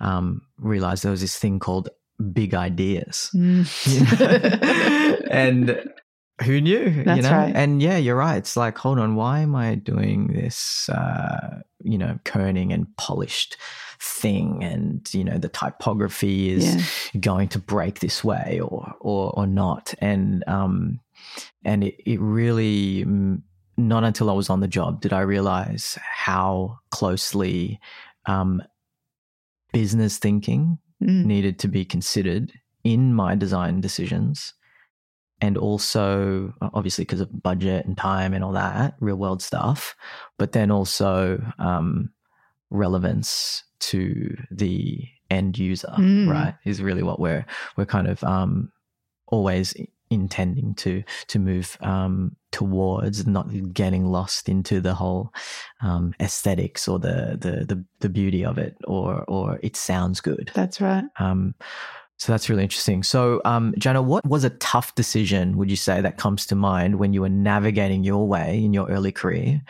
um, 0.00 0.42
realized 0.58 1.04
there 1.04 1.10
was 1.10 1.20
this 1.20 1.38
thing 1.38 1.60
called 1.60 1.90
big 2.30 2.54
ideas. 2.54 3.30
Mm. 3.34 5.26
and 5.30 5.82
who 6.42 6.60
knew? 6.60 7.04
That's 7.04 7.16
you 7.16 7.22
know? 7.22 7.30
right. 7.36 7.54
And 7.54 7.82
yeah, 7.82 7.96
you're 7.96 8.16
right. 8.16 8.36
It's 8.36 8.56
like, 8.56 8.78
hold 8.78 8.98
on, 8.98 9.14
why 9.14 9.40
am 9.40 9.54
I 9.54 9.74
doing 9.74 10.28
this, 10.28 10.88
uh, 10.88 11.60
you 11.82 11.98
know, 11.98 12.18
kerning 12.24 12.72
and 12.72 12.86
polished 12.96 13.56
thing? 14.00 14.62
And, 14.62 15.08
you 15.12 15.24
know, 15.24 15.38
the 15.38 15.48
typography 15.48 16.50
is 16.50 16.74
yeah. 17.14 17.20
going 17.20 17.48
to 17.48 17.58
break 17.58 18.00
this 18.00 18.24
way 18.24 18.60
or, 18.60 18.94
or, 19.00 19.32
or 19.36 19.46
not. 19.46 19.94
And, 19.98 20.44
um, 20.46 21.00
and 21.64 21.84
it, 21.84 21.94
it 22.04 22.20
really 22.20 23.04
not 23.76 24.04
until 24.04 24.30
I 24.30 24.34
was 24.34 24.50
on 24.50 24.60
the 24.60 24.68
job 24.68 25.00
did 25.00 25.12
I 25.12 25.20
realize 25.20 25.98
how 26.02 26.78
closely 26.90 27.80
um, 28.26 28.62
business 29.72 30.18
thinking 30.18 30.78
mm. 31.02 31.24
needed 31.24 31.58
to 31.60 31.68
be 31.68 31.84
considered 31.84 32.52
in 32.84 33.14
my 33.14 33.34
design 33.34 33.80
decisions. 33.80 34.54
And 35.40 35.58
also, 35.58 36.54
obviously, 36.60 37.02
because 37.04 37.20
of 37.20 37.42
budget 37.42 37.84
and 37.84 37.96
time 37.98 38.32
and 38.32 38.44
all 38.44 38.52
that 38.52 38.94
real 39.00 39.16
world 39.16 39.42
stuff, 39.42 39.96
but 40.38 40.52
then 40.52 40.70
also 40.70 41.42
um, 41.58 42.10
relevance 42.70 43.64
to 43.80 44.36
the 44.52 45.08
end 45.30 45.58
user, 45.58 45.92
mm. 45.98 46.28
right? 46.28 46.54
Is 46.64 46.80
really 46.80 47.02
what 47.02 47.18
we're 47.18 47.44
we're 47.76 47.86
kind 47.86 48.06
of 48.06 48.22
um, 48.22 48.70
always 49.26 49.74
intending 50.14 50.74
to 50.76 51.02
to 51.28 51.38
move 51.38 51.76
um, 51.80 52.36
towards, 52.50 53.26
not 53.26 53.48
getting 53.72 54.06
lost 54.06 54.48
into 54.48 54.80
the 54.80 54.94
whole 54.94 55.32
um, 55.80 56.14
aesthetics 56.20 56.88
or 56.88 56.98
the, 56.98 57.36
the, 57.40 57.64
the 57.64 57.84
the 58.00 58.08
beauty 58.08 58.44
of 58.44 58.58
it, 58.58 58.76
or 58.84 59.24
or 59.28 59.58
it 59.62 59.76
sounds 59.76 60.20
good. 60.20 60.50
That's 60.54 60.80
right. 60.80 61.04
Um, 61.18 61.54
so 62.22 62.32
that's 62.32 62.48
really 62.48 62.62
interesting. 62.62 63.02
So, 63.02 63.40
um, 63.44 63.74
Janna, 63.80 64.04
what 64.04 64.24
was 64.24 64.44
a 64.44 64.50
tough 64.50 64.94
decision, 64.94 65.56
would 65.56 65.68
you 65.68 65.76
say, 65.76 66.00
that 66.00 66.18
comes 66.18 66.46
to 66.46 66.54
mind 66.54 67.00
when 67.00 67.12
you 67.12 67.22
were 67.22 67.28
navigating 67.28 68.04
your 68.04 68.28
way 68.28 68.64
in 68.64 68.72
your 68.72 68.88
early 68.88 69.10
career? 69.10 69.60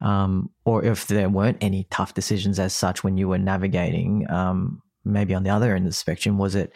Um, 0.00 0.48
or 0.64 0.84
if 0.84 1.08
there 1.08 1.28
weren't 1.28 1.58
any 1.60 1.88
tough 1.90 2.14
decisions 2.14 2.60
as 2.60 2.72
such 2.72 3.02
when 3.02 3.16
you 3.16 3.26
were 3.26 3.38
navigating, 3.38 4.30
um, 4.30 4.80
maybe 5.04 5.34
on 5.34 5.42
the 5.42 5.50
other 5.50 5.74
end 5.74 5.86
of 5.86 5.90
the 5.90 5.96
spectrum, 5.96 6.38
was 6.38 6.54
it 6.54 6.72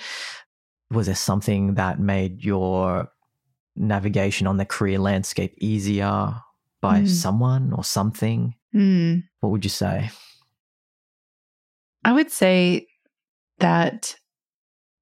was 0.92 1.06
there 1.06 1.14
something 1.14 1.74
that 1.74 1.98
made 1.98 2.44
your 2.44 3.10
navigation 3.76 4.46
on 4.46 4.56
the 4.56 4.64
career 4.64 4.98
landscape 4.98 5.54
easier 5.58 6.34
by 6.80 7.00
mm. 7.00 7.08
someone 7.08 7.72
or 7.72 7.84
something? 7.84 8.54
Mm. 8.74 9.24
What 9.40 9.50
would 9.50 9.64
you 9.64 9.70
say? 9.70 10.10
I 12.04 12.12
would 12.12 12.30
say 12.30 12.86
that 13.58 14.16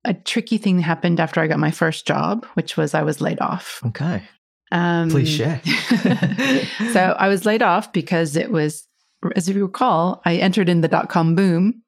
a 0.05 0.15
tricky 0.15 0.59
thing 0.59 0.81
happened 0.81 1.21
after 1.21 1.41
I 1.41 1.47
got 1.47 1.59
my 1.59 1.71
first 1.71 2.07
job, 2.07 2.47
which 2.55 2.77
was 2.77 2.95
I 2.95 3.03
was 3.03 3.21
laid 3.21 3.41
off. 3.41 3.81
Okay. 3.87 4.23
Um, 4.73 5.11
Please 5.11 5.29
share. 5.29 5.61
so 6.93 7.17
I 7.19 7.29
was 7.29 7.45
laid 7.45 7.63
off 7.63 7.93
because 7.93 8.37
it 8.37 8.51
was, 8.51 8.87
as 9.35 9.49
you 9.49 9.63
recall, 9.63 10.23
I 10.25 10.37
entered 10.37 10.69
in 10.69 10.81
the 10.81 10.89
dot 10.89 11.09
com 11.09 11.35
boom 11.35 11.83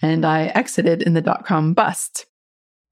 and 0.00 0.24
I 0.24 0.46
exited 0.46 1.02
in 1.02 1.14
the 1.14 1.20
dot 1.20 1.44
com 1.44 1.74
bust. 1.74 2.26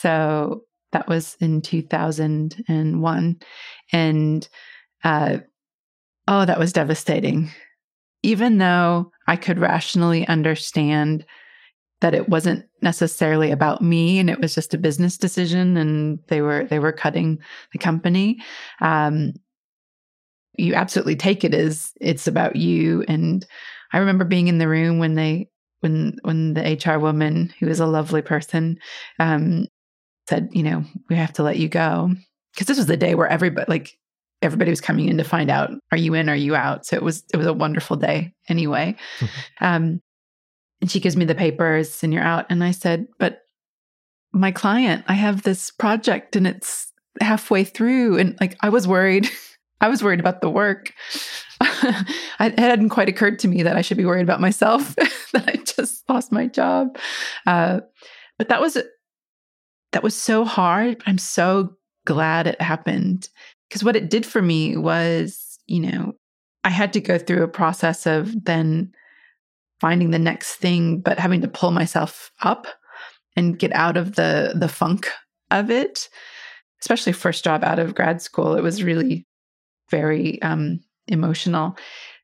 So 0.00 0.62
that 0.92 1.08
was 1.08 1.36
in 1.40 1.62
2001. 1.62 3.40
And 3.92 4.48
uh, 5.04 5.38
oh, 6.28 6.44
that 6.44 6.58
was 6.58 6.72
devastating. 6.72 7.50
Even 8.22 8.58
though 8.58 9.10
I 9.26 9.36
could 9.36 9.58
rationally 9.58 10.26
understand 10.26 11.24
that 12.00 12.14
it 12.14 12.28
wasn't 12.28 12.64
necessarily 12.82 13.50
about 13.50 13.82
me 13.82 14.18
and 14.18 14.30
it 14.30 14.40
was 14.40 14.54
just 14.54 14.74
a 14.74 14.78
business 14.78 15.18
decision 15.18 15.76
and 15.76 16.18
they 16.28 16.40
were 16.40 16.64
they 16.64 16.78
were 16.78 16.92
cutting 16.92 17.38
the 17.72 17.78
company 17.78 18.38
um, 18.80 19.32
you 20.56 20.74
absolutely 20.74 21.16
take 21.16 21.44
it 21.44 21.54
as 21.54 21.92
it's 22.00 22.26
about 22.26 22.56
you 22.56 23.04
and 23.06 23.46
i 23.92 23.98
remember 23.98 24.24
being 24.24 24.48
in 24.48 24.58
the 24.58 24.68
room 24.68 24.98
when 24.98 25.14
they 25.14 25.46
when 25.80 26.16
when 26.22 26.54
the 26.54 26.82
hr 26.84 26.98
woman 26.98 27.52
who 27.60 27.66
was 27.66 27.80
a 27.80 27.86
lovely 27.86 28.22
person 28.22 28.78
um, 29.18 29.66
said, 30.28 30.48
you 30.52 30.62
know, 30.62 30.85
we 31.09 31.16
have 31.16 31.33
to 31.35 31.42
let 31.42 31.59
you 31.59 31.68
go. 31.68 32.11
Because 32.54 32.66
this 32.66 32.78
was 32.78 32.87
the 32.87 32.96
day 32.96 33.14
where 33.14 33.28
everybody, 33.28 33.66
like, 33.68 33.96
everybody 34.42 34.70
was 34.70 34.80
coming 34.80 35.09
in 35.09 35.18
to 35.18 35.24
find 35.24 35.50
out, 35.50 35.70
are 35.92 35.98
you 35.98 36.14
in, 36.14 36.28
are 36.28 36.37
you 36.37 36.56
out? 36.56 36.87
So 36.87 36.96
it 36.96 37.02
was, 37.02 37.24
it 37.33 37.37
was 37.37 37.46
a 37.46 37.52
wonderful 37.52 37.96
day 37.96 38.35
anyway. 38.48 38.96
Mm-hmm. 39.18 39.64
Um, 39.64 40.02
and 40.80 40.90
she 40.90 41.00
gives 41.00 41.16
me 41.16 41.24
the 41.24 41.35
papers 41.35 42.02
and 42.02 42.12
you're 42.12 42.22
out. 42.22 42.46
And 42.48 42.64
I 42.64 42.70
said, 42.70 43.06
but 43.18 43.42
my 44.33 44.50
client, 44.50 45.04
I 45.09 45.14
have 45.14 45.42
this 45.42 45.70
project 45.70 46.37
and 46.37 46.46
it's, 46.46 46.90
halfway 47.20 47.64
through 47.64 48.18
and 48.18 48.37
like 48.40 48.56
I 48.61 48.68
was 48.68 48.87
worried. 48.87 49.28
I 49.83 49.88
was 49.88 50.04
worried 50.04 50.20
about 50.20 50.42
the 50.42 50.50
work. 50.50 50.92
it 51.61 52.59
hadn't 52.59 52.90
quite 52.90 53.09
occurred 53.09 53.38
to 53.40 53.48
me 53.48 53.62
that 53.62 53.76
I 53.76 53.80
should 53.80 53.96
be 53.96 54.04
worried 54.04 54.22
about 54.22 54.40
myself, 54.40 54.94
that 55.33 55.48
I 55.48 55.56
just 55.56 56.06
lost 56.06 56.30
my 56.30 56.46
job. 56.48 56.98
Uh, 57.46 57.80
but 58.37 58.50
that 58.50 58.61
was 58.61 58.76
that 59.92 60.03
was 60.03 60.16
so 60.16 60.44
hard. 60.44 61.03
I'm 61.07 61.18
so 61.18 61.76
glad 62.07 62.46
it 62.46 62.61
happened 62.61 63.29
because 63.68 63.85
what 63.85 63.96
it 63.96 64.11
did 64.11 64.26
for 64.26 64.42
me 64.42 64.76
was, 64.76 65.59
you 65.66 65.81
know, 65.81 66.12
I 66.64 66.70
had 66.70 66.92
to 66.94 67.00
go 67.00 67.18
through 67.18 67.42
a 67.42 67.48
process 67.48 68.07
of 68.07 68.44
then 68.44 68.92
finding 69.81 70.11
the 70.11 70.18
next 70.18 70.57
thing, 70.57 71.00
but 71.00 71.18
having 71.18 71.40
to 71.40 71.48
pull 71.48 71.70
myself 71.70 72.31
up 72.42 72.66
and 73.37 73.59
get 73.59 73.72
out 73.72 73.96
of 73.96 74.16
the 74.16 74.53
the 74.55 74.68
funk 74.68 75.09
of 75.50 75.70
it. 75.70 76.09
Especially 76.81 77.12
first 77.12 77.44
job 77.44 77.62
out 77.62 77.79
of 77.79 77.94
grad 77.94 78.22
school, 78.22 78.55
it 78.55 78.62
was 78.62 78.83
really 78.83 79.26
very 79.90 80.40
um, 80.42 80.81
emotional. 81.09 81.76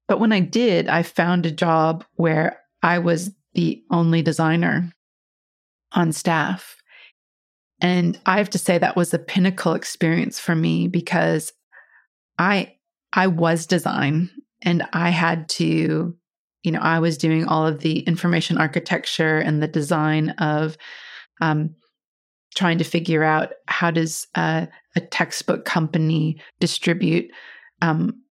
But 0.09 0.20
when 0.20 0.33
I 0.33 0.40
did, 0.40 0.88
I 0.88 1.02
found 1.02 1.44
a 1.44 1.50
job 1.50 2.05
where 2.14 2.61
I 2.83 2.98
was 2.98 3.31
the 3.55 3.83
only 3.90 4.22
designer 4.22 4.92
on 5.92 6.12
staff. 6.12 6.76
And 7.80 8.18
I 8.26 8.38
have 8.38 8.50
to 8.50 8.58
say 8.58 8.78
that 8.78 8.96
was 8.96 9.12
a 9.12 9.18
pinnacle 9.18 9.74
experience 9.74 10.38
for 10.38 10.54
me 10.54 10.88
because 10.88 11.52
I 12.38 12.74
I 13.12 13.26
was 13.26 13.66
design 13.66 14.30
and 14.62 14.86
I 14.92 15.10
had 15.10 15.48
to 15.50 16.14
you 16.62 16.72
know 16.72 16.80
I 16.80 16.98
was 16.98 17.18
doing 17.18 17.46
all 17.46 17.66
of 17.66 17.80
the 17.80 18.00
information 18.00 18.58
architecture 18.58 19.38
and 19.38 19.62
the 19.62 19.68
design 19.68 20.30
of 20.30 20.76
um, 21.40 21.74
trying 22.54 22.78
to 22.78 22.84
figure 22.84 23.22
out 23.22 23.52
how 23.68 23.90
does 23.90 24.26
a 24.34 24.68
textbook 25.10 25.66
company 25.66 26.40
distribute 26.60 27.30
um, 27.82 28.22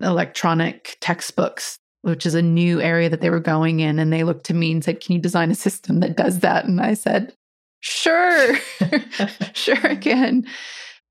electronic 0.00 0.98
textbooks 1.00 1.78
which 2.02 2.26
is 2.26 2.34
a 2.34 2.42
new 2.42 2.80
area 2.80 3.08
that 3.08 3.20
they 3.20 3.30
were 3.30 3.40
going 3.40 3.80
in. 3.80 3.98
And 3.98 4.12
they 4.12 4.24
looked 4.24 4.44
to 4.46 4.54
me 4.54 4.72
and 4.72 4.84
said 4.84 5.00
can 5.00 5.14
you 5.14 5.20
design 5.20 5.50
a 5.50 5.54
system 5.54 6.00
that 6.00 6.16
does 6.16 6.40
that? 6.40 6.64
And 6.66 6.80
i 6.80 6.94
said 6.94 7.34
sure. 7.82 8.56
Sure 9.54 9.76
i 9.86 9.94
can. 9.94 10.46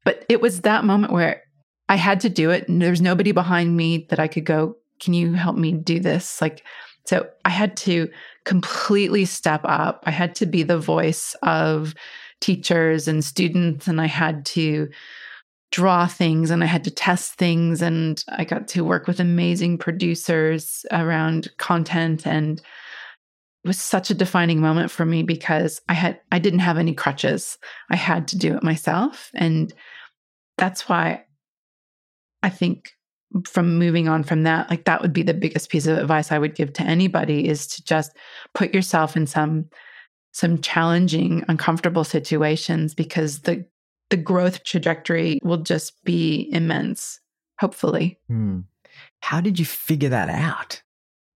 But 0.04 0.26
it 0.28 0.42
was 0.42 0.62
that 0.62 0.84
moment 0.84 1.14
where 1.14 1.44
i 1.90 1.96
had 1.96 2.20
to 2.22 2.30
do 2.30 2.50
it 2.50 2.68
and 2.68 2.82
there's 2.82 3.02
nobody 3.02 3.32
behind 3.32 3.78
me 3.78 4.08
that 4.10 4.20
i 4.20 4.28
could 4.28 4.46
go 4.46 4.76
can 5.00 5.14
you 5.14 5.34
help 5.34 5.56
me 5.56 5.72
do 5.72 6.00
this? 6.00 6.42
Like 6.42 6.66
so 7.06 7.28
i 7.46 7.50
had 7.50 7.78
to 7.78 8.10
completely 8.46 9.26
step 9.26 9.62
up. 9.66 10.04
I 10.08 10.12
had 10.12 10.34
to 10.36 10.46
be 10.46 10.64
the 10.64 10.80
voice 10.80 11.36
of 11.44 11.94
teachers 12.40 13.08
and 13.08 13.24
students 13.24 13.88
and 13.88 14.02
i 14.02 14.08
had 14.08 14.46
to 14.48 14.90
draw 15.72 16.06
things 16.06 16.52
and 16.52 16.64
I 16.64 16.68
had 16.68 16.84
to 16.84 16.92
test 16.92 17.36
things 17.36 17.82
and 17.82 18.24
I 18.28 18.44
got 18.44 18.68
to 18.70 18.84
work 18.84 19.08
with 19.08 19.20
amazing 19.20 19.78
producers 19.78 20.86
around 20.92 21.50
content 21.58 22.28
and 22.28 22.62
was 23.66 23.80
such 23.80 24.10
a 24.10 24.16
defining 24.16 24.60
moment 24.60 24.92
for 24.92 25.06
me 25.06 25.24
because 25.24 25.82
I 25.88 25.94
had 25.94 26.20
I 26.32 26.40
didn't 26.40 26.60
have 26.60 26.78
any 26.78 26.94
crutches. 26.94 27.58
I 27.90 27.96
had 27.96 28.28
to 28.30 28.38
do 28.38 28.56
it 28.56 28.64
myself 28.64 29.30
and 29.34 29.74
that's 30.58 30.88
why 30.90 31.26
I 32.44 32.50
think 32.50 32.92
from 33.48 33.78
moving 33.78 34.10
on 34.10 34.24
from 34.24 34.44
that 34.44 34.70
like 34.70 34.86
that 34.86 35.02
would 35.02 35.14
be 35.14 35.24
the 35.24 35.34
biggest 35.34 35.70
piece 35.70 35.88
of 35.88 35.98
advice 35.98 36.32
I 36.32 36.40
would 36.40 36.56
give 36.56 36.74
to 36.74 36.84
anybody 36.84 37.48
is 37.48 37.66
to 37.68 37.84
just 37.84 38.12
put 38.54 38.74
yourself 38.74 39.16
in 39.16 39.26
some 39.26 39.70
some 40.34 40.62
challenging 40.62 41.44
uncomfortable 41.48 42.04
situations 42.04 42.94
because 42.94 43.42
the 43.42 43.66
the 44.12 44.18
growth 44.18 44.64
trajectory 44.64 45.40
will 45.42 45.58
just 45.58 46.04
be 46.04 46.50
immense, 46.52 47.20
hopefully. 47.60 48.20
Hmm. 48.28 48.60
How 49.22 49.42
did 49.42 49.58
you 49.58 49.66
figure 49.66 50.10
that 50.10 50.30
out? 50.30 50.84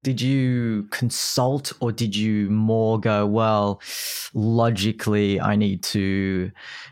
Did 0.05 0.21
you 0.21 0.83
consult 0.91 1.73
or 1.79 1.91
did 1.91 2.15
you 2.15 2.47
more 2.51 2.99
go, 2.99 3.25
well, 3.25 3.81
logically, 4.35 5.41
I 5.41 5.55
need 5.55 5.81
to 5.85 6.51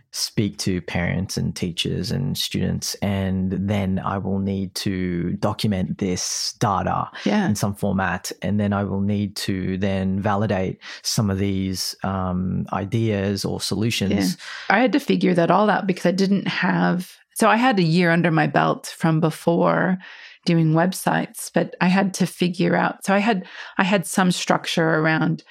speak 0.10 0.58
to 0.58 0.82
parents 0.82 1.38
and 1.38 1.56
teachers 1.56 2.10
and 2.10 2.36
students, 2.36 2.96
and 3.04 3.52
then 3.52 4.00
I 4.04 4.18
will 4.18 4.40
need 4.40 4.74
to 4.76 5.34
document 5.34 6.00
this 6.00 6.54
data 6.54 7.12
yeah. 7.24 7.46
in 7.48 7.54
some 7.54 7.76
format, 7.76 8.32
and 8.42 8.60
then 8.60 8.74
I 8.74 8.84
will 8.84 9.02
need 9.02 9.36
to 9.48 9.78
then 9.78 10.20
validate 10.20 10.80
some 11.04 11.30
of 11.30 11.38
these 11.38 11.96
um, 12.02 12.66
ideas 12.74 13.46
or 13.46 13.62
solutions. 13.62 14.12
Yeah. 14.12 14.76
I 14.76 14.80
had 14.80 14.92
to 14.94 15.00
figure 15.00 15.36
that 15.36 15.52
all 15.52 15.70
out 15.70 15.86
because 15.86 16.08
I 16.08 16.12
didn't 16.12 16.48
have. 16.48 17.16
So 17.36 17.48
I 17.48 17.58
had 17.58 17.78
a 17.78 17.84
year 17.84 18.10
under 18.10 18.32
my 18.32 18.48
belt 18.48 18.92
from 18.98 19.20
before 19.20 20.00
doing 20.46 20.74
websites, 20.74 21.50
but 21.54 21.76
I 21.82 21.88
had 21.88 22.14
to 22.16 22.26
figure 22.26 22.76
out. 22.76 23.06
So 23.06 23.14
I 23.14 23.20
had 23.20 23.46
I 23.78 23.84
had 23.84 24.06
some 24.06 24.32
structure 24.32 24.88
around 24.88 25.44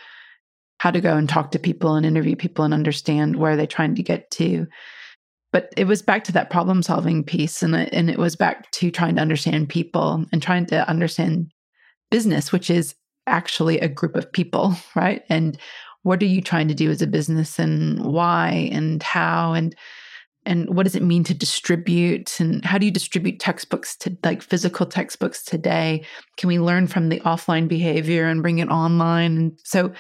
how 0.78 0.90
to 0.90 1.00
go 1.00 1.16
and 1.16 1.28
talk 1.28 1.52
to 1.52 1.58
people 1.58 1.94
and 1.94 2.04
interview 2.04 2.34
people 2.34 2.64
and 2.64 2.74
understand 2.74 3.36
where 3.36 3.56
they're 3.56 3.66
trying 3.66 3.94
to 3.94 4.02
get 4.02 4.30
to. 4.32 4.66
But 5.52 5.72
it 5.76 5.84
was 5.84 6.02
back 6.02 6.24
to 6.24 6.32
that 6.32 6.50
problem 6.50 6.82
solving 6.82 7.22
piece, 7.22 7.62
and 7.62 7.74
it, 7.74 7.90
and 7.92 8.10
it 8.10 8.18
was 8.18 8.36
back 8.36 8.70
to 8.72 8.90
trying 8.90 9.16
to 9.16 9.22
understand 9.22 9.68
people 9.68 10.24
and 10.32 10.42
trying 10.42 10.66
to 10.66 10.88
understand 10.88 11.52
business, 12.10 12.52
which 12.52 12.70
is 12.70 12.94
actually 13.26 13.78
a 13.78 13.88
group 13.88 14.16
of 14.16 14.32
people, 14.32 14.74
right? 14.96 15.22
And 15.28 15.58
what 16.02 16.22
are 16.22 16.26
you 16.26 16.40
trying 16.40 16.68
to 16.68 16.74
do 16.74 16.90
as 16.90 17.02
a 17.02 17.06
business, 17.06 17.58
and 17.58 18.04
why, 18.04 18.68
and 18.72 19.02
how, 19.02 19.52
and 19.52 19.76
and 20.44 20.74
what 20.74 20.84
does 20.84 20.96
it 20.96 21.02
mean 21.02 21.24
to 21.24 21.34
distribute? 21.34 22.40
And 22.40 22.64
how 22.64 22.78
do 22.78 22.86
you 22.86 22.92
distribute 22.92 23.38
textbooks 23.38 23.96
to 23.98 24.16
like 24.24 24.42
physical 24.42 24.86
textbooks 24.86 25.44
today? 25.44 26.04
Can 26.36 26.48
we 26.48 26.58
learn 26.58 26.88
from 26.88 27.08
the 27.08 27.20
offline 27.20 27.68
behavior 27.68 28.26
and 28.26 28.42
bring 28.42 28.58
it 28.58 28.68
online? 28.68 29.36
And 29.36 29.60
so 29.62 29.92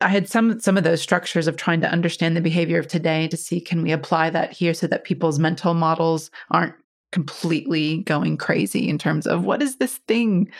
I 0.00 0.08
had 0.08 0.28
some 0.28 0.58
some 0.58 0.76
of 0.76 0.84
those 0.84 1.00
structures 1.00 1.46
of 1.46 1.56
trying 1.56 1.80
to 1.82 1.90
understand 1.90 2.36
the 2.36 2.40
behavior 2.40 2.78
of 2.78 2.88
today 2.88 3.28
to 3.28 3.36
see 3.36 3.60
can 3.60 3.82
we 3.82 3.92
apply 3.92 4.30
that 4.30 4.52
here 4.52 4.74
so 4.74 4.86
that 4.88 5.04
people's 5.04 5.38
mental 5.38 5.74
models 5.74 6.30
aren't 6.50 6.74
completely 7.12 7.98
going 7.98 8.36
crazy 8.36 8.88
in 8.88 8.98
terms 8.98 9.26
of 9.26 9.44
what 9.44 9.62
is 9.62 9.76
this 9.76 9.98
thing. 10.08 10.50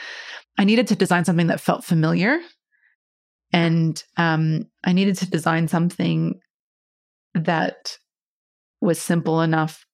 I 0.57 0.63
needed 0.63 0.87
to 0.87 0.95
design 0.95 1.25
something 1.25 1.47
that 1.47 1.59
felt 1.59 1.83
familiar, 1.83 2.39
and 3.51 4.01
um, 4.17 4.67
I 4.83 4.93
needed 4.93 5.17
to 5.17 5.29
design 5.29 5.67
something 5.67 6.39
that 7.33 7.97
was 8.83 8.99
simple 8.99 9.41
enough 9.41 9.85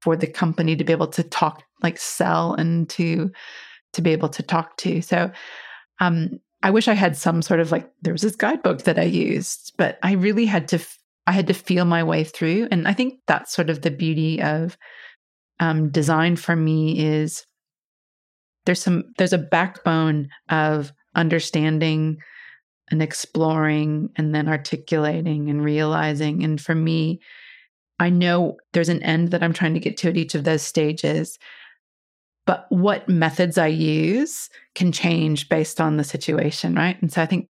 for 0.00 0.16
the 0.16 0.26
company 0.26 0.76
to 0.76 0.84
be 0.84 0.92
able 0.92 1.08
to 1.08 1.22
talk, 1.22 1.62
like 1.82 1.98
sell, 1.98 2.54
and 2.54 2.88
to 2.90 3.30
to 3.92 4.02
be 4.02 4.10
able 4.12 4.28
to 4.28 4.42
talk 4.42 4.76
to. 4.78 5.02
So 5.02 5.30
um, 6.00 6.40
I 6.62 6.70
wish 6.70 6.88
I 6.88 6.94
had 6.94 7.16
some 7.16 7.42
sort 7.42 7.60
of 7.60 7.72
like 7.72 7.90
there 8.02 8.12
was 8.12 8.22
this 8.22 8.36
guidebook 8.36 8.82
that 8.82 8.98
I 8.98 9.04
used, 9.04 9.72
but 9.76 9.98
I 10.02 10.12
really 10.12 10.46
had 10.46 10.68
to 10.68 10.78
I 11.26 11.32
had 11.32 11.46
to 11.48 11.54
feel 11.54 11.84
my 11.84 12.02
way 12.02 12.24
through, 12.24 12.68
and 12.70 12.88
I 12.88 12.92
think 12.92 13.20
that's 13.26 13.52
sort 13.52 13.70
of 13.70 13.82
the 13.82 13.90
beauty 13.90 14.42
of 14.42 14.76
um, 15.58 15.90
design 15.90 16.36
for 16.36 16.56
me 16.56 16.98
is 16.98 17.44
there's 18.66 18.82
some 18.82 19.04
there's 19.18 19.32
a 19.32 19.38
backbone 19.38 20.28
of 20.48 20.92
understanding 21.14 22.18
and 22.90 23.02
exploring 23.02 24.10
and 24.16 24.34
then 24.34 24.48
articulating 24.48 25.50
and 25.50 25.64
realizing, 25.64 26.42
and 26.44 26.60
for 26.60 26.74
me. 26.74 27.20
I 28.00 28.10
know 28.10 28.56
there's 28.72 28.88
an 28.88 29.02
end 29.04 29.30
that 29.30 29.42
I'm 29.42 29.52
trying 29.52 29.74
to 29.74 29.80
get 29.80 29.96
to 29.98 30.08
at 30.08 30.16
each 30.16 30.34
of 30.34 30.42
those 30.42 30.62
stages 30.62 31.38
but 32.50 32.66
what 32.70 33.08
methods 33.08 33.58
I 33.58 33.68
use 33.68 34.50
can 34.74 34.90
change 34.90 35.48
based 35.48 35.80
on 35.80 35.98
the 35.98 36.02
situation, 36.02 36.74
right? 36.74 37.00
And 37.00 37.12
so 37.12 37.22
I 37.22 37.26
think 37.26 37.46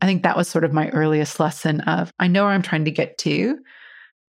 I 0.00 0.06
think 0.06 0.24
that 0.24 0.36
was 0.36 0.48
sort 0.48 0.64
of 0.64 0.72
my 0.72 0.88
earliest 0.88 1.38
lesson 1.38 1.82
of 1.82 2.12
I 2.18 2.26
know 2.26 2.42
where 2.42 2.52
I'm 2.52 2.62
trying 2.62 2.84
to 2.86 2.90
get 2.90 3.16
to, 3.18 3.56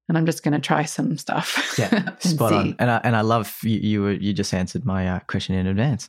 and 0.08 0.18
I'm 0.18 0.28
just 0.28 0.44
going 0.44 0.54
to 0.54 0.60
try 0.60 0.84
some 0.84 1.18
stuff. 1.18 1.76
Yeah, 1.80 2.16
spot 2.20 2.50
see. 2.50 2.56
on. 2.56 2.76
And 2.78 2.92
I 2.92 3.02
and 3.04 3.16
I 3.16 3.22
love 3.22 3.58
you. 3.64 3.80
You, 3.80 4.02
were, 4.04 4.12
you 4.12 4.32
just 4.32 4.54
answered 4.54 4.86
my 4.86 5.08
uh, 5.10 5.20
question 5.28 5.56
in 5.56 5.66
advance. 5.66 6.08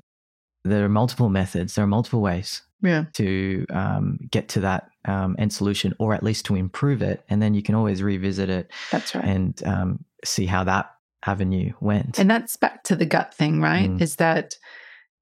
There 0.65 0.85
are 0.85 0.89
multiple 0.89 1.29
methods. 1.29 1.75
There 1.75 1.85
are 1.85 1.89
multiple 1.89 2.21
ways. 2.21 2.63
Yeah. 2.83 3.05
To 3.15 3.67
um, 3.71 4.19
get 4.31 4.49
to 4.51 4.61
that 4.61 4.91
um, 5.05 5.37
end 5.39 5.53
solution, 5.53 5.95
or 5.99 6.15
at 6.15 6.23
least 6.23 6.47
to 6.47 6.57
improve 6.57 7.01
it, 7.01 7.25
and 7.29 7.41
then 7.41 7.55
you 7.55 7.63
can 7.63 7.75
always 7.75 8.03
revisit 8.03 8.51
it. 8.51 8.73
That's 8.91 9.15
right. 9.15 9.25
And 9.25 9.63
um, 9.65 10.05
see 10.25 10.47
how 10.47 10.65
that 10.65 10.91
avenue 11.25 11.73
went. 11.81 12.19
And 12.19 12.31
that's 12.31 12.57
back 12.57 12.85
to 12.85 12.97
the 12.97 13.07
gut 13.07 13.35
thing, 13.35 13.61
right? 13.61 13.91
Mm. 13.91 14.01
Is 14.01 14.17
that 14.17 14.57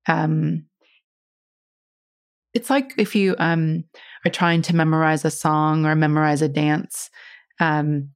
um 0.07 0.65
it's 2.55 2.71
like 2.71 2.95
if 2.97 3.15
you 3.15 3.37
um 3.39 3.85
are 4.25 4.31
trying 4.31 4.63
to 4.63 4.77
memorize 4.77 5.25
a 5.25 5.31
song 5.31 5.87
or 5.87 5.95
memorize 5.95 6.43
a 6.43 6.49
dance. 6.49 7.11
Um 7.59 8.11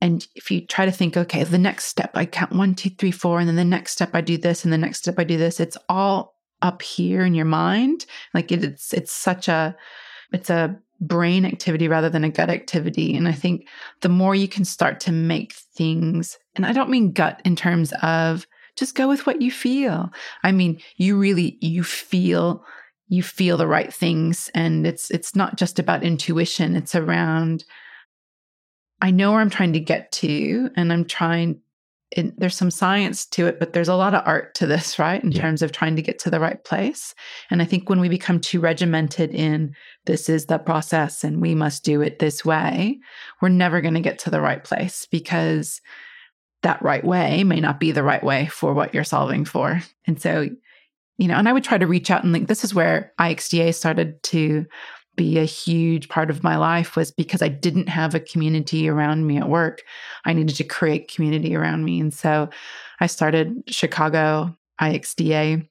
and 0.00 0.26
if 0.34 0.50
you 0.50 0.66
try 0.66 0.84
to 0.84 0.90
think, 0.90 1.16
okay, 1.16 1.44
the 1.44 1.58
next 1.58 1.84
step 1.84 2.10
I 2.14 2.26
count 2.26 2.52
one, 2.52 2.74
two, 2.74 2.90
three, 2.90 3.12
four, 3.12 3.38
and 3.38 3.48
then 3.48 3.56
the 3.56 3.64
next 3.64 3.92
step 3.92 4.10
I 4.14 4.20
do 4.20 4.36
this, 4.36 4.64
and 4.64 4.72
the 4.72 4.78
next 4.78 4.98
step 4.98 5.18
I 5.18 5.24
do 5.24 5.38
this, 5.38 5.60
it's 5.60 5.76
all 5.88 6.31
up 6.62 6.82
here 6.82 7.24
in 7.24 7.34
your 7.34 7.44
mind. 7.44 8.06
Like 8.32 8.50
it, 8.50 8.64
it's 8.64 8.92
it's 8.92 9.12
such 9.12 9.48
a 9.48 9.76
it's 10.32 10.50
a 10.50 10.76
brain 11.00 11.44
activity 11.44 11.88
rather 11.88 12.08
than 12.08 12.24
a 12.24 12.30
gut 12.30 12.48
activity. 12.48 13.16
And 13.16 13.26
I 13.26 13.32
think 13.32 13.66
the 14.00 14.08
more 14.08 14.34
you 14.34 14.48
can 14.48 14.64
start 14.64 15.00
to 15.00 15.12
make 15.12 15.52
things 15.52 16.38
and 16.54 16.64
I 16.64 16.72
don't 16.72 16.90
mean 16.90 17.12
gut 17.12 17.42
in 17.44 17.56
terms 17.56 17.92
of 18.02 18.46
just 18.76 18.94
go 18.94 19.08
with 19.08 19.26
what 19.26 19.42
you 19.42 19.50
feel. 19.50 20.10
I 20.44 20.52
mean, 20.52 20.80
you 20.96 21.18
really 21.18 21.58
you 21.60 21.82
feel 21.82 22.64
you 23.08 23.22
feel 23.22 23.56
the 23.56 23.66
right 23.66 23.92
things 23.92 24.50
and 24.54 24.86
it's 24.86 25.10
it's 25.10 25.36
not 25.36 25.56
just 25.56 25.78
about 25.78 26.04
intuition, 26.04 26.76
it's 26.76 26.94
around 26.94 27.64
I 29.02 29.10
know 29.10 29.32
where 29.32 29.40
I'm 29.40 29.50
trying 29.50 29.72
to 29.72 29.80
get 29.80 30.12
to 30.12 30.70
and 30.76 30.92
I'm 30.92 31.04
trying 31.04 31.60
it, 32.12 32.38
there's 32.38 32.56
some 32.56 32.70
science 32.70 33.26
to 33.26 33.46
it, 33.46 33.58
but 33.58 33.72
there's 33.72 33.88
a 33.88 33.94
lot 33.94 34.14
of 34.14 34.22
art 34.26 34.54
to 34.56 34.66
this, 34.66 34.98
right? 34.98 35.22
In 35.22 35.32
Yeah. 35.32 35.40
terms 35.42 35.62
of 35.62 35.72
trying 35.72 35.96
to 35.96 36.02
get 36.02 36.18
to 36.20 36.30
the 36.30 36.40
right 36.40 36.62
place. 36.64 37.14
And 37.50 37.62
I 37.62 37.64
think 37.64 37.88
when 37.88 38.00
we 38.00 38.08
become 38.08 38.40
too 38.40 38.60
regimented 38.60 39.30
in 39.34 39.74
this 40.04 40.28
is 40.28 40.46
the 40.46 40.58
process 40.58 41.24
and 41.24 41.40
we 41.40 41.54
must 41.54 41.84
do 41.84 42.02
it 42.02 42.18
this 42.18 42.44
way, 42.44 42.98
we're 43.40 43.48
never 43.48 43.80
going 43.80 43.94
to 43.94 44.00
get 44.00 44.18
to 44.20 44.30
the 44.30 44.40
right 44.40 44.62
place 44.62 45.06
because 45.10 45.80
that 46.62 46.82
right 46.82 47.04
way 47.04 47.42
may 47.44 47.60
not 47.60 47.80
be 47.80 47.90
the 47.90 48.04
right 48.04 48.22
way 48.22 48.46
for 48.46 48.72
what 48.74 48.94
you're 48.94 49.04
solving 49.04 49.44
for. 49.44 49.82
And 50.06 50.20
so, 50.20 50.48
you 51.18 51.28
know, 51.28 51.34
and 51.34 51.48
I 51.48 51.52
would 51.52 51.64
try 51.64 51.78
to 51.78 51.86
reach 51.86 52.10
out 52.10 52.24
and 52.24 52.32
like, 52.32 52.46
this 52.46 52.64
is 52.64 52.74
where 52.74 53.12
IXDA 53.18 53.74
started 53.74 54.22
to 54.24 54.66
be 55.16 55.38
a 55.38 55.44
huge 55.44 56.08
part 56.08 56.30
of 56.30 56.42
my 56.42 56.56
life 56.56 56.96
was 56.96 57.10
because 57.10 57.42
I 57.42 57.48
didn't 57.48 57.88
have 57.88 58.14
a 58.14 58.20
community 58.20 58.88
around 58.88 59.26
me 59.26 59.36
at 59.38 59.48
work. 59.48 59.82
I 60.24 60.32
needed 60.32 60.56
to 60.56 60.64
create 60.64 61.12
community 61.12 61.54
around 61.54 61.84
me. 61.84 62.00
And 62.00 62.12
so 62.14 62.48
I 63.00 63.06
started 63.06 63.62
Chicago 63.68 64.56
IXDA 64.80 65.68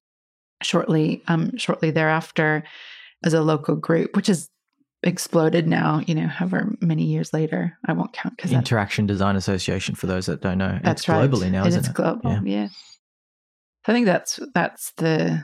shortly, 0.61 1.23
um, 1.27 1.57
shortly 1.57 1.91
thereafter 1.91 2.63
as 3.23 3.33
a 3.33 3.41
local 3.41 3.75
group, 3.75 4.15
which 4.15 4.27
has 4.27 4.49
exploded 5.03 5.67
now, 5.67 6.01
you 6.05 6.13
know, 6.13 6.27
however 6.27 6.75
many 6.79 7.05
years 7.05 7.33
later. 7.33 7.75
I 7.85 7.93
won't 7.93 8.13
count 8.13 8.35
because 8.37 8.51
Interaction 8.51 9.07
Design 9.07 9.35
Association, 9.35 9.95
for 9.95 10.05
those 10.05 10.27
that 10.27 10.41
don't 10.41 10.59
know. 10.59 10.79
that's 10.83 11.01
it's 11.01 11.09
right. 11.09 11.29
globally 11.29 11.49
now, 11.49 11.63
It 11.65 11.69
isn't 11.69 11.81
is 11.81 11.89
it? 11.89 11.95
global, 11.95 12.31
Yeah. 12.31 12.41
yeah. 12.43 12.67
So 12.67 13.91
I 13.91 13.93
think 13.93 14.05
that's 14.05 14.39
that's 14.53 14.91
the 14.97 15.43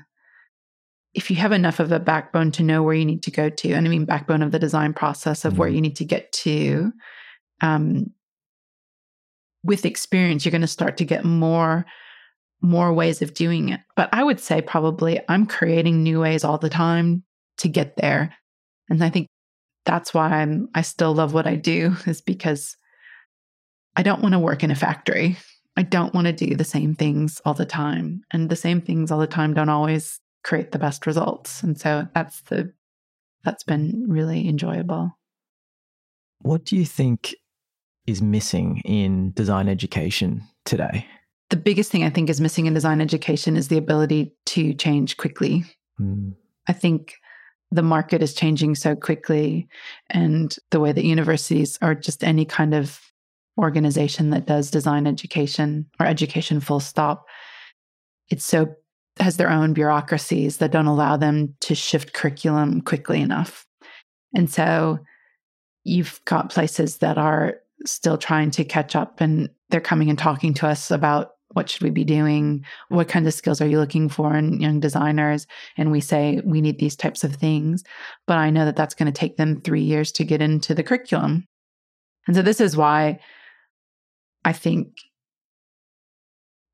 if 1.17 1.31
you 1.31 1.35
have 1.37 1.51
enough 1.51 1.79
of 1.79 1.91
a 1.91 1.99
backbone 1.99 2.51
to 2.51 2.63
know 2.63 2.83
where 2.83 2.93
you 2.93 3.03
need 3.03 3.23
to 3.23 3.31
go 3.31 3.49
to, 3.49 3.71
and 3.73 3.87
I 3.87 3.89
mean 3.89 4.05
backbone 4.05 4.43
of 4.43 4.51
the 4.51 4.59
design 4.59 4.93
process 4.93 5.45
of 5.45 5.57
where 5.57 5.67
Mhm. 5.69 5.73
you 5.75 5.81
need 5.81 5.95
to 5.97 6.05
get 6.05 6.31
to, 6.43 6.93
um, 7.61 8.13
with 9.63 9.83
experience, 9.83 10.45
you're 10.45 10.51
going 10.51 10.61
to 10.61 10.67
start 10.67 10.97
to 10.97 11.05
get 11.05 11.25
more 11.25 11.85
more 12.61 12.91
ways 12.91 13.21
of 13.21 13.35
doing 13.35 13.69
it. 13.69 13.79
But 13.95 14.09
I 14.11 14.23
would 14.23 14.39
say 14.39 14.61
probably 14.61 15.19
I'm 15.29 15.45
creating 15.45 16.01
new 16.01 16.21
ways 16.21 16.43
all 16.43 16.57
the 16.57 16.69
time 16.69 17.23
to 17.57 17.67
get 17.67 17.97
there, 17.97 18.33
and 18.89 19.03
I 19.03 19.09
think 19.09 19.27
that's 19.85 20.13
why 20.13 20.29
I'm 20.41 20.69
I 20.75 20.81
still 20.81 21.13
love 21.13 21.33
what 21.33 21.47
I 21.47 21.55
do 21.55 21.95
is 22.07 22.21
because 22.21 22.77
I 23.95 24.03
don't 24.03 24.21
want 24.21 24.33
to 24.33 24.39
work 24.39 24.63
in 24.63 24.71
a 24.71 24.75
factory. 24.75 25.37
I 25.75 25.83
don't 25.83 26.13
want 26.13 26.25
to 26.27 26.33
do 26.33 26.55
the 26.55 26.63
same 26.63 26.93
things 26.95 27.41
all 27.45 27.53
the 27.55 27.65
time. 27.65 28.21
And 28.31 28.49
the 28.49 28.55
same 28.55 28.81
things 28.81 29.11
all 29.11 29.19
the 29.19 29.27
time 29.27 29.53
don't 29.55 29.69
always 29.69 30.19
create 30.47 30.71
the 30.71 30.79
best 30.79 31.05
results. 31.05 31.61
And 31.61 31.79
so 31.79 32.07
that's 32.15 32.41
the 32.43 32.71
that's 33.43 33.63
been 33.63 34.05
really 34.07 34.47
enjoyable. 34.47 35.11
What 36.41 36.63
do 36.63 36.75
you 36.75 36.85
think 36.85 37.35
is 38.07 38.21
missing 38.21 38.81
in 38.85 39.31
design 39.33 39.67
education 39.67 40.43
today? 40.65 41.05
The 41.49 41.57
biggest 41.57 41.91
thing 41.91 42.03
I 42.03 42.09
think 42.09 42.29
is 42.29 42.41
missing 42.41 42.65
in 42.65 42.73
design 42.73 43.01
education 43.01 43.57
is 43.57 43.67
the 43.67 43.77
ability 43.77 44.33
to 44.47 44.73
change 44.73 45.17
quickly. 45.17 45.65
Mm, 45.99 46.33
I 46.67 46.73
think 46.73 47.15
the 47.71 47.83
market 47.83 48.23
is 48.23 48.33
changing 48.33 48.75
so 48.75 48.95
quickly 48.95 49.67
and 50.09 50.55
the 50.71 50.79
way 50.79 50.93
that 50.93 51.03
universities 51.03 51.77
or 51.81 51.93
just 51.93 52.23
any 52.23 52.45
kind 52.45 52.73
of 52.73 52.99
organization 53.57 54.29
that 54.29 54.45
does 54.45 54.71
design 54.71 55.07
education 55.07 55.85
or 55.99 56.05
education 56.05 56.59
full 56.61 56.79
stop 56.79 57.25
it's 58.29 58.45
so 58.45 58.67
has 59.19 59.37
their 59.37 59.49
own 59.49 59.73
bureaucracies 59.73 60.57
that 60.57 60.71
don't 60.71 60.87
allow 60.87 61.17
them 61.17 61.55
to 61.61 61.75
shift 61.75 62.13
curriculum 62.13 62.81
quickly 62.81 63.21
enough. 63.21 63.65
And 64.35 64.49
so 64.49 64.99
you've 65.83 66.19
got 66.25 66.51
places 66.51 66.97
that 66.97 67.17
are 67.17 67.59
still 67.85 68.17
trying 68.17 68.51
to 68.51 68.65
catch 68.65 68.95
up 68.95 69.21
and 69.21 69.49
they're 69.69 69.79
coming 69.79 70.09
and 70.09 70.19
talking 70.19 70.53
to 70.55 70.67
us 70.67 70.91
about 70.91 71.31
what 71.53 71.69
should 71.69 71.81
we 71.81 71.89
be 71.89 72.03
doing 72.03 72.63
what 72.89 73.07
kind 73.07 73.25
of 73.25 73.33
skills 73.33 73.61
are 73.61 73.67
you 73.67 73.79
looking 73.79 74.09
for 74.09 74.35
in 74.35 74.59
young 74.59 74.79
designers? 74.79 75.47
And 75.77 75.91
we 75.91 76.01
say 76.01 76.41
we 76.43 76.61
need 76.61 76.77
these 76.79 76.95
types 76.95 77.23
of 77.23 77.35
things. 77.35 77.83
But 78.25 78.37
i 78.37 78.49
know 78.49 78.65
that 78.65 78.75
that's 78.75 78.95
going 78.95 79.11
to 79.11 79.17
take 79.17 79.37
them 79.37 79.61
3 79.61 79.81
years 79.81 80.11
to 80.13 80.23
get 80.23 80.41
into 80.41 80.75
the 80.75 80.83
curriculum. 80.83 81.47
And 82.27 82.35
so 82.35 82.41
this 82.41 82.61
is 82.61 82.75
why 82.75 83.19
i 84.45 84.53
think 84.53 84.89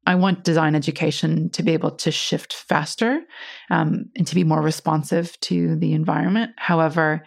i 0.06 0.16
want 0.16 0.44
design 0.44 0.76
education 0.76 1.50
to 1.50 1.64
be 1.64 1.72
able 1.74 1.92
to 1.92 2.12
shift 2.12 2.54
faster 2.54 3.22
um, 3.70 4.06
and 4.16 4.28
to 4.28 4.36
be 4.36 4.44
more 4.44 4.62
responsive 4.62 5.40
to 5.40 5.76
the 5.78 5.94
environment. 5.94 6.52
However 6.58 7.26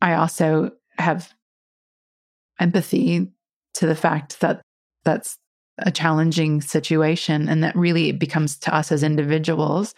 i 0.00 0.14
also 0.14 0.70
have 0.98 1.32
empathy 2.60 3.30
to 3.74 3.86
the 3.86 3.94
fact 3.94 4.40
that 4.40 4.62
that's 5.04 5.38
a 5.78 5.90
challenging 5.90 6.60
situation 6.60 7.48
and 7.48 7.62
that 7.62 7.76
really 7.76 8.08
it 8.08 8.18
becomes 8.18 8.56
to 8.58 8.74
us 8.74 8.90
as 8.90 9.02
individuals 9.02 9.94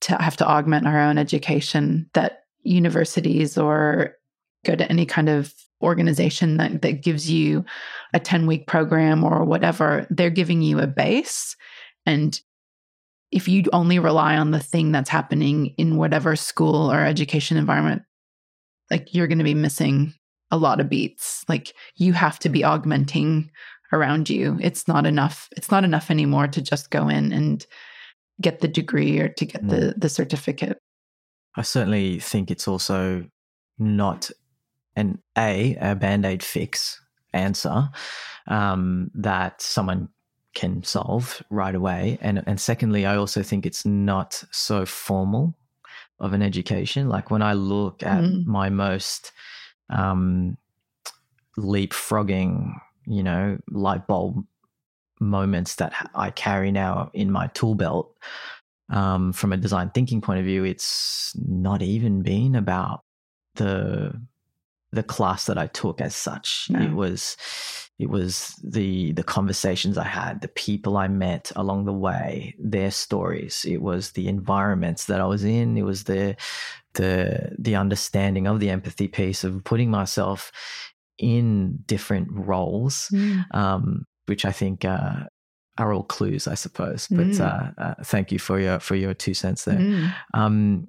to 0.00 0.16
have 0.16 0.36
to 0.36 0.46
augment 0.46 0.86
our 0.86 1.00
own 1.00 1.18
education 1.18 2.08
that 2.14 2.44
universities 2.62 3.56
or 3.58 4.16
go 4.64 4.74
to 4.74 4.88
any 4.90 5.06
kind 5.06 5.28
of 5.28 5.54
organization 5.82 6.56
that, 6.56 6.82
that 6.82 7.02
gives 7.02 7.30
you 7.30 7.64
a 8.14 8.20
10 8.20 8.46
week 8.46 8.66
program 8.66 9.22
or 9.24 9.44
whatever 9.44 10.06
they're 10.10 10.30
giving 10.30 10.62
you 10.62 10.78
a 10.78 10.86
base. 10.86 11.56
And 12.06 12.40
if 13.30 13.48
you 13.48 13.64
only 13.72 13.98
rely 13.98 14.36
on 14.36 14.52
the 14.52 14.60
thing 14.60 14.92
that's 14.92 15.10
happening 15.10 15.74
in 15.76 15.96
whatever 15.96 16.36
school 16.36 16.90
or 16.90 17.00
education 17.00 17.56
environment 17.56 18.02
like 18.90 19.14
you're 19.14 19.26
going 19.26 19.38
to 19.38 19.44
be 19.44 19.54
missing 19.54 20.14
a 20.50 20.56
lot 20.56 20.80
of 20.80 20.88
beats. 20.88 21.44
Like 21.48 21.74
you 21.96 22.12
have 22.12 22.38
to 22.40 22.48
be 22.48 22.64
augmenting 22.64 23.50
around 23.92 24.30
you. 24.30 24.58
It's 24.60 24.86
not 24.88 25.06
enough 25.06 25.48
it's 25.56 25.70
not 25.70 25.84
enough 25.84 26.10
anymore 26.10 26.48
to 26.48 26.62
just 26.62 26.90
go 26.90 27.08
in 27.08 27.32
and 27.32 27.66
get 28.40 28.60
the 28.60 28.68
degree 28.68 29.18
or 29.18 29.28
to 29.28 29.44
get 29.44 29.66
the 29.66 29.76
mm. 29.76 30.00
the 30.00 30.08
certificate. 30.08 30.78
I 31.56 31.62
certainly 31.62 32.20
think 32.20 32.50
it's 32.50 32.68
also 32.68 33.24
not 33.78 34.30
an 34.96 35.18
a 35.36 35.76
a 35.80 35.94
band 35.94 36.24
aid 36.24 36.42
fix 36.42 37.00
answer 37.32 37.90
um, 38.48 39.10
that 39.14 39.60
someone 39.60 40.08
can 40.54 40.82
solve 40.82 41.42
right 41.50 41.74
away, 41.74 42.18
and 42.20 42.42
and 42.46 42.60
secondly, 42.60 43.06
I 43.06 43.16
also 43.16 43.42
think 43.42 43.66
it's 43.66 43.84
not 43.84 44.42
so 44.50 44.86
formal 44.86 45.54
of 46.18 46.32
an 46.32 46.42
education. 46.42 47.08
Like 47.08 47.30
when 47.30 47.42
I 47.42 47.52
look 47.52 48.02
at 48.02 48.22
Mm. 48.24 48.46
my 48.46 48.70
most 48.70 49.32
um, 49.90 50.56
leapfrogging, 51.58 52.72
you 53.06 53.22
know, 53.22 53.58
light 53.70 54.06
bulb 54.06 54.44
moments 55.20 55.76
that 55.76 55.92
I 56.14 56.30
carry 56.30 56.70
now 56.72 57.10
in 57.14 57.30
my 57.30 57.46
tool 57.48 57.74
belt 57.74 58.14
um, 58.90 59.32
from 59.32 59.52
a 59.52 59.56
design 59.56 59.90
thinking 59.90 60.20
point 60.20 60.38
of 60.38 60.44
view, 60.44 60.64
it's 60.64 61.32
not 61.46 61.82
even 61.82 62.22
been 62.22 62.54
about 62.54 63.02
the 63.54 64.12
the 64.92 65.02
class 65.02 65.46
that 65.46 65.58
I 65.58 65.66
took 65.66 66.00
as 66.00 66.14
such. 66.14 66.68
It 66.70 66.92
was 66.94 67.36
it 67.98 68.10
was 68.10 68.54
the 68.62 69.12
the 69.12 69.22
conversations 69.22 69.96
I 69.98 70.04
had, 70.04 70.40
the 70.40 70.48
people 70.48 70.96
I 70.96 71.08
met 71.08 71.50
along 71.56 71.84
the 71.86 71.92
way, 71.92 72.54
their 72.58 72.90
stories. 72.90 73.64
It 73.68 73.80
was 73.82 74.12
the 74.12 74.28
environments 74.28 75.06
that 75.06 75.20
I 75.20 75.26
was 75.26 75.44
in. 75.44 75.76
It 75.76 75.84
was 75.84 76.04
the 76.04 76.36
the 76.94 77.54
the 77.58 77.74
understanding 77.76 78.46
of 78.46 78.60
the 78.60 78.70
empathy 78.70 79.08
piece 79.08 79.44
of 79.44 79.64
putting 79.64 79.90
myself 79.90 80.52
in 81.18 81.78
different 81.86 82.28
roles 82.30 83.10
um, 83.52 84.04
which 84.26 84.44
I 84.44 84.52
think 84.52 84.84
uh, 84.84 85.24
are 85.78 85.92
all 85.92 86.02
clues, 86.02 86.46
I 86.48 86.54
suppose. 86.54 87.06
But 87.08 87.28
Mm. 87.28 87.40
uh, 87.40 87.82
uh, 87.82 87.94
thank 88.04 88.32
you 88.32 88.38
for 88.38 88.60
your 88.60 88.80
for 88.80 88.94
your 88.96 89.14
two 89.14 89.34
cents 89.34 89.64
there. 89.64 89.78
Mm. 89.78 90.14
Um, 90.34 90.88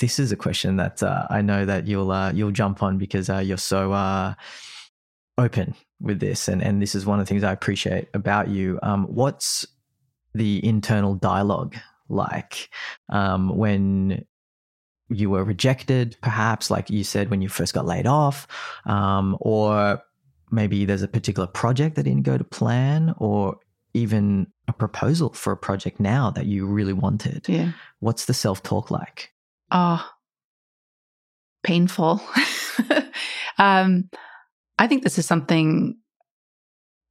this 0.00 0.18
is 0.18 0.32
a 0.32 0.36
question 0.36 0.76
that 0.76 1.02
uh, 1.02 1.26
I 1.30 1.42
know 1.42 1.64
that 1.64 1.86
you'll 1.86 2.10
uh, 2.10 2.32
you'll 2.32 2.50
jump 2.50 2.82
on 2.82 2.98
because 2.98 3.30
uh, 3.30 3.38
you're 3.38 3.58
so 3.58 3.92
uh, 3.92 4.34
open 5.38 5.74
with 6.00 6.18
this, 6.18 6.48
and 6.48 6.62
and 6.62 6.82
this 6.82 6.94
is 6.94 7.06
one 7.06 7.20
of 7.20 7.26
the 7.26 7.28
things 7.28 7.44
I 7.44 7.52
appreciate 7.52 8.08
about 8.14 8.48
you. 8.48 8.78
Um, 8.82 9.04
what's 9.04 9.66
the 10.34 10.64
internal 10.64 11.14
dialogue 11.14 11.76
like 12.08 12.70
um, 13.10 13.56
when 13.56 14.24
you 15.08 15.28
were 15.28 15.44
rejected, 15.44 16.16
perhaps 16.22 16.70
like 16.70 16.88
you 16.88 17.04
said 17.04 17.30
when 17.30 17.42
you 17.42 17.48
first 17.48 17.74
got 17.74 17.84
laid 17.84 18.06
off, 18.06 18.46
um, 18.86 19.36
or 19.40 20.02
maybe 20.50 20.84
there's 20.84 21.02
a 21.02 21.08
particular 21.08 21.46
project 21.46 21.96
that 21.96 22.04
didn't 22.04 22.22
go 22.22 22.38
to 22.38 22.44
plan, 22.44 23.14
or 23.18 23.58
even 23.92 24.46
a 24.66 24.72
proposal 24.72 25.32
for 25.32 25.52
a 25.52 25.56
project 25.56 26.00
now 26.00 26.30
that 26.30 26.46
you 26.46 26.64
really 26.66 26.92
wanted. 26.92 27.46
yeah 27.48 27.72
What's 27.98 28.24
the 28.24 28.34
self 28.34 28.62
talk 28.62 28.90
like? 28.90 29.32
Ah 29.70 30.12
painful 31.62 32.20
um 33.58 34.08
i 34.78 34.86
think 34.86 35.02
this 35.02 35.18
is 35.18 35.26
something 35.26 35.96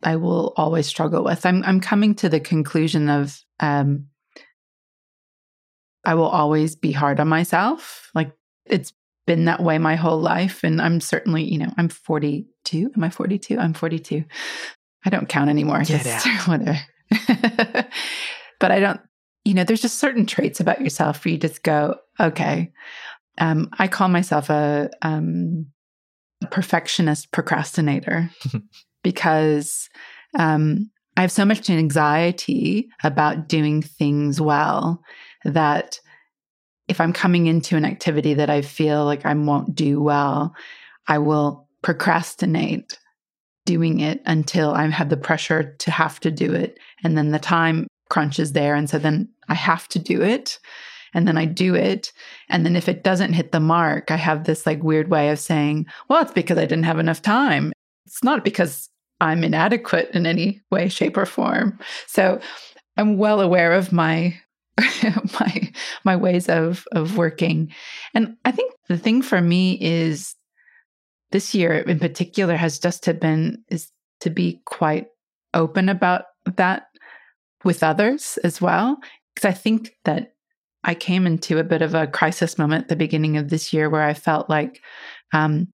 I 0.04 0.16
will 0.16 0.54
always 0.56 0.88
struggle 0.88 1.24
with. 1.24 1.46
I'm 1.46 1.64
I'm 1.64 1.82
coming 1.82 2.16
to 2.16 2.30
the 2.30 2.40
conclusion 2.40 3.10
of 3.10 3.38
um 3.60 4.08
I 6.06 6.16
will 6.16 6.28
always 6.28 6.76
be 6.76 6.92
hard 6.92 7.20
on 7.20 7.28
myself. 7.28 8.10
Like 8.16 8.32
it's 8.66 8.94
been 9.28 9.46
that 9.46 9.62
way 9.62 9.78
my 9.78 9.96
whole 9.96 10.20
life 10.20 10.64
and 10.64 10.82
I'm 10.82 11.02
certainly, 11.02 11.44
you 11.44 11.58
know, 11.58 11.72
I'm 11.78 11.90
42. 11.90 12.92
Am 12.96 13.04
I 13.04 13.10
42? 13.10 13.60
I'm 13.60 13.74
42. 13.74 14.24
I 15.06 15.10
don't 15.10 15.28
count 15.28 15.50
anymore. 15.50 15.84
Get 15.84 16.04
Just 16.04 16.26
whatever. 16.48 16.80
but 18.60 18.72
I 18.72 18.80
don't, 18.80 19.02
you 19.50 19.56
know, 19.56 19.64
there's 19.64 19.82
just 19.82 19.98
certain 19.98 20.28
traits 20.28 20.60
about 20.60 20.80
yourself 20.80 21.26
where 21.26 21.32
you 21.32 21.40
just 21.40 21.64
go, 21.64 21.96
okay. 22.20 22.72
Um, 23.40 23.68
I 23.80 23.88
call 23.88 24.08
myself 24.08 24.52
a, 24.52 24.92
um, 25.02 25.66
a 26.44 26.48
perfectionist 26.48 27.32
procrastinator 27.32 28.30
because 29.04 29.90
um, 30.38 30.92
I 31.18 31.22
have 31.22 31.32
so 31.32 31.46
much 31.46 31.68
anxiety 31.68 32.90
about 33.04 33.50
doing 33.50 33.82
things 33.82 34.40
well 34.40 35.02
that 35.44 36.00
if 36.88 37.02
I'm 37.02 37.12
coming 37.12 37.48
into 37.48 37.76
an 37.76 37.86
activity 37.86 38.36
that 38.36 38.52
I 38.52 38.62
feel 38.62 39.04
like 39.04 39.26
I 39.26 39.34
won't 39.34 39.74
do 39.74 40.00
well, 40.00 40.54
I 41.08 41.18
will 41.18 41.68
procrastinate 41.82 43.00
doing 43.66 44.00
it 44.00 44.22
until 44.28 44.74
I 44.74 44.86
have 44.90 45.10
the 45.10 45.18
pressure 45.18 45.76
to 45.80 45.90
have 45.90 46.20
to 46.20 46.30
do 46.30 46.54
it. 46.54 46.78
And 47.04 47.18
then 47.18 47.32
the 47.32 47.40
time 47.40 47.88
crunch 48.10 48.40
is 48.40 48.54
there. 48.54 48.76
And 48.76 48.90
so 48.90 49.00
then 49.00 49.30
I 49.48 49.54
have 49.54 49.88
to 49.90 50.00
do 50.00 50.22
it. 50.22 50.60
And 51.14 51.28
then 51.28 51.38
I 51.38 51.46
do 51.46 51.74
it. 51.74 52.12
And 52.50 52.66
then 52.66 52.76
if 52.76 52.88
it 52.88 53.04
doesn't 53.04 53.34
hit 53.34 53.52
the 53.52 53.60
mark, 53.60 54.12
I 54.12 54.16
have 54.16 54.44
this 54.44 54.66
like 54.66 54.84
weird 54.84 55.10
way 55.10 55.30
of 55.30 55.40
saying, 55.40 55.88
well, 56.08 56.22
it's 56.22 56.32
because 56.32 56.58
I 56.58 56.66
didn't 56.66 56.84
have 56.84 57.00
enough 57.00 57.22
time. 57.22 57.74
It's 58.06 58.24
not 58.24 58.44
because 58.44 58.90
I'm 59.22 59.44
inadequate 59.44 60.12
in 60.14 60.26
any 60.26 60.62
way, 60.72 60.88
shape, 60.88 61.18
or 61.18 61.26
form. 61.26 61.80
So 62.08 62.40
I'm 62.98 63.18
well 63.18 63.42
aware 63.42 63.74
of 63.74 63.92
my 63.92 64.40
my 65.40 65.72
my 66.04 66.16
ways 66.16 66.48
of 66.48 66.86
of 66.92 67.18
working. 67.18 67.74
And 68.14 68.38
I 68.46 68.52
think 68.52 68.74
the 68.88 68.98
thing 68.98 69.22
for 69.22 69.42
me 69.42 69.78
is 69.82 70.36
this 71.32 71.54
year 71.54 71.74
in 71.74 72.00
particular 72.00 72.56
has 72.56 72.80
just 72.80 73.04
to 73.04 73.14
been 73.14 73.64
is 73.70 73.92
to 74.22 74.30
be 74.30 74.62
quite 74.66 75.08
open 75.54 75.90
about 75.90 76.26
that 76.56 76.88
with 77.64 77.84
others 77.84 78.38
as 78.44 78.62
well 78.62 78.98
because 79.36 79.50
I 79.50 79.54
think 79.54 79.96
that 80.06 80.34
I 80.84 80.96
came 80.96 81.28
into 81.28 81.58
a 81.58 81.64
bit 81.64 81.82
of 81.82 81.94
a 81.94 82.08
crisis 82.08 82.58
moment 82.58 82.84
at 82.84 82.90
the 82.90 82.96
beginning 82.96 83.38
of 83.38 83.50
this 83.50 83.74
year 83.74 83.90
where 83.90 84.04
I 84.04 84.14
felt 84.14 84.50
like 84.50 84.82
um 85.34 85.68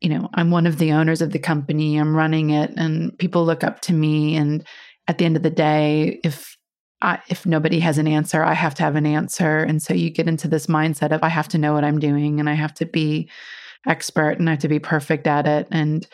you 0.00 0.08
know, 0.08 0.30
I'm 0.32 0.50
one 0.50 0.66
of 0.66 0.78
the 0.78 0.92
owners 0.92 1.20
of 1.20 1.32
the 1.32 1.38
company, 1.38 1.98
I'm 1.98 2.16
running 2.16 2.50
it 2.50 2.72
and 2.76 3.16
people 3.18 3.44
look 3.44 3.62
up 3.62 3.80
to 3.82 3.92
me 3.92 4.34
and 4.34 4.66
at 5.08 5.18
the 5.18 5.26
end 5.26 5.36
of 5.36 5.42
the 5.42 5.50
day 5.50 6.20
if 6.24 6.56
I, 7.02 7.18
if 7.28 7.46
nobody 7.46 7.80
has 7.80 7.98
an 7.98 8.06
answer, 8.06 8.42
I 8.42 8.54
have 8.54 8.74
to 8.76 8.82
have 8.82 8.96
an 8.96 9.06
answer. 9.06 9.58
And 9.58 9.82
so 9.82 9.94
you 9.94 10.10
get 10.10 10.28
into 10.28 10.48
this 10.48 10.66
mindset 10.66 11.12
of 11.12 11.22
I 11.22 11.28
have 11.28 11.48
to 11.48 11.58
know 11.58 11.72
what 11.72 11.84
I'm 11.84 11.98
doing 11.98 12.40
and 12.40 12.48
I 12.48 12.54
have 12.54 12.74
to 12.74 12.86
be 12.86 13.28
expert 13.86 14.38
and 14.38 14.48
I 14.48 14.52
have 14.52 14.60
to 14.60 14.68
be 14.68 14.78
perfect 14.78 15.26
at 15.26 15.46
it. 15.46 15.66
And 15.70 16.06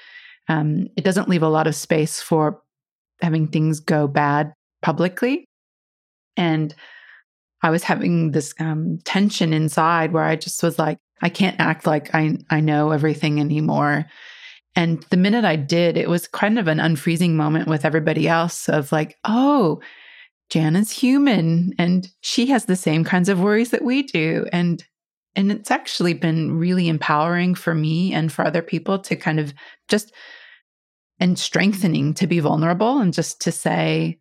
um, 0.49 0.87
it 0.97 1.05
doesn't 1.05 1.29
leave 1.29 1.43
a 1.43 1.49
lot 1.49 1.67
of 1.67 1.75
space 1.75 2.21
for 2.21 2.63
having 3.21 3.47
things 3.47 3.81
go 3.81 4.07
bad 4.07 4.53
publicly. 4.83 5.47
And 6.37 6.75
I 7.63 7.71
was 7.71 7.83
having 7.83 8.33
this 8.33 8.55
um, 8.61 8.99
tension 9.05 9.53
inside 9.53 10.13
where 10.13 10.25
I 10.25 10.37
just 10.37 10.63
was 10.63 10.79
like, 10.79 10.99
I 11.23 11.29
can't 11.29 11.59
act 11.59 11.87
like 11.87 12.15
I, 12.15 12.37
I 12.51 12.61
know 12.61 12.91
everything 12.91 13.41
anymore. 13.41 14.07
And 14.75 15.03
the 15.05 15.17
minute 15.17 15.45
I 15.45 15.57
did, 15.57 15.97
it 15.97 16.11
was 16.11 16.29
kind 16.29 16.59
of 16.59 16.69
an 16.69 16.79
unfreezing 16.79 17.33
moment 17.33 17.67
with 17.67 17.87
everybody 17.87 18.29
else 18.29 18.69
of 18.69 18.93
like, 18.93 19.17
oh, 19.25 19.81
Janna's 20.51 20.91
human 20.91 21.73
and 21.79 22.09
she 22.21 22.47
has 22.47 22.67
the 22.67 22.77
same 22.77 23.03
kinds 23.03 23.29
of 23.29 23.41
worries 23.41 23.71
that 23.71 23.83
we 23.83 24.03
do. 24.03 24.47
And 24.53 24.85
and 25.35 25.53
it's 25.53 25.71
actually 25.71 26.15
been 26.15 26.59
really 26.59 26.89
empowering 26.89 27.55
for 27.55 27.75
me 27.75 28.13
and 28.15 28.33
for 28.33 28.45
other 28.45 28.63
people 28.63 28.99
to 29.01 29.17
kind 29.17 29.39
of 29.39 29.53
just 29.87 30.13
and 31.19 31.39
strengthening 31.39 32.15
to 32.15 32.27
be 32.27 32.41
vulnerable 32.41 32.99
and 32.99 33.13
just 33.13 33.41
to 33.43 33.53
say, 33.53 34.19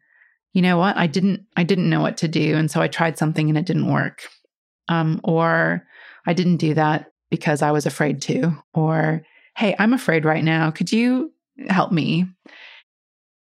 you 0.54 0.62
know 0.62 0.78
what, 0.78 0.96
I 0.96 1.08
didn't 1.08 1.46
I 1.58 1.64
didn't 1.64 1.90
know 1.90 2.02
what 2.02 2.18
to 2.18 2.28
do. 2.28 2.56
And 2.56 2.72
so 2.72 2.82
I 2.82 2.88
tried 2.88 3.18
something 3.18 3.50
and 3.50 3.58
it 3.58 3.66
didn't 3.66 3.92
work. 3.92 4.28
Um, 4.88 5.20
or 5.24 5.86
I 6.26 6.34
didn't 6.34 6.58
do 6.58 6.74
that 6.76 7.12
because 7.30 7.62
I 7.62 7.72
was 7.72 7.86
afraid 7.86 8.22
to. 8.24 8.52
Or, 8.74 9.24
hey, 9.58 9.76
I'm 9.80 9.94
afraid 9.94 10.26
right 10.26 10.44
now. 10.44 10.72
Could 10.72 10.92
you 10.92 11.34
help 11.70 11.92
me? 11.92 12.26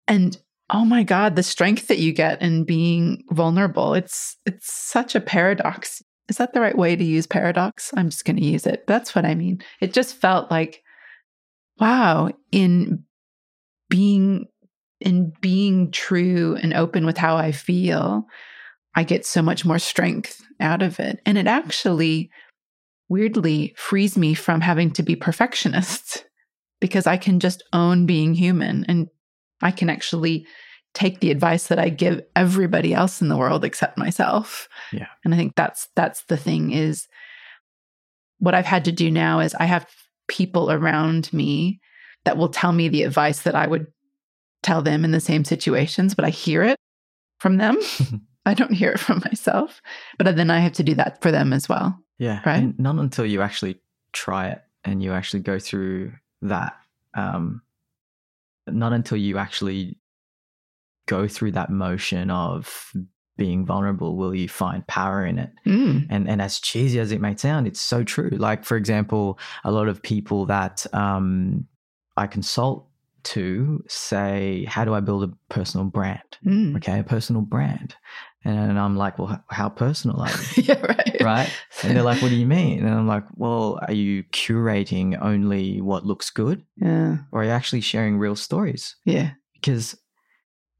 And 0.08 0.36
oh 0.72 0.84
my 0.84 1.02
god 1.02 1.36
the 1.36 1.42
strength 1.42 1.88
that 1.88 1.98
you 1.98 2.12
get 2.12 2.40
in 2.40 2.64
being 2.64 3.22
vulnerable 3.30 3.94
it's 3.94 4.36
it's 4.46 4.72
such 4.72 5.14
a 5.14 5.20
paradox 5.20 6.02
is 6.28 6.36
that 6.36 6.52
the 6.52 6.60
right 6.60 6.78
way 6.78 6.96
to 6.96 7.04
use 7.04 7.26
paradox 7.26 7.92
i'm 7.96 8.08
just 8.08 8.24
going 8.24 8.36
to 8.36 8.44
use 8.44 8.66
it 8.66 8.86
that's 8.86 9.14
what 9.14 9.24
i 9.24 9.34
mean 9.34 9.60
it 9.80 9.92
just 9.92 10.16
felt 10.16 10.50
like 10.50 10.82
wow 11.78 12.30
in 12.52 13.04
being 13.90 14.46
in 15.00 15.32
being 15.42 15.90
true 15.90 16.56
and 16.62 16.72
open 16.72 17.04
with 17.04 17.18
how 17.18 17.36
i 17.36 17.52
feel 17.52 18.24
i 18.94 19.02
get 19.02 19.26
so 19.26 19.42
much 19.42 19.64
more 19.64 19.78
strength 19.78 20.40
out 20.60 20.80
of 20.80 20.98
it 20.98 21.20
and 21.26 21.36
it 21.36 21.46
actually 21.46 22.30
weirdly 23.10 23.74
frees 23.76 24.16
me 24.16 24.32
from 24.32 24.62
having 24.62 24.90
to 24.90 25.02
be 25.02 25.14
perfectionist 25.14 26.24
because 26.80 27.06
i 27.06 27.18
can 27.18 27.38
just 27.40 27.62
own 27.72 28.06
being 28.06 28.34
human 28.34 28.84
and 28.88 29.08
I 29.62 29.70
can 29.70 29.90
actually 29.90 30.46
take 30.94 31.20
the 31.20 31.30
advice 31.30 31.68
that 31.68 31.78
I 31.78 31.88
give 31.88 32.22
everybody 32.34 32.92
else 32.92 33.22
in 33.22 33.28
the 33.28 33.36
world 33.36 33.64
except 33.64 33.98
myself. 33.98 34.68
Yeah. 34.92 35.06
And 35.24 35.32
I 35.32 35.36
think 35.36 35.54
that's 35.54 35.88
that's 35.94 36.24
the 36.24 36.36
thing 36.36 36.72
is 36.72 37.06
what 38.38 38.54
I've 38.54 38.66
had 38.66 38.84
to 38.86 38.92
do 38.92 39.10
now 39.10 39.40
is 39.40 39.54
I 39.54 39.66
have 39.66 39.86
people 40.26 40.70
around 40.70 41.32
me 41.32 41.80
that 42.24 42.36
will 42.36 42.48
tell 42.48 42.72
me 42.72 42.88
the 42.88 43.02
advice 43.02 43.42
that 43.42 43.54
I 43.54 43.66
would 43.66 43.86
tell 44.62 44.82
them 44.82 45.04
in 45.04 45.10
the 45.10 45.20
same 45.20 45.44
situations, 45.44 46.14
but 46.14 46.24
I 46.24 46.30
hear 46.30 46.62
it 46.62 46.76
from 47.38 47.56
them. 47.56 47.78
I 48.46 48.54
don't 48.54 48.72
hear 48.72 48.90
it 48.92 49.00
from 49.00 49.22
myself, 49.24 49.80
but 50.18 50.34
then 50.36 50.50
I 50.50 50.60
have 50.60 50.72
to 50.74 50.82
do 50.82 50.94
that 50.94 51.20
for 51.22 51.30
them 51.30 51.52
as 51.52 51.68
well. 51.68 51.98
Yeah. 52.18 52.40
Right. 52.44 52.62
And 52.62 52.78
not 52.78 52.96
until 52.96 53.26
you 53.26 53.42
actually 53.42 53.80
try 54.12 54.48
it 54.48 54.62
and 54.84 55.02
you 55.02 55.12
actually 55.12 55.40
go 55.40 55.58
through 55.58 56.12
that 56.42 56.74
um 57.14 57.60
not 58.66 58.92
until 58.92 59.16
you 59.18 59.36
actually 59.38 59.98
go 61.06 61.28
through 61.28 61.52
that 61.52 61.70
motion 61.70 62.30
of 62.30 62.92
being 63.36 63.64
vulnerable 63.64 64.16
will 64.16 64.34
you 64.34 64.48
find 64.48 64.86
power 64.86 65.24
in 65.24 65.38
it 65.38 65.50
Mm. 65.66 66.06
and 66.10 66.28
and 66.28 66.42
as 66.42 66.58
cheesy 66.60 66.98
as 66.98 67.12
it 67.12 67.20
may 67.20 67.36
sound 67.36 67.66
it's 67.66 67.80
so 67.80 68.02
true 68.04 68.30
like 68.30 68.64
for 68.64 68.76
example 68.76 69.38
a 69.64 69.70
lot 69.70 69.88
of 69.88 70.02
people 70.02 70.46
that 70.46 70.86
um 70.94 71.66
i 72.22 72.26
consult 72.26 72.78
to 73.34 73.82
say 73.88 74.64
how 74.74 74.82
do 74.84 74.92
i 74.94 75.00
build 75.00 75.22
a 75.24 75.30
personal 75.56 75.84
brand 75.86 76.30
Mm. 76.46 76.76
okay 76.76 76.98
a 77.00 77.04
personal 77.16 77.42
brand 77.42 77.94
and 78.44 78.78
i'm 78.78 78.96
like 79.04 79.18
well 79.18 79.30
how 79.50 79.68
personal 79.68 80.16
are 80.24 80.30
you 80.56 80.62
yeah, 80.68 80.80
right. 80.80 81.16
right 81.22 81.50
and 81.82 81.94
they're 81.94 82.02
like 82.12 82.22
what 82.22 82.30
do 82.30 82.36
you 82.36 82.46
mean 82.46 82.78
and 82.84 82.94
i'm 82.98 83.06
like 83.16 83.24
well 83.36 83.78
are 83.86 83.92
you 84.04 84.22
curating 84.32 85.08
only 85.30 85.80
what 85.90 86.06
looks 86.10 86.30
good 86.30 86.58
Yeah. 86.76 87.18
or 87.32 87.40
are 87.40 87.44
you 87.44 87.50
actually 87.60 87.82
sharing 87.82 88.14
real 88.24 88.36
stories 88.36 88.96
Yeah. 89.04 89.30
because 89.54 89.96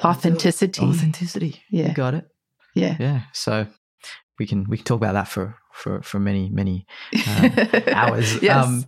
Authenticity. 0.03 0.81
authenticity 0.83 1.63
Yeah. 1.71 1.89
you 1.89 1.95
got 1.95 2.15
it 2.15 2.27
Yeah. 2.75 2.97
yeah 2.99 3.21
so 3.35 3.67
we 4.41 4.47
can 4.47 4.65
we 4.69 4.77
can 4.79 4.85
talk 4.85 4.97
about 4.97 5.13
that 5.13 5.29
for 5.29 5.55
for 5.73 6.03
for 6.03 6.19
many 6.19 6.49
many 6.51 6.85
um, 7.29 7.53
hours 7.95 8.43
yes. 8.43 8.65
um 8.67 8.85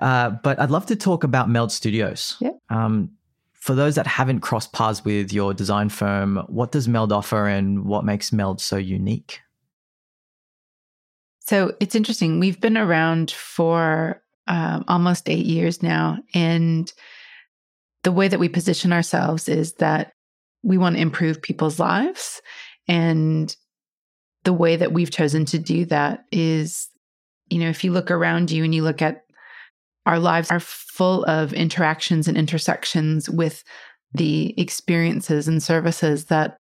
uh 0.00 0.28
but 0.42 0.58
i'd 0.60 0.70
love 0.70 0.84
to 0.86 0.96
talk 0.96 1.24
about 1.24 1.48
meld 1.48 1.72
studios 1.72 2.36
Yeah. 2.40 2.50
um 2.68 3.10
for 3.54 3.74
those 3.74 3.94
that 3.94 4.06
haven't 4.06 4.40
crossed 4.40 4.72
paths 4.72 5.04
with 5.04 5.32
your 5.32 5.54
design 5.54 5.88
firm 5.88 6.36
what 6.48 6.72
does 6.72 6.86
meld 6.86 7.12
offer 7.12 7.46
and 7.46 7.84
what 7.86 8.04
makes 8.04 8.32
meld 8.32 8.60
so 8.60 8.76
unique 8.76 9.40
So 11.40 11.72
it's 11.80 11.94
interesting. 11.94 12.40
We've 12.40 12.60
been 12.60 12.76
around 12.76 13.30
for 13.30 14.22
um, 14.46 14.84
almost 14.86 15.28
eight 15.30 15.46
years 15.46 15.82
now. 15.82 16.18
And 16.34 16.92
the 18.02 18.12
way 18.12 18.28
that 18.28 18.38
we 18.40 18.48
position 18.50 18.92
ourselves 18.92 19.48
is 19.48 19.72
that 19.74 20.12
we 20.62 20.76
want 20.76 20.96
to 20.96 21.02
improve 21.02 21.40
people's 21.40 21.78
lives. 21.78 22.42
And 22.86 23.54
the 24.44 24.52
way 24.52 24.76
that 24.76 24.92
we've 24.92 25.10
chosen 25.10 25.44
to 25.46 25.58
do 25.58 25.84
that 25.86 26.24
is, 26.32 26.88
you 27.48 27.58
know, 27.58 27.68
if 27.68 27.84
you 27.84 27.92
look 27.92 28.10
around 28.10 28.50
you 28.50 28.64
and 28.64 28.74
you 28.74 28.82
look 28.82 29.02
at 29.02 29.22
our 30.06 30.18
lives 30.18 30.50
are 30.50 30.60
full 30.60 31.24
of 31.24 31.52
interactions 31.52 32.28
and 32.28 32.36
intersections 32.36 33.28
with 33.28 33.62
the 34.14 34.54
experiences 34.58 35.48
and 35.48 35.62
services 35.62 36.26
that 36.26 36.56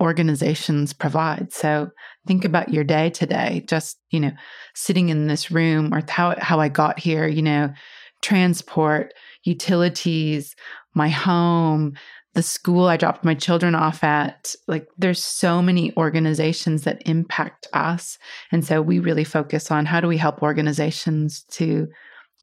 organizations 0.00 0.92
provide. 0.92 1.52
So 1.52 1.90
think 2.26 2.44
about 2.44 2.72
your 2.72 2.84
day 2.84 3.10
today, 3.10 3.64
just, 3.68 3.98
you 4.10 4.20
know, 4.20 4.32
sitting 4.74 5.08
in 5.08 5.26
this 5.26 5.50
room 5.50 5.92
or 5.92 6.02
how, 6.08 6.36
how 6.38 6.60
I 6.60 6.68
got 6.68 6.98
here, 6.98 7.26
you 7.26 7.42
know, 7.42 7.72
transport, 8.20 9.14
utilities, 9.44 10.54
my 10.94 11.08
home, 11.08 11.94
the 12.34 12.42
school 12.42 12.86
I 12.86 12.96
dropped 12.96 13.24
my 13.24 13.34
children 13.34 13.74
off 13.74 14.02
at. 14.02 14.54
Like 14.66 14.88
there's 14.96 15.22
so 15.22 15.60
many 15.60 15.94
organizations 15.96 16.84
that 16.84 17.02
impact 17.06 17.66
us. 17.72 18.18
And 18.50 18.64
so 18.64 18.80
we 18.80 18.98
really 18.98 19.24
focus 19.24 19.70
on 19.70 19.86
how 19.86 20.00
do 20.00 20.08
we 20.08 20.16
help 20.16 20.42
organizations 20.42 21.44
to 21.50 21.88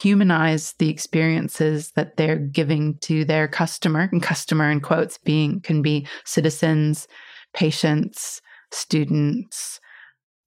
humanize 0.01 0.73
the 0.79 0.89
experiences 0.89 1.91
that 1.91 2.17
they're 2.17 2.37
giving 2.37 2.97
to 2.99 3.25
their 3.25 3.47
customer 3.47 4.07
and 4.11 4.23
customer 4.23 4.69
in 4.69 4.79
quotes 4.79 5.17
being 5.17 5.59
can 5.61 5.81
be 5.81 6.07
citizens, 6.23 7.07
patients, 7.53 8.41
students, 8.71 9.79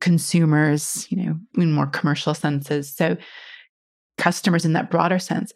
consumers, 0.00 1.06
you 1.10 1.22
know, 1.22 1.36
in 1.56 1.72
more 1.72 1.86
commercial 1.86 2.34
senses. 2.34 2.94
So 2.94 3.16
customers 4.18 4.64
in 4.64 4.72
that 4.72 4.90
broader 4.90 5.18
sense. 5.18 5.52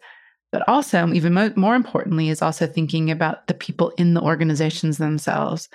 But 0.51 0.67
also, 0.67 1.11
even 1.11 1.33
mo- 1.33 1.53
more 1.55 1.75
importantly, 1.75 2.29
is 2.29 2.41
also 2.41 2.67
thinking 2.67 3.11
about 3.11 3.47
the 3.47 3.53
people 3.53 3.91
in 3.97 4.13
the 4.13 4.21
organizations 4.21 4.97
themselves. 4.97 5.67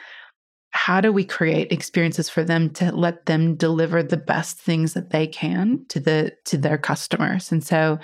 How 0.71 1.01
do 1.01 1.13
we 1.13 1.25
create 1.25 1.71
experiences 1.71 2.31
for 2.31 2.43
them 2.43 2.71
to 2.71 2.91
let 2.91 3.27
them 3.27 3.55
deliver 3.57 4.03
the 4.03 4.17
best 4.17 4.59
things 4.59 4.95
that 4.95 5.11
they 5.11 5.27
can 5.27 5.85
to 5.89 6.01
the 6.01 6.33
to 6.47 6.57
their 6.57 6.79
customers? 6.79 7.53
And 7.53 7.63
so 7.63 7.99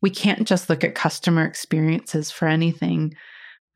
we 0.00 0.10
can't 0.10 0.48
just 0.48 0.70
look 0.70 0.82
at 0.82 0.94
customer 0.94 1.44
experiences 1.44 2.30
for 2.30 2.48
anything 2.48 3.14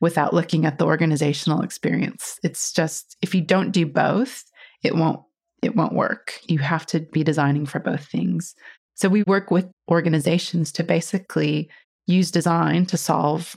without 0.01 0.35
looking 0.35 0.65
at 0.65 0.79
the 0.79 0.87
organizational 0.87 1.63
experience. 1.63 2.39
It's 2.43 2.73
just 2.73 3.17
if 3.21 3.35
you 3.35 3.43
don't 3.43 3.71
do 3.71 3.87
both, 3.87 4.45
it 4.83 4.95
won't 4.95 5.21
it 5.63 5.77
won't 5.77 5.95
work. 5.95 6.41
You 6.47 6.59
have 6.59 6.87
to 6.87 7.01
be 7.01 7.25
designing 7.25 7.67
for 7.67 7.79
both 7.79 8.05
things. 8.07 8.55
So 8.95 9.09
we 9.09 9.23
work 9.25 9.51
with 9.51 9.67
organizations 9.91 10.71
to 10.73 10.85
basically 10.85 11.69
use 12.07 12.31
design 12.31 12.87
to 12.87 12.97
solve 12.97 13.57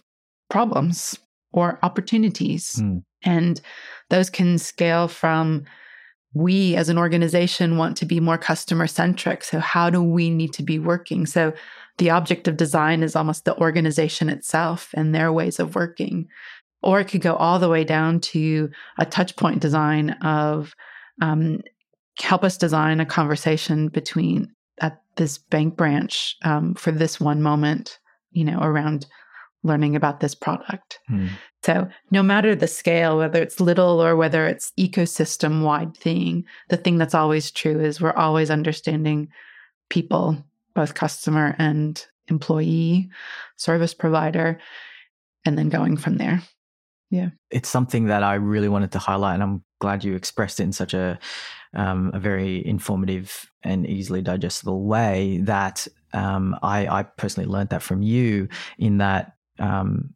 problems 0.49 1.17
or 1.51 1.79
opportunities. 1.83 2.75
Mm. 2.75 3.03
And 3.23 3.61
those 4.09 4.29
can 4.29 4.57
scale 4.57 5.07
from 5.07 5.65
we 6.33 6.75
as 6.75 6.89
an 6.89 6.97
organization 6.97 7.77
want 7.77 7.97
to 7.97 8.05
be 8.05 8.19
more 8.19 8.37
customer 8.37 8.85
centric. 8.85 9.43
So, 9.43 9.59
how 9.59 9.89
do 9.89 10.03
we 10.03 10.29
need 10.29 10.53
to 10.53 10.63
be 10.63 10.77
working? 10.77 11.25
So, 11.25 11.53
the 11.97 12.11
object 12.11 12.47
of 12.47 12.57
design 12.57 13.01
is 13.01 13.15
almost 13.15 13.45
the 13.45 13.57
organization 13.57 14.29
itself 14.29 14.91
and 14.93 15.15
their 15.15 15.33
ways 15.33 15.59
of 15.59 15.73
working. 15.73 16.27
Or 16.83 16.99
it 16.99 17.05
could 17.05 17.21
go 17.21 17.35
all 17.35 17.57
the 17.57 17.69
way 17.69 17.83
down 17.83 18.19
to 18.19 18.69
a 18.99 19.05
touch 19.05 19.35
point 19.35 19.61
design 19.61 20.11
of 20.21 20.75
um, 21.21 21.61
help 22.19 22.43
us 22.43 22.57
design 22.57 22.99
a 22.99 23.05
conversation 23.05 23.87
between 23.87 24.53
at 24.79 25.01
this 25.15 25.39
bank 25.39 25.75
branch 25.75 26.35
um, 26.43 26.75
for 26.75 26.91
this 26.91 27.19
one 27.19 27.41
moment 27.41 27.97
you 28.37 28.43
know, 28.43 28.59
around 28.61 29.07
learning 29.63 29.95
about 29.95 30.19
this 30.19 30.35
product. 30.35 30.99
Hmm. 31.07 31.27
So, 31.63 31.89
no 32.11 32.21
matter 32.21 32.55
the 32.55 32.67
scale, 32.67 33.17
whether 33.17 33.41
it's 33.41 33.59
little 33.59 33.99
or 33.99 34.15
whether 34.15 34.45
it's 34.45 34.71
ecosystem 34.79 35.63
wide 35.63 35.97
thing, 35.97 36.45
the 36.69 36.77
thing 36.77 36.99
that's 36.99 37.15
always 37.15 37.49
true 37.49 37.79
is 37.79 37.99
we're 37.99 38.13
always 38.13 38.51
understanding 38.51 39.29
people, 39.89 40.37
both 40.75 40.93
customer 40.93 41.55
and 41.57 42.05
employee, 42.27 43.09
service 43.55 43.95
provider, 43.95 44.59
and 45.43 45.57
then 45.57 45.69
going 45.69 45.97
from 45.97 46.17
there. 46.17 46.43
Yeah. 47.09 47.29
It's 47.49 47.69
something 47.69 48.05
that 48.05 48.21
I 48.21 48.35
really 48.35 48.69
wanted 48.69 48.91
to 48.91 48.99
highlight, 48.99 49.35
and 49.35 49.43
I'm 49.43 49.63
glad 49.79 50.03
you 50.03 50.13
expressed 50.13 50.59
it 50.59 50.63
in 50.63 50.73
such 50.73 50.93
a 50.93 51.17
um, 51.73 52.11
a 52.13 52.19
very 52.19 52.65
informative 52.65 53.51
and 53.63 53.87
easily 53.87 54.21
digestible 54.21 54.83
way 54.83 55.39
that 55.43 55.87
um, 56.13 56.57
I, 56.61 56.87
I, 56.87 57.03
personally 57.03 57.49
learned 57.49 57.69
that 57.69 57.81
from 57.81 58.01
you 58.01 58.47
in 58.77 58.99
that 58.99 59.33
um, 59.59 60.15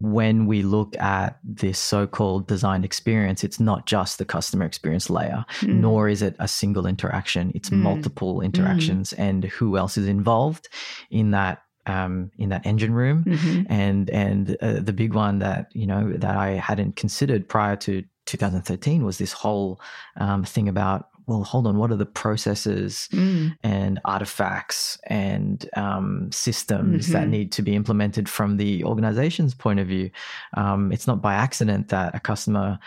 when 0.00 0.46
we 0.46 0.62
look 0.62 0.96
at 0.98 1.38
this 1.44 1.78
so-called 1.78 2.46
design 2.46 2.84
experience, 2.84 3.44
it's 3.44 3.60
not 3.60 3.86
just 3.86 4.18
the 4.18 4.24
customer 4.24 4.64
experience 4.64 5.08
layer, 5.08 5.44
mm. 5.60 5.74
nor 5.76 6.08
is 6.08 6.20
it 6.20 6.36
a 6.38 6.48
single 6.48 6.86
interaction. 6.86 7.52
It's 7.54 7.70
mm. 7.70 7.78
multiple 7.78 8.36
mm. 8.36 8.44
interactions, 8.44 9.12
mm. 9.12 9.18
and 9.18 9.44
who 9.44 9.76
else 9.76 9.96
is 9.96 10.08
involved 10.08 10.68
in 11.10 11.30
that 11.30 11.62
um, 11.86 12.30
in 12.38 12.48
that 12.48 12.66
engine 12.66 12.94
room, 12.94 13.24
mm-hmm. 13.24 13.72
and 13.72 14.10
and 14.10 14.56
uh, 14.60 14.80
the 14.80 14.92
big 14.92 15.14
one 15.14 15.38
that 15.40 15.68
you 15.72 15.86
know 15.86 16.12
that 16.12 16.36
I 16.36 16.52
hadn't 16.52 16.96
considered 16.96 17.48
prior 17.48 17.76
to 17.76 18.02
2013 18.26 19.04
was 19.04 19.18
this 19.18 19.32
whole 19.32 19.80
um, 20.16 20.44
thing 20.44 20.68
about 20.68 21.08
well, 21.26 21.42
hold 21.42 21.66
on, 21.66 21.78
what 21.78 21.90
are 21.90 21.96
the 21.96 22.06
processes 22.06 23.08
mm. 23.12 23.56
and 23.62 23.98
artifacts 24.04 24.98
and 25.06 25.68
um, 25.76 26.30
systems 26.30 27.04
mm-hmm. 27.04 27.12
that 27.14 27.28
need 27.28 27.50
to 27.52 27.62
be 27.62 27.74
implemented 27.74 28.28
from 28.28 28.58
the 28.58 28.84
organization's 28.84 29.54
point 29.54 29.80
of 29.80 29.86
view? 29.86 30.10
Um, 30.54 30.92
it's 30.92 31.06
not 31.06 31.22
by 31.22 31.34
accident 31.34 31.88
that 31.88 32.14
a 32.14 32.20
customer 32.20 32.78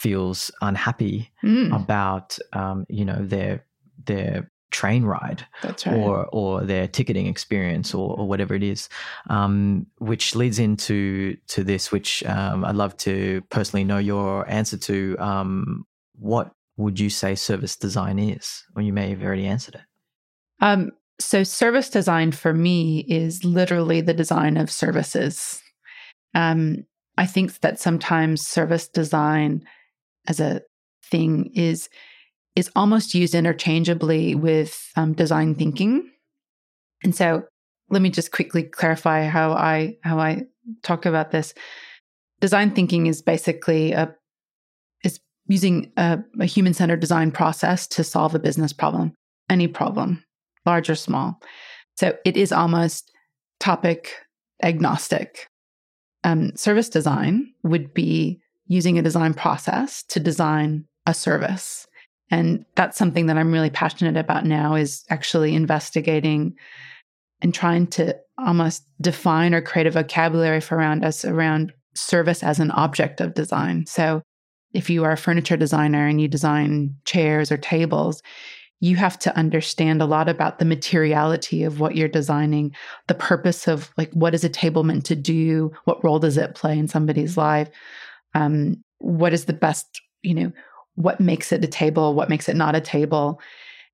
feels 0.00 0.50
unhappy 0.60 1.30
mm. 1.44 1.74
about, 1.74 2.38
um, 2.52 2.84
you 2.88 3.04
know, 3.04 3.24
their 3.24 3.64
their 4.06 4.50
train 4.70 5.04
ride 5.04 5.46
right. 5.64 5.86
or 5.86 6.26
or 6.26 6.62
their 6.62 6.86
ticketing 6.86 7.26
experience 7.26 7.94
or, 7.94 8.18
or 8.18 8.28
whatever 8.28 8.54
it 8.54 8.62
is 8.62 8.88
um, 9.30 9.86
which 9.98 10.34
leads 10.34 10.58
into 10.58 11.36
to 11.46 11.64
this 11.64 11.90
which 11.90 12.22
um, 12.24 12.64
I'd 12.64 12.76
love 12.76 12.96
to 12.98 13.42
personally 13.50 13.84
know 13.84 13.98
your 13.98 14.48
answer 14.50 14.76
to 14.76 15.16
um, 15.18 15.86
what 16.18 16.52
would 16.78 16.98
you 16.98 17.10
say 17.10 17.34
service 17.34 17.76
design 17.76 18.18
is? 18.18 18.64
Or 18.74 18.80
you 18.80 18.92
may 18.92 19.10
have 19.10 19.22
already 19.22 19.46
answered 19.46 19.74
it. 19.74 19.80
Um, 20.60 20.92
so, 21.20 21.42
service 21.42 21.90
design 21.90 22.32
for 22.32 22.54
me 22.54 23.00
is 23.00 23.44
literally 23.44 24.00
the 24.00 24.14
design 24.14 24.56
of 24.56 24.70
services. 24.70 25.60
Um, 26.34 26.86
I 27.16 27.26
think 27.26 27.58
that 27.60 27.80
sometimes 27.80 28.46
service 28.46 28.88
design 28.88 29.66
as 30.28 30.38
a 30.38 30.62
thing 31.02 31.50
is 31.54 31.88
is 32.58 32.70
almost 32.74 33.14
used 33.14 33.34
interchangeably 33.34 34.34
with 34.34 34.90
um, 34.96 35.12
design 35.12 35.54
thinking. 35.54 36.10
And 37.04 37.14
so, 37.14 37.44
let 37.90 38.02
me 38.02 38.10
just 38.10 38.32
quickly 38.32 38.64
clarify 38.64 39.26
how 39.26 39.52
I 39.52 39.96
how 40.02 40.18
I 40.18 40.42
talk 40.82 41.06
about 41.06 41.30
this. 41.30 41.54
Design 42.40 42.72
thinking 42.72 43.06
is 43.06 43.22
basically 43.22 43.92
a 43.92 44.14
is 45.04 45.20
using 45.46 45.92
a, 45.96 46.18
a 46.40 46.44
human 46.44 46.74
centered 46.74 47.00
design 47.00 47.30
process 47.30 47.86
to 47.86 48.04
solve 48.04 48.34
a 48.34 48.38
business 48.38 48.72
problem, 48.72 49.14
any 49.48 49.68
problem, 49.68 50.24
large 50.66 50.90
or 50.90 50.96
small. 50.96 51.40
So 51.96 52.16
it 52.24 52.36
is 52.36 52.52
almost 52.52 53.10
topic 53.60 54.12
agnostic. 54.62 55.48
Um, 56.24 56.54
service 56.56 56.88
design 56.88 57.52
would 57.62 57.94
be 57.94 58.40
using 58.66 58.98
a 58.98 59.02
design 59.02 59.32
process 59.34 60.02
to 60.04 60.20
design 60.20 60.84
a 61.06 61.14
service. 61.14 61.87
And 62.30 62.64
that's 62.74 62.98
something 62.98 63.26
that 63.26 63.38
I'm 63.38 63.52
really 63.52 63.70
passionate 63.70 64.16
about 64.16 64.44
now 64.44 64.74
is 64.74 65.04
actually 65.08 65.54
investigating 65.54 66.54
and 67.40 67.54
trying 67.54 67.86
to 67.86 68.16
almost 68.38 68.84
define 69.00 69.54
or 69.54 69.62
create 69.62 69.86
a 69.86 69.90
vocabulary 69.90 70.60
for 70.60 70.76
around 70.76 71.04
us 71.04 71.24
around 71.24 71.72
service 71.94 72.42
as 72.42 72.60
an 72.60 72.70
object 72.72 73.20
of 73.20 73.34
design. 73.34 73.86
So 73.86 74.22
if 74.72 74.90
you 74.90 75.04
are 75.04 75.12
a 75.12 75.16
furniture 75.16 75.56
designer 75.56 76.06
and 76.06 76.20
you 76.20 76.28
design 76.28 76.94
chairs 77.04 77.50
or 77.50 77.56
tables, 77.56 78.22
you 78.80 78.96
have 78.96 79.18
to 79.18 79.36
understand 79.36 80.00
a 80.00 80.06
lot 80.06 80.28
about 80.28 80.58
the 80.58 80.64
materiality 80.64 81.64
of 81.64 81.80
what 81.80 81.96
you're 81.96 82.06
designing, 82.06 82.74
the 83.08 83.14
purpose 83.14 83.66
of 83.66 83.90
like 83.96 84.12
what 84.12 84.34
is 84.34 84.44
a 84.44 84.48
table 84.48 84.84
meant 84.84 85.04
to 85.06 85.16
do, 85.16 85.72
what 85.84 86.02
role 86.04 86.20
does 86.20 86.36
it 86.36 86.54
play 86.54 86.78
in 86.78 86.86
somebody's 86.86 87.36
life, 87.36 87.68
um, 88.34 88.82
what 88.98 89.32
is 89.32 89.46
the 89.46 89.52
best, 89.52 90.00
you 90.22 90.34
know, 90.34 90.52
what 90.98 91.20
makes 91.20 91.52
it 91.52 91.64
a 91.64 91.68
table, 91.68 92.12
what 92.14 92.28
makes 92.28 92.48
it 92.48 92.56
not 92.56 92.74
a 92.74 92.80
table. 92.80 93.40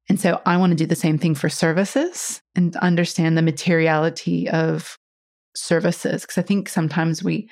And 0.09 0.19
so 0.19 0.41
I 0.47 0.57
want 0.57 0.71
to 0.71 0.77
do 0.77 0.87
the 0.87 0.97
same 0.97 1.19
thing 1.19 1.35
for 1.35 1.49
services 1.49 2.41
and 2.55 2.75
understand 2.77 3.37
the 3.37 3.43
materiality 3.43 4.49
of 4.49 4.99
services 5.55 6.23
because 6.23 6.39
I 6.39 6.43
think 6.43 6.69
sometimes 6.69 7.23
we 7.23 7.49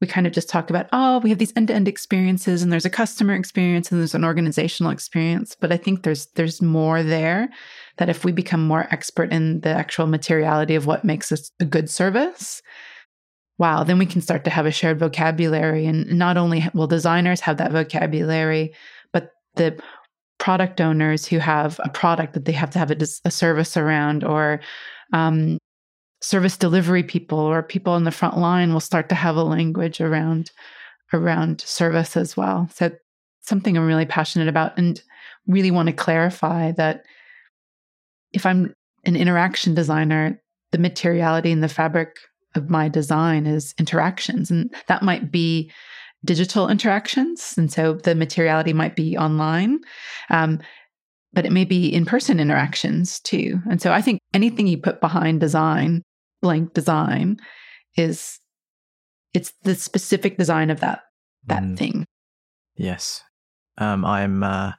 we 0.00 0.06
kind 0.06 0.28
of 0.28 0.32
just 0.32 0.48
talk 0.48 0.70
about, 0.70 0.86
oh, 0.92 1.18
we 1.18 1.30
have 1.30 1.40
these 1.40 1.52
end-to-end 1.56 1.88
experiences 1.88 2.62
and 2.62 2.72
there's 2.72 2.84
a 2.84 2.90
customer 2.90 3.34
experience 3.34 3.90
and 3.90 4.00
there's 4.00 4.14
an 4.14 4.24
organizational 4.24 4.92
experience. 4.92 5.56
But 5.60 5.72
I 5.72 5.76
think 5.76 6.02
there's 6.02 6.26
there's 6.34 6.62
more 6.62 7.02
there 7.02 7.48
that 7.96 8.08
if 8.08 8.24
we 8.24 8.30
become 8.30 8.64
more 8.64 8.86
expert 8.92 9.32
in 9.32 9.60
the 9.60 9.70
actual 9.70 10.06
materiality 10.06 10.76
of 10.76 10.86
what 10.86 11.04
makes 11.04 11.32
us 11.32 11.50
a 11.58 11.64
good 11.64 11.90
service, 11.90 12.62
wow, 13.58 13.82
then 13.82 13.98
we 13.98 14.06
can 14.06 14.20
start 14.20 14.44
to 14.44 14.50
have 14.50 14.66
a 14.66 14.70
shared 14.70 14.98
vocabulary. 14.98 15.84
And 15.86 16.06
not 16.18 16.36
only 16.36 16.64
will 16.74 16.86
designers 16.86 17.40
have 17.40 17.56
that 17.58 17.72
vocabulary, 17.72 18.72
but 19.12 19.32
the 19.56 19.78
product 20.38 20.80
owners 20.80 21.26
who 21.26 21.38
have 21.38 21.80
a 21.82 21.88
product 21.88 22.34
that 22.34 22.44
they 22.44 22.52
have 22.52 22.70
to 22.70 22.78
have 22.78 22.90
a, 22.90 22.96
a 23.24 23.30
service 23.30 23.76
around 23.76 24.22
or 24.22 24.60
um, 25.12 25.58
service 26.20 26.56
delivery 26.56 27.02
people 27.02 27.38
or 27.38 27.62
people 27.62 27.92
on 27.92 28.04
the 28.04 28.10
front 28.10 28.38
line 28.38 28.72
will 28.72 28.80
start 28.80 29.08
to 29.08 29.14
have 29.14 29.36
a 29.36 29.42
language 29.42 30.00
around 30.00 30.50
around 31.12 31.60
service 31.62 32.16
as 32.16 32.36
well. 32.36 32.68
So 32.74 32.90
something 33.40 33.76
I'm 33.76 33.86
really 33.86 34.06
passionate 34.06 34.48
about 34.48 34.76
and 34.76 35.00
really 35.46 35.70
want 35.70 35.86
to 35.86 35.92
clarify 35.92 36.72
that 36.72 37.02
if 38.32 38.44
I'm 38.44 38.74
an 39.06 39.16
interaction 39.16 39.74
designer, 39.74 40.40
the 40.70 40.78
materiality 40.78 41.50
and 41.50 41.62
the 41.62 41.68
fabric 41.68 42.16
of 42.54 42.70
my 42.70 42.88
design 42.88 43.46
is 43.46 43.74
interactions. 43.78 44.50
And 44.50 44.72
that 44.86 45.02
might 45.02 45.30
be 45.30 45.70
digital 46.24 46.68
interactions. 46.68 47.54
And 47.56 47.72
so 47.72 47.94
the 47.94 48.14
materiality 48.14 48.72
might 48.72 48.96
be 48.96 49.16
online. 49.16 49.78
Um, 50.30 50.60
but 51.32 51.44
it 51.44 51.52
may 51.52 51.64
be 51.64 51.92
in 51.92 52.06
person 52.06 52.40
interactions 52.40 53.20
too. 53.20 53.60
And 53.70 53.80
so 53.82 53.92
I 53.92 54.00
think 54.00 54.18
anything 54.32 54.66
you 54.66 54.78
put 54.78 55.00
behind 55.00 55.40
design, 55.40 56.02
blank 56.40 56.72
design, 56.72 57.36
is 57.96 58.38
it's 59.34 59.52
the 59.62 59.74
specific 59.74 60.38
design 60.38 60.70
of 60.70 60.80
that 60.80 61.02
that 61.46 61.62
Mm. 61.62 61.76
thing. 61.78 62.04
Yes. 62.76 63.22
Um, 63.76 64.04
I'm 64.04 64.42
uh, 64.42 64.72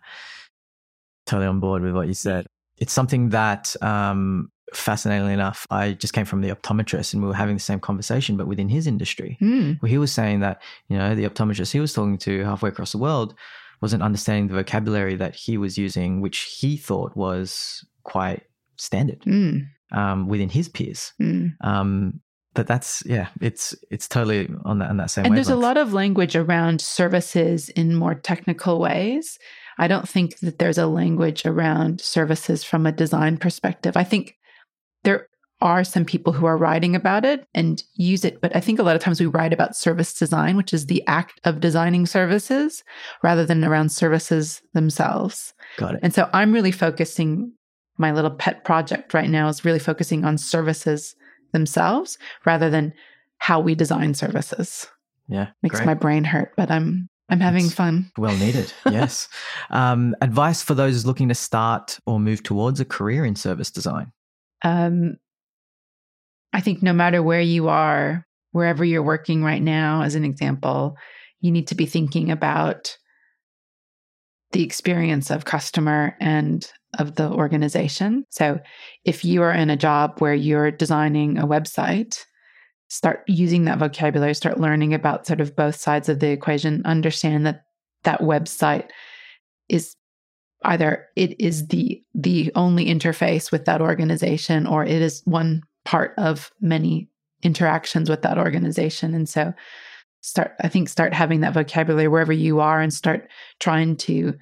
totally 1.26 1.48
on 1.48 1.60
board 1.60 1.84
with 1.84 1.94
what 1.94 2.08
you 2.08 2.14
said. 2.14 2.46
It's 2.78 2.94
something 2.94 3.30
that, 3.30 3.76
um, 3.82 4.50
fascinatingly 4.74 5.34
enough, 5.34 5.66
I 5.70 5.94
just 5.94 6.14
came 6.14 6.26
from 6.26 6.42
the 6.42 6.50
optometrist 6.50 7.14
and 7.14 7.22
we 7.22 7.28
were 7.28 7.34
having 7.36 7.56
the 7.56 7.62
same 7.62 7.80
conversation, 7.80 8.38
but 8.38 8.48
within 8.48 8.70
his 8.70 8.88
industry. 8.88 9.38
Mm. 9.42 9.82
Where 9.82 9.90
he 9.90 9.98
was 9.98 10.12
saying 10.12 10.42
that, 10.42 10.62
you 10.88 10.98
know, 10.98 11.16
the 11.16 11.28
optometrist 11.30 11.72
he 11.72 11.80
was 11.80 11.94
talking 11.94 12.18
to 12.20 12.44
halfway 12.44 12.70
across 12.70 12.92
the 12.92 12.98
world 12.98 13.36
wasn't 13.82 14.04
understanding 14.04 14.48
the 14.48 14.56
vocabulary 14.56 15.16
that 15.16 15.36
he 15.36 15.58
was 15.58 15.78
using, 15.78 16.22
which 16.22 16.58
he 16.60 16.78
thought 16.78 17.16
was 17.16 17.86
quite 18.04 18.44
standard 18.76 19.22
Mm. 19.22 19.68
um, 19.92 20.28
within 20.28 20.50
his 20.50 20.70
peers. 20.70 21.14
Mm. 21.22 21.54
Um, 21.62 22.22
but 22.56 22.68
that's 22.68 23.04
yeah, 23.06 23.28
it's 23.42 23.76
it's 23.92 24.08
totally 24.08 24.50
on 24.66 24.80
that 24.80 24.90
on 24.90 24.98
that 24.98 25.12
same. 25.12 25.26
And 25.26 25.38
there's 25.38 25.50
a 25.50 25.56
lot 25.56 25.78
of 25.78 25.94
language 25.94 26.36
around 26.36 26.82
services 26.82 27.70
in 27.70 27.96
more 27.96 28.16
technical 28.16 28.80
ways. 28.80 29.38
I 29.78 29.88
don't 29.88 30.10
think 30.10 30.40
that 30.40 30.60
there's 30.60 30.78
a 30.78 30.88
language 30.88 31.46
around 31.46 32.02
services 32.02 32.64
from 32.64 32.86
a 32.86 32.92
design 32.92 33.38
perspective. 33.38 33.96
I 33.96 34.04
think 34.04 34.36
are 35.62 35.84
some 35.84 36.06
people 36.06 36.32
who 36.34 36.46
are 36.46 36.58
writing 36.58 36.96
about 36.96 37.26
it 37.26 37.46
and 37.54 37.84
use 37.96 38.24
it, 38.24 38.40
but 38.42 38.56
I 38.56 38.62
think 38.62 38.80
a 38.80 38.84
lot 38.84 38.96
of 38.96 39.02
times 39.02 39.20
we 39.20 39.26
write 39.26 39.52
about 39.52 39.76
service 39.76 40.14
design, 40.14 40.56
which 40.56 40.74
is 40.74 40.86
the 40.86 41.06
act 41.08 41.40
of 41.44 41.60
designing 41.60 42.06
services 42.06 42.84
rather 43.24 43.46
than 43.46 43.64
around 43.66 43.92
services 43.92 44.62
themselves. 44.74 45.54
Got 45.78 45.96
it. 45.96 46.00
And 46.02 46.14
so 46.14 46.30
I'm 46.34 46.54
really 46.54 46.72
focusing 46.72 47.52
my 47.98 48.12
little 48.14 48.32
pet 48.32 48.64
project 48.64 49.14
right 49.14 49.30
now 49.30 49.50
is 49.50 49.66
really 49.66 49.80
focusing 49.80 50.24
on 50.24 50.38
services 50.38 51.16
themselves 51.52 52.18
rather 52.46 52.70
than 52.70 52.94
how 53.40 53.60
we 53.60 53.76
design 53.76 54.14
services 54.14 54.88
Yeah, 55.28 55.48
makes 55.62 55.78
great. 55.78 55.86
my 55.86 55.94
brain 55.94 56.24
hurt, 56.24 56.54
but 56.56 56.72
I'm 56.72 57.10
I'm 57.32 57.40
having 57.42 57.66
It's- 57.66 57.74
fun. 57.76 58.12
Well 58.18 58.36
needed, 58.38 58.74
yes. 58.86 59.28
Um, 59.70 60.16
advice 60.22 60.62
for 60.64 60.74
those 60.74 61.06
looking 61.06 61.28
to 61.30 61.36
start 61.36 62.00
or 62.06 62.20
move 62.20 62.42
towards 62.44 62.80
a 62.80 62.86
career 62.86 63.24
in 63.26 63.36
service 63.36 63.70
design. 63.70 64.12
Um, 64.64 65.18
I 66.54 66.62
think 66.62 66.82
no 66.82 66.94
matter 66.94 67.22
where 67.22 67.42
you 67.42 67.68
are, 67.68 68.26
wherever 68.52 68.84
you're 68.84 69.04
working 69.04 69.44
right 69.44 69.62
now, 69.62 70.02
as 70.02 70.16
an 70.16 70.26
example, 70.26 70.96
you 71.42 71.52
need 71.52 71.68
to 71.68 71.76
be 71.76 71.86
thinking 71.86 72.32
about 72.32 72.98
the 74.52 74.64
experience 74.64 75.30
of 75.30 75.46
customer 75.46 76.16
and 76.20 76.70
of 76.98 77.16
the 77.16 77.32
organization. 77.32 78.26
So 78.32 78.60
if 79.06 79.24
you 79.24 79.44
are 79.44 79.54
in 79.54 79.70
a 79.70 79.78
job 79.78 80.20
where 80.20 80.34
you're 80.34 80.72
designing 80.72 81.38
a 81.38 81.46
website, 81.46 82.26
start 82.88 83.24
using 83.28 83.66
that 83.66 83.78
vocabulary, 83.78 84.34
start 84.34 84.60
learning 84.60 84.96
about 84.96 85.28
sort 85.28 85.42
of 85.42 85.56
both 85.56 85.76
sides 85.76 86.10
of 86.10 86.20
the 86.20 86.32
equation, 86.32 86.82
understand 86.86 87.46
that 87.46 87.62
that 88.04 88.22
website 88.22 88.90
is 89.68 89.96
either 90.64 91.06
it 91.16 91.40
is 91.40 91.68
the 91.68 92.02
the 92.14 92.52
only 92.56 92.86
interface 92.86 93.52
with 93.52 93.66
that 93.66 93.82
organization 93.82 94.66
or 94.66 94.84
it 94.84 95.02
is 95.02 95.22
one 95.26 95.62
part 95.90 96.14
of 96.20 96.52
many 96.62 97.10
interactions 97.42 98.12
with 98.12 98.22
that 98.22 98.38
organization. 98.38 99.16
And 99.16 99.28
so 99.28 99.52
start 100.22 100.54
i 100.62 100.68
think 100.68 100.90
start 100.90 101.14
having 101.14 101.40
that 101.40 101.54
vocabulary 101.54 102.08
wherever 102.08 102.34
you 102.34 102.60
are 102.60 102.82
and 102.82 102.94
start 102.94 103.30
trying 103.60 103.96
to 103.96 104.34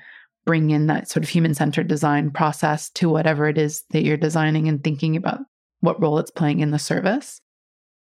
bring 0.44 0.72
in 0.72 0.88
that 0.88 1.08
sort 1.08 1.24
of 1.24 1.30
human 1.30 1.54
centered 1.54 1.88
design 1.88 2.32
process 2.32 2.90
to 2.90 3.10
whatever 3.10 3.48
it 3.48 3.60
is 3.60 3.84
that 3.92 4.04
you're 4.04 4.18
designing 4.18 4.68
and 4.68 4.84
thinking 4.84 5.16
about 5.16 5.40
what 5.82 6.02
role 6.02 6.18
it's 6.18 6.32
playing 6.32 6.62
in 6.62 6.72
the 6.72 6.80
service. 6.80 7.40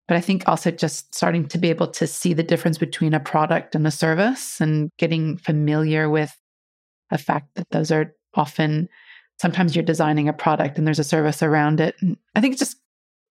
But 0.07 0.17
i 0.17 0.21
think 0.21 0.45
also 0.47 0.71
just 0.71 1.13
starting 1.13 1.49
to 1.49 1.59
be 1.59 1.69
able 1.69 1.89
to 1.89 2.07
see 2.07 2.33
the 2.33 2.45
difference 2.45 2.79
between 2.79 3.15
a 3.15 3.21
product 3.21 3.75
and 3.75 3.87
a 3.87 3.91
service 3.91 4.61
and 4.61 4.91
getting 4.97 5.37
familiar 5.37 6.09
with 6.09 6.33
the 7.11 7.19
fact 7.19 7.49
that 7.57 7.69
those 7.71 7.91
are 7.91 8.15
often 8.35 8.89
sometimes 9.41 9.75
you're 9.75 9.85
designing 9.85 10.29
a 10.29 10.33
product 10.33 10.79
and 10.79 10.87
there's 10.87 11.01
a 11.01 11.05
service 11.05 11.43
around 11.43 11.81
it. 11.81 11.97
And 12.01 12.17
i 12.37 12.41
think 12.41 12.57
just 12.57 12.77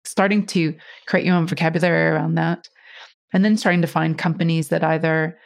starting 0.06 0.46
to 0.46 0.76
create 1.08 1.26
your 1.26 1.36
own 1.36 1.48
vocabulary 1.48 2.10
around 2.10 2.36
that 2.36 2.68
and 3.32 3.44
then 3.44 3.58
starting 3.58 3.82
to 3.82 3.88
find 3.88 4.18
companies 4.18 4.70
that 4.70 4.84
either 4.84 5.38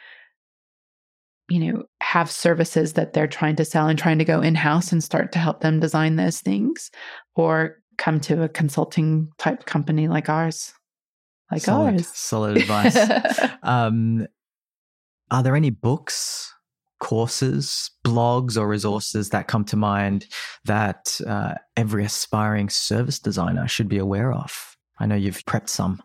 you 1.48 1.58
know 1.58 1.82
have 2.00 2.30
services 2.30 2.94
that 2.94 3.12
they're 3.12 3.26
trying 3.26 3.56
to 3.56 3.64
sell 3.64 3.88
and 3.88 3.98
trying 3.98 4.18
to 4.18 4.24
go 4.24 4.40
in-house 4.40 4.92
and 4.92 5.02
start 5.02 5.32
to 5.32 5.38
help 5.38 5.60
them 5.60 5.80
design 5.80 6.16
those 6.16 6.40
things 6.40 6.90
or 7.36 7.76
come 7.96 8.20
to 8.20 8.42
a 8.42 8.48
consulting 8.48 9.28
type 9.38 9.64
company 9.66 10.08
like 10.08 10.28
ours 10.28 10.72
like 11.50 11.62
solid, 11.62 11.94
ours 11.94 12.08
solid 12.08 12.56
advice. 12.58 12.96
um, 13.62 14.26
are 15.30 15.42
there 15.42 15.56
any 15.56 15.70
books, 15.70 16.52
courses, 16.98 17.90
blogs, 18.04 18.56
or 18.56 18.68
resources 18.68 19.30
that 19.30 19.48
come 19.48 19.64
to 19.64 19.76
mind 19.76 20.26
that 20.64 21.20
uh, 21.26 21.54
every 21.76 22.04
aspiring 22.04 22.68
service 22.68 23.18
designer 23.18 23.68
should 23.68 23.88
be 23.88 23.98
aware 23.98 24.32
of? 24.32 24.76
I 24.98 25.06
know 25.06 25.14
you've 25.14 25.44
prepped 25.44 25.68
some. 25.68 26.02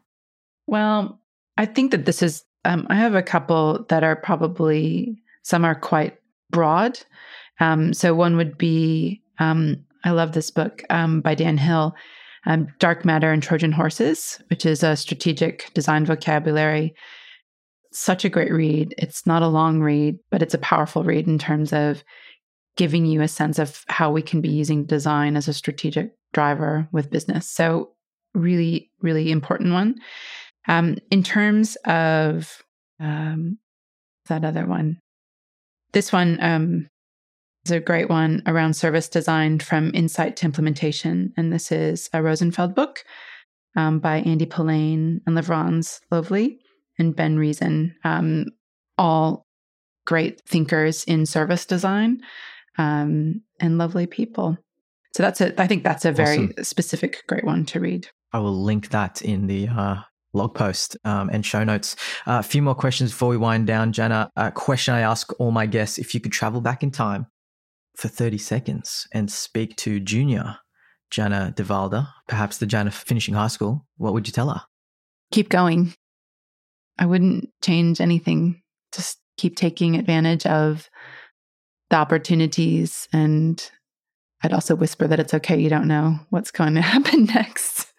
Well, 0.67 1.19
I 1.57 1.65
think 1.65 1.91
that 1.91 2.05
this 2.05 2.21
is, 2.21 2.43
um, 2.65 2.87
I 2.89 2.95
have 2.95 3.15
a 3.15 3.23
couple 3.23 3.85
that 3.89 4.03
are 4.03 4.15
probably, 4.15 5.21
some 5.43 5.65
are 5.65 5.75
quite 5.75 6.17
broad. 6.51 6.99
Um, 7.59 7.93
so 7.93 8.13
one 8.13 8.37
would 8.37 8.57
be, 8.57 9.21
um, 9.39 9.83
I 10.03 10.11
love 10.11 10.33
this 10.33 10.51
book 10.51 10.83
um, 10.89 11.21
by 11.21 11.35
Dan 11.35 11.57
Hill, 11.57 11.95
um, 12.45 12.67
Dark 12.79 13.05
Matter 13.05 13.31
and 13.31 13.41
Trojan 13.41 13.71
Horses, 13.71 14.41
which 14.49 14.65
is 14.65 14.83
a 14.83 14.95
strategic 14.95 15.73
design 15.73 16.05
vocabulary. 16.05 16.93
Such 17.93 18.25
a 18.25 18.29
great 18.29 18.51
read. 18.51 18.95
It's 18.97 19.25
not 19.27 19.43
a 19.43 19.47
long 19.47 19.79
read, 19.79 20.17
but 20.31 20.41
it's 20.41 20.53
a 20.53 20.59
powerful 20.59 21.03
read 21.03 21.27
in 21.27 21.37
terms 21.37 21.71
of 21.71 22.03
giving 22.75 23.05
you 23.05 23.21
a 23.21 23.27
sense 23.27 23.59
of 23.59 23.83
how 23.87 24.11
we 24.11 24.21
can 24.21 24.41
be 24.41 24.49
using 24.49 24.85
design 24.85 25.37
as 25.37 25.47
a 25.47 25.53
strategic 25.53 26.11
driver 26.33 26.87
with 26.91 27.11
business. 27.11 27.47
So, 27.49 27.91
really, 28.33 28.89
really 29.01 29.31
important 29.31 29.73
one. 29.73 29.95
Um, 30.67 30.97
in 31.11 31.21
terms 31.21 31.75
of 31.85 32.63
um, 32.99 33.59
that 34.27 34.43
other 34.43 34.65
one, 34.65 34.99
this 35.91 36.11
one 36.11 36.39
um, 36.41 36.87
is 37.65 37.71
a 37.71 37.79
great 37.79 38.09
one 38.09 38.41
around 38.47 38.73
service 38.73 39.07
design 39.07 39.59
from 39.59 39.91
insight 39.93 40.35
to 40.37 40.45
implementation. 40.45 41.31
And 41.37 41.53
this 41.53 41.71
is 41.71 42.09
a 42.11 42.23
Rosenfeld 42.23 42.73
book 42.73 43.03
um, 43.75 43.99
by 43.99 44.17
Andy 44.21 44.47
Polaine 44.47 45.21
and 45.27 45.37
Lavrans 45.37 45.99
Løvlie 46.11 46.57
and 46.99 47.15
Ben 47.15 47.37
Reason, 47.37 47.95
um, 48.03 48.45
all 48.97 49.45
great 50.05 50.41
thinkers 50.47 51.03
in 51.05 51.25
service 51.25 51.65
design 51.65 52.21
um, 52.77 53.41
and 53.59 53.77
lovely 53.77 54.05
people. 54.05 54.57
So 55.15 55.23
that's 55.23 55.41
a, 55.41 55.59
I 55.61 55.67
think 55.67 55.83
that's 55.83 56.05
a 56.05 56.11
very 56.11 56.37
Awesome. 56.49 56.63
specific, 56.63 57.23
great 57.27 57.43
one 57.45 57.65
to 57.67 57.79
read. 57.79 58.07
I 58.31 58.39
will 58.39 58.63
link 58.63 58.89
that 58.89 59.21
in 59.21 59.45
the 59.47 59.67
uh, 59.67 59.97
blog 60.33 60.55
post 60.55 60.97
um, 61.05 61.29
and 61.31 61.45
show 61.45 61.63
notes. 61.63 61.95
Uh, 62.25 62.39
a 62.39 62.43
few 62.43 62.61
more 62.63 62.73
questions 62.75 63.11
before 63.11 63.29
we 63.29 63.37
wind 63.37 63.67
down, 63.67 63.93
Janna. 63.93 64.29
A 64.35 64.51
question 64.51 64.93
I 64.95 65.01
ask 65.01 65.31
all 65.39 65.51
my 65.51 65.67
guests: 65.67 65.99
If 65.99 66.13
you 66.15 66.19
could 66.19 66.31
travel 66.31 66.61
back 66.61 66.81
in 66.81 66.89
time 66.89 67.27
for 67.95 68.07
thirty 68.07 68.39
seconds 68.39 69.07
and 69.13 69.31
speak 69.31 69.75
to 69.77 69.99
junior 69.99 70.57
Janna 71.11 71.53
DeVylder, 71.55 72.07
perhaps 72.27 72.57
the 72.57 72.65
Janna 72.65 72.91
finishing 72.91 73.35
high 73.35 73.47
school, 73.49 73.85
what 73.97 74.13
would 74.13 74.27
you 74.27 74.33
tell 74.33 74.49
her? 74.49 74.61
keep 75.31 75.49
going. 75.49 75.93
I 76.97 77.05
wouldn't 77.05 77.49
change 77.63 77.99
anything. 77.99 78.61
Just 78.93 79.19
keep 79.37 79.55
taking 79.55 79.95
advantage 79.95 80.45
of 80.45 80.89
the 81.89 81.95
opportunities. 81.95 83.07
And 83.11 83.63
I'd 84.43 84.53
also 84.53 84.75
whisper 84.75 85.07
that 85.07 85.19
it's 85.19 85.33
okay. 85.33 85.59
You 85.59 85.69
don't 85.69 85.87
know 85.87 86.19
what's 86.29 86.51
going 86.51 86.75
to 86.75 86.81
happen 86.81 87.25
next. 87.25 87.91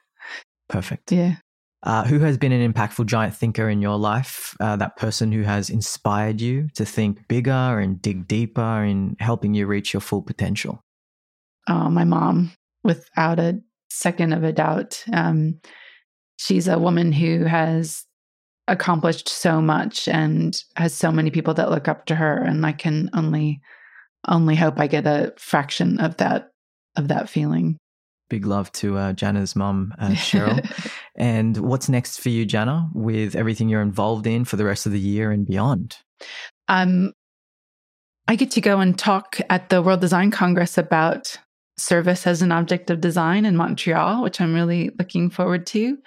Perfect. 0.68 1.12
Yeah. 1.12 1.36
Uh, 1.82 2.02
who 2.04 2.18
has 2.20 2.38
been 2.38 2.52
an 2.52 2.72
impactful 2.72 3.04
giant 3.04 3.36
thinker 3.36 3.68
in 3.68 3.82
your 3.82 3.98
life? 3.98 4.56
Uh, 4.58 4.74
that 4.76 4.96
person 4.96 5.30
who 5.30 5.42
has 5.42 5.68
inspired 5.68 6.40
you 6.40 6.68
to 6.74 6.86
think 6.86 7.28
bigger 7.28 7.78
and 7.78 8.00
dig 8.00 8.26
deeper 8.26 8.82
in 8.82 9.16
helping 9.20 9.52
you 9.52 9.66
reach 9.66 9.92
your 9.92 10.00
full 10.00 10.22
potential. 10.22 10.80
Oh, 11.68 11.90
my 11.90 12.04
mom, 12.04 12.52
without 12.82 13.38
a 13.38 13.60
second 13.90 14.32
of 14.32 14.44
a 14.44 14.52
doubt. 14.52 15.04
Um, 15.12 15.60
she's 16.38 16.68
a 16.68 16.78
woman 16.78 17.12
who 17.12 17.44
has 17.44 18.04
accomplished 18.68 19.28
so 19.28 19.60
much 19.60 20.08
and 20.08 20.62
has 20.76 20.94
so 20.94 21.12
many 21.12 21.30
people 21.30 21.54
that 21.54 21.70
look 21.70 21.88
up 21.88 22.06
to 22.06 22.14
her. 22.14 22.42
And 22.42 22.64
I 22.64 22.72
can 22.72 23.10
only, 23.14 23.60
only 24.28 24.56
hope 24.56 24.78
I 24.78 24.86
get 24.86 25.06
a 25.06 25.32
fraction 25.36 26.00
of 26.00 26.16
that, 26.18 26.50
of 26.96 27.08
that 27.08 27.28
feeling. 27.28 27.76
Big 28.30 28.46
love 28.46 28.72
to 28.72 28.96
uh, 28.96 29.12
Janna's 29.12 29.54
mum, 29.54 29.92
uh, 29.98 30.10
Cheryl. 30.10 30.66
and 31.14 31.56
what's 31.58 31.88
next 31.88 32.20
for 32.20 32.30
you, 32.30 32.46
Jana, 32.46 32.88
with 32.94 33.36
everything 33.36 33.68
you're 33.68 33.82
involved 33.82 34.26
in 34.26 34.44
for 34.44 34.56
the 34.56 34.64
rest 34.64 34.86
of 34.86 34.92
the 34.92 35.00
year 35.00 35.30
and 35.30 35.46
beyond? 35.46 35.96
Um, 36.68 37.12
I 38.26 38.36
get 38.36 38.50
to 38.52 38.62
go 38.62 38.80
and 38.80 38.98
talk 38.98 39.40
at 39.50 39.68
the 39.68 39.82
World 39.82 40.00
Design 40.00 40.30
Congress 40.30 40.78
about 40.78 41.36
service 41.76 42.26
as 42.26 42.40
an 42.40 42.52
object 42.52 42.90
of 42.90 43.00
design 43.00 43.44
in 43.44 43.56
Montreal, 43.56 44.22
which 44.22 44.40
I'm 44.40 44.54
really 44.54 44.90
looking 44.98 45.28
forward 45.28 45.66
to. 45.68 45.98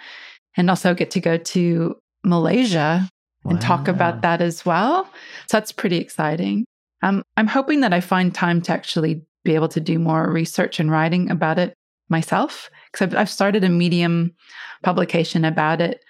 And 0.56 0.68
also 0.68 0.94
get 0.94 1.12
to 1.12 1.20
go 1.20 1.36
to 1.36 1.96
Malaysia 2.24 3.08
and 3.44 3.60
talk 3.60 3.88
about 3.88 4.22
that 4.22 4.42
as 4.42 4.66
well. 4.66 5.04
So 5.48 5.56
that's 5.56 5.72
pretty 5.72 5.96
exciting. 5.96 6.66
Um, 7.02 7.22
I'm 7.36 7.46
hoping 7.46 7.80
that 7.80 7.94
I 7.94 8.00
find 8.00 8.34
time 8.34 8.60
to 8.62 8.72
actually 8.72 9.22
be 9.44 9.54
able 9.54 9.68
to 9.68 9.80
do 9.80 9.98
more 9.98 10.30
research 10.30 10.80
and 10.80 10.90
writing 10.90 11.30
about 11.30 11.58
it 11.58 11.74
myself 12.08 12.70
because 12.90 13.06
I've, 13.06 13.16
I've 13.16 13.30
started 13.30 13.64
a 13.64 13.68
Medium 13.68 14.34
publication 14.82 15.44
about 15.44 15.80
it. 15.80 16.04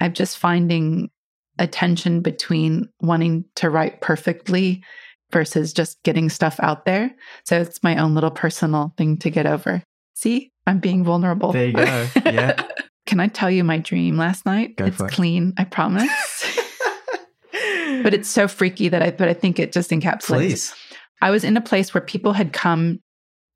I'm 0.00 0.12
just 0.12 0.38
finding 0.38 1.10
a 1.58 1.66
tension 1.66 2.20
between 2.20 2.88
wanting 3.00 3.44
to 3.56 3.70
write 3.70 4.00
perfectly 4.00 4.82
versus 5.30 5.72
just 5.72 6.02
getting 6.02 6.28
stuff 6.28 6.58
out 6.60 6.84
there. 6.84 7.14
So 7.44 7.60
it's 7.60 7.82
my 7.82 7.96
own 7.96 8.14
little 8.14 8.30
personal 8.30 8.94
thing 8.96 9.16
to 9.18 9.30
get 9.30 9.46
over. 9.46 9.82
See, 10.14 10.50
I'm 10.66 10.78
being 10.78 11.04
vulnerable. 11.04 11.52
There 11.52 11.66
you 11.66 11.72
go. 11.72 12.08
Yeah. 12.26 12.62
Can 13.06 13.20
I 13.20 13.28
tell 13.28 13.50
you 13.50 13.64
my 13.64 13.78
dream 13.78 14.16
last 14.16 14.46
night? 14.46 14.76
Go 14.76 14.86
it's 14.86 15.00
it. 15.00 15.10
clean, 15.10 15.54
I 15.58 15.64
promise. 15.64 16.08
but 18.02 18.14
it's 18.14 18.28
so 18.28 18.48
freaky 18.48 18.88
that 18.88 19.02
I 19.02 19.10
but 19.10 19.28
I 19.28 19.34
think 19.34 19.58
it 19.58 19.72
just 19.72 19.90
encapsulates. 19.90 20.26
Please. 20.26 20.74
I 21.20 21.30
was 21.30 21.44
in 21.44 21.56
a 21.56 21.60
place 21.60 21.94
where 21.94 22.00
people 22.00 22.32
had 22.32 22.52
come 22.52 23.00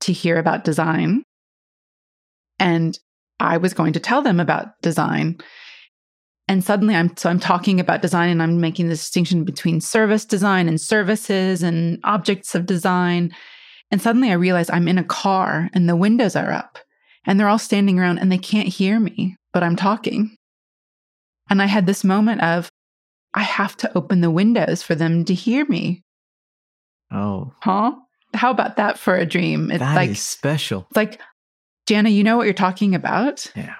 to 0.01 0.13
hear 0.13 0.37
about 0.37 0.63
design 0.63 1.23
and 2.59 2.97
I 3.39 3.57
was 3.57 3.73
going 3.73 3.93
to 3.93 3.99
tell 3.99 4.21
them 4.21 4.39
about 4.39 4.79
design. 4.81 5.37
And 6.47 6.63
suddenly 6.63 6.95
I'm 6.95 7.15
so 7.17 7.29
I'm 7.29 7.39
talking 7.39 7.79
about 7.79 8.01
design 8.01 8.29
and 8.29 8.41
I'm 8.41 8.61
making 8.61 8.87
the 8.87 8.93
distinction 8.93 9.43
between 9.43 9.81
service 9.81 10.25
design 10.25 10.67
and 10.67 10.79
services 10.79 11.61
and 11.61 11.99
objects 12.03 12.55
of 12.55 12.65
design. 12.65 13.31
And 13.91 14.01
suddenly 14.01 14.29
I 14.29 14.35
realize 14.35 14.69
I'm 14.69 14.87
in 14.87 14.97
a 14.97 15.03
car 15.03 15.69
and 15.73 15.87
the 15.87 15.95
windows 15.95 16.35
are 16.35 16.51
up 16.51 16.79
and 17.27 17.39
they're 17.39 17.47
all 17.49 17.59
standing 17.59 17.99
around 17.99 18.17
and 18.17 18.31
they 18.31 18.37
can't 18.39 18.67
hear 18.67 18.99
me, 18.99 19.35
but 19.53 19.61
I'm 19.61 19.75
talking. 19.75 20.35
And 21.49 21.61
I 21.61 21.65
had 21.67 21.85
this 21.85 22.03
moment 22.03 22.41
of 22.41 22.69
I 23.35 23.43
have 23.43 23.77
to 23.77 23.97
open 23.97 24.21
the 24.21 24.31
windows 24.31 24.81
for 24.81 24.95
them 24.95 25.23
to 25.25 25.33
hear 25.35 25.65
me. 25.65 26.01
Oh, 27.11 27.53
Huh? 27.61 27.93
How 28.33 28.51
about 28.51 28.75
that 28.77 28.97
for 28.99 29.15
a 29.15 29.25
dream? 29.25 29.69
It's 29.71 29.79
that 29.79 29.91
is 29.91 29.95
like 30.09 30.15
special. 30.17 30.85
it's 30.89 30.97
like, 30.97 31.21
Janna, 31.89 32.11
you 32.13 32.23
know 32.23 32.35
what 32.37 32.43
you're 32.43 32.53
talking 32.53 32.93
about? 32.95 33.49
Yeah. 33.55 33.75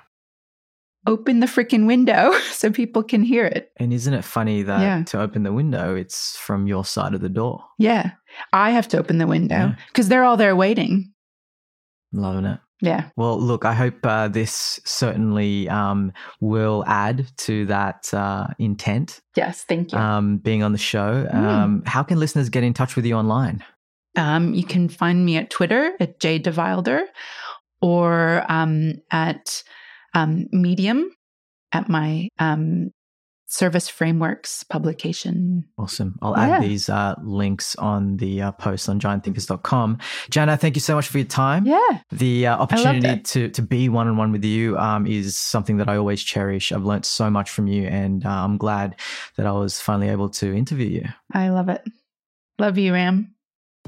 Open 1.05 1.41
the 1.41 1.47
freaking 1.47 1.85
window 1.85 2.31
so 2.51 2.71
people 2.71 3.03
can 3.03 3.23
hear 3.23 3.45
it. 3.45 3.71
And 3.77 3.91
isn't 3.93 4.13
it 4.13 4.23
funny 4.23 4.61
that 4.63 4.79
Yeah. 4.81 5.03
to 5.05 5.19
open 5.21 5.43
the 5.43 5.51
window, 5.53 5.95
it's 5.95 6.37
from 6.37 6.67
your 6.67 6.85
side 6.85 7.13
of 7.13 7.21
the 7.21 7.29
door? 7.29 7.63
Yeah. 7.77 8.11
I 8.53 8.71
have 8.71 8.87
to 8.89 8.97
open 8.99 9.17
the 9.17 9.27
window 9.27 9.55
Yeah. 9.55 9.75
because 9.87 10.07
they're 10.09 10.23
all 10.23 10.37
there 10.37 10.55
waiting. 10.55 11.11
Loving 12.13 12.45
it. 12.45 12.59
Yeah. 12.81 13.09
Well, 13.15 13.39
look, 13.39 13.65
I 13.65 13.73
hope 13.73 14.05
uh, 14.05 14.27
this 14.27 14.79
certainly 14.85 15.67
um, 15.69 16.13
will 16.39 16.83
add 16.85 17.27
to 17.37 17.65
that 17.65 18.13
uh, 18.13 18.47
intent 18.59 19.21
Yes. 19.35 19.63
Thank 19.63 19.91
you. 19.91 19.97
um, 19.97 20.37
being 20.37 20.61
on 20.63 20.71
the 20.73 20.77
show. 20.77 21.27
Mm. 21.31 21.35
Um, 21.35 21.83
how 21.85 22.03
can 22.03 22.19
listeners 22.19 22.49
get 22.49 22.63
in 22.63 22.73
touch 22.73 22.95
with 22.95 23.05
you 23.05 23.15
online? 23.15 23.63
Um, 24.15 24.53
you 24.53 24.63
can 24.63 24.89
find 24.89 25.25
me 25.25 25.37
at 25.37 25.49
Twitter 25.49 25.93
at 25.99 26.19
J 26.19 26.39
DeVylder 26.39 27.01
or 27.81 28.43
um, 28.49 28.93
at 29.11 29.63
um, 30.13 30.47
Medium 30.51 31.11
at 31.71 31.89
my 31.89 32.29
um, 32.39 32.91
Service 33.49 33.87
Frameworks 33.87 34.63
publication. 34.63 35.63
Awesome. 35.77 36.19
I'll 36.21 36.33
Yeah. 36.37 36.57
add 36.57 36.63
these 36.63 36.89
uh, 36.89 37.15
links 37.23 37.75
on 37.77 38.17
the 38.17 38.41
uh, 38.41 38.51
post 38.51 38.89
on 38.89 38.99
giantthinkers.com. 38.99 39.97
Janna, 40.29 40.59
thank 40.59 40.75
you 40.75 40.81
so 40.81 40.95
much 40.95 41.07
for 41.07 41.17
your 41.17 41.27
time. 41.27 41.65
Yeah. 41.65 41.99
The 42.11 42.47
uh, 42.47 42.57
opportunity 42.57 43.21
to, 43.21 43.47
to 43.49 43.61
be 43.61 43.87
one 43.87 44.07
on 44.09 44.17
one 44.17 44.33
with 44.33 44.43
you 44.43 44.77
um, 44.77 45.07
is 45.07 45.37
something 45.37 45.77
that 45.77 45.87
I 45.87 45.95
always 45.95 46.21
cherish. 46.21 46.73
I've 46.73 46.83
learnt 46.83 47.05
so 47.05 47.29
much 47.29 47.49
from 47.49 47.67
you, 47.67 47.87
and 47.87 48.25
uh, 48.25 48.29
I'm 48.29 48.57
glad 48.57 48.95
that 49.37 49.45
I 49.45 49.51
was 49.53 49.79
finally 49.79 50.09
able 50.09 50.29
to 50.29 50.53
interview 50.53 50.87
you. 50.87 51.05
I 51.31 51.47
love 51.49 51.69
it. 51.69 51.81
Love 52.59 52.77
you, 52.77 52.91
Ram. 52.93 53.33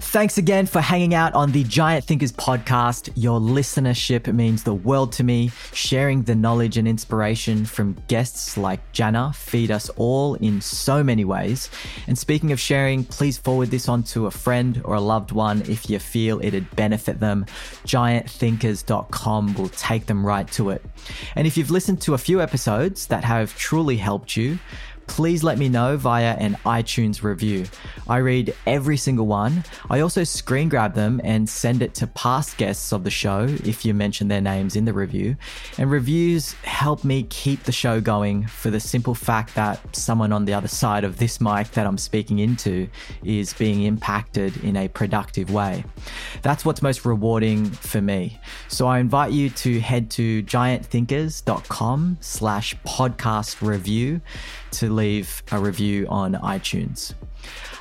Thanks 0.02 0.38
again 0.38 0.66
for 0.66 0.80
hanging 0.80 1.14
out 1.14 1.34
on 1.34 1.52
the 1.52 1.64
Giant 1.66 2.06
Thinkers 2.06 2.32
podcast. 2.32 3.12
Your 3.16 3.39
listenership 3.39 4.34
means 4.34 4.64
the 4.64 4.74
world 4.74 5.12
to 5.14 5.26
me. 5.26 5.52
Sharing 5.74 6.24
the 6.24 6.36
knowledge 6.36 6.78
and 6.78 6.88
inspiration 6.88 7.66
from 7.66 7.97
guests 8.08 8.58
like 8.58 8.93
Janna 8.93 9.36
feed 9.36 9.72
us 9.72 9.89
all 9.97 10.36
in 10.36 10.62
so 10.62 11.04
many 11.04 11.26
ways. 11.26 11.70
And 12.08 12.18
speaking 12.18 12.54
of 12.54 12.62
sharing, 12.62 13.04
please 13.04 13.38
forward 13.38 13.72
this 13.72 13.89
on 13.89 14.04
to 14.04 14.26
a 14.26 14.32
friend 14.32 14.82
or 14.86 14.95
a 14.95 15.02
loved 15.02 15.34
one 15.34 15.62
if 15.64 15.89
you 15.89 16.00
feel 16.00 16.39
it'd 16.41 16.74
benefit 16.78 17.20
them. 17.20 17.45
GiantThinkers.com 17.86 19.54
will 19.56 19.70
take 19.70 20.06
them 20.06 20.26
right 20.26 20.50
to 20.54 20.70
it. 20.70 20.84
And 21.36 21.45
if 21.45 21.58
you've 21.58 21.72
listened 21.72 22.02
to 22.02 22.14
a 22.14 22.18
few 22.18 22.41
episodes 22.41 23.08
that 23.08 23.26
have 23.26 23.56
truly 23.58 23.97
helped 23.97 24.38
you, 24.38 24.60
please 25.10 25.43
let 25.43 25.57
me 25.57 25.68
know 25.68 25.97
via 25.97 26.36
an 26.36 26.55
iTunes 26.66 27.24
review. 27.24 27.66
I 28.07 28.18
read 28.18 28.55
every 28.66 28.95
single 28.95 29.26
one. 29.26 29.64
I 29.89 29.99
also 29.99 30.24
screen 30.24 30.70
grab 30.70 30.93
them 30.93 31.20
and 31.24 31.49
send 31.49 31.82
it 31.82 31.95
to 31.95 32.07
past 32.07 32.57
guests 32.57 32.93
of 32.93 33.03
the 33.03 33.10
show 33.10 33.45
if 33.66 33.84
you 33.84 33.93
mention 33.93 34.28
their 34.28 34.39
names 34.39 34.76
in 34.76 34.86
the 34.86 34.93
review. 34.93 35.36
And 35.78 35.89
reviews 35.91 36.53
help 36.64 37.03
me 37.03 37.24
keep 37.24 37.64
the 37.64 37.72
show 37.72 37.99
going 37.99 38.45
for 38.45 38.70
the 38.70 38.80
simple 38.80 39.16
fact 39.16 39.55
that 39.55 39.95
someone 39.95 40.32
on 40.32 40.45
the 40.45 40.53
other 40.53 40.68
side 40.68 41.03
of 41.03 41.18
this 41.18 41.41
mic 41.41 41.72
that 41.72 41.88
I'm 41.88 41.97
speaking 41.97 42.39
into 42.39 42.88
is 43.24 43.53
being 43.53 43.84
impacted 43.84 44.64
in 44.64 44.78
a 44.78 44.88
productive 44.88 45.51
way. 45.51 45.84
That's 46.43 46.64
what's 46.64 46.82
most 46.84 47.03
rewarding 47.03 47.66
for 47.66 47.99
me. 47.99 48.39
So 48.68 48.88
I 48.88 48.99
invite 48.99 49.32
you 49.32 49.49
to 49.49 49.80
head 49.80 50.12
to 50.12 50.43
giantthinkers.com 50.43 52.18
slash 52.22 52.76
podcast 52.86 53.68
review 53.68 54.22
to 54.72 54.93
leave 55.00 55.43
a 55.52 55.60
review 55.60 56.06
on 56.10 56.34
iTunes. 56.34 57.14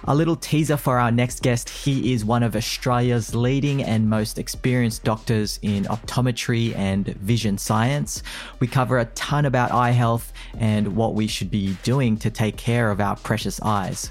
A 0.04 0.14
little 0.14 0.36
teaser 0.36 0.76
for 0.76 0.98
our 0.98 1.10
next 1.10 1.42
guest. 1.42 1.68
He 1.68 2.12
is 2.12 2.24
one 2.24 2.42
of 2.42 2.54
Australia's 2.54 3.34
leading 3.34 3.82
and 3.82 4.08
most 4.08 4.38
experienced 4.38 5.04
doctors 5.04 5.58
in 5.62 5.84
optometry 5.84 6.74
and 6.76 7.06
vision 7.06 7.58
science. 7.58 8.22
We 8.60 8.68
cover 8.68 8.98
a 8.98 9.06
ton 9.06 9.44
about 9.44 9.72
eye 9.72 9.90
health 9.90 10.32
and 10.58 10.96
what 10.96 11.14
we 11.14 11.26
should 11.26 11.50
be 11.50 11.76
doing 11.82 12.16
to 12.18 12.30
take 12.30 12.56
care 12.56 12.90
of 12.90 13.00
our 13.00 13.16
precious 13.16 13.60
eyes. 13.60 14.10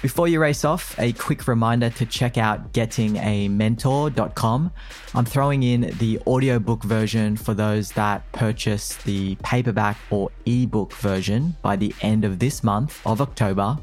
Before 0.00 0.26
you 0.26 0.40
race 0.40 0.64
off, 0.64 0.98
a 0.98 1.12
quick 1.12 1.46
reminder 1.46 1.90
to 1.90 2.06
check 2.06 2.36
out 2.36 2.72
gettingamentor.com. 2.72 4.72
I'm 5.14 5.24
throwing 5.24 5.62
in 5.62 5.92
the 5.98 6.18
audiobook 6.26 6.82
version 6.82 7.36
for 7.36 7.54
those 7.54 7.92
that 7.92 8.30
purchase 8.32 8.96
the 8.96 9.36
paperback 9.36 9.96
or 10.10 10.30
ebook 10.44 10.92
version 10.94 11.54
by 11.62 11.76
the 11.76 11.94
end 12.00 12.24
of 12.24 12.40
this 12.40 12.64
month 12.64 13.00
of 13.06 13.20
October. 13.20 13.78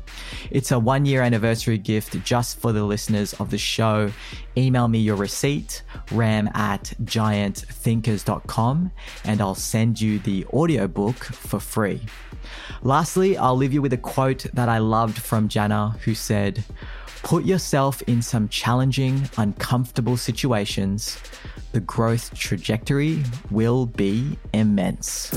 It's 0.52 0.72
a 0.72 0.80
one 0.80 1.06
year 1.06 1.22
anniversary 1.30 1.78
gift 1.78 2.20
just 2.24 2.58
for 2.58 2.72
the 2.72 2.84
listeners 2.84 3.36
of 3.36 3.52
the 3.52 3.58
show. 3.60 4.12
Email 4.58 4.88
me 4.88 4.98
your 4.98 5.16
receipt, 5.16 5.84
ram 6.12 6.50
at 6.56 6.92
giantthinkers.com, 7.04 8.92
and 9.26 9.40
I'll 9.40 9.54
send 9.54 10.02
you 10.02 10.18
the 10.18 10.48
audiobook 10.48 11.24
for 11.24 11.60
free. 11.60 12.02
Lastly, 12.82 13.38
I'll 13.38 13.56
leave 13.56 13.74
you 13.74 13.82
with 13.84 13.94
a 13.94 13.98
quote 13.98 14.48
that 14.56 14.70
I 14.70 14.80
loved 14.80 15.20
from 15.20 15.48
Janna, 15.48 16.00
who 16.00 16.16
said, 16.16 16.64
Put 17.22 17.46
yourself 17.46 18.02
in 18.08 18.24
some 18.24 18.50
challenging, 18.50 19.30
uncomfortable 19.38 20.18
situations. 20.18 21.22
The 21.74 21.82
growth 21.82 22.34
trajectory 22.34 23.22
will 23.52 23.86
be 23.86 24.40
immense. 24.52 25.30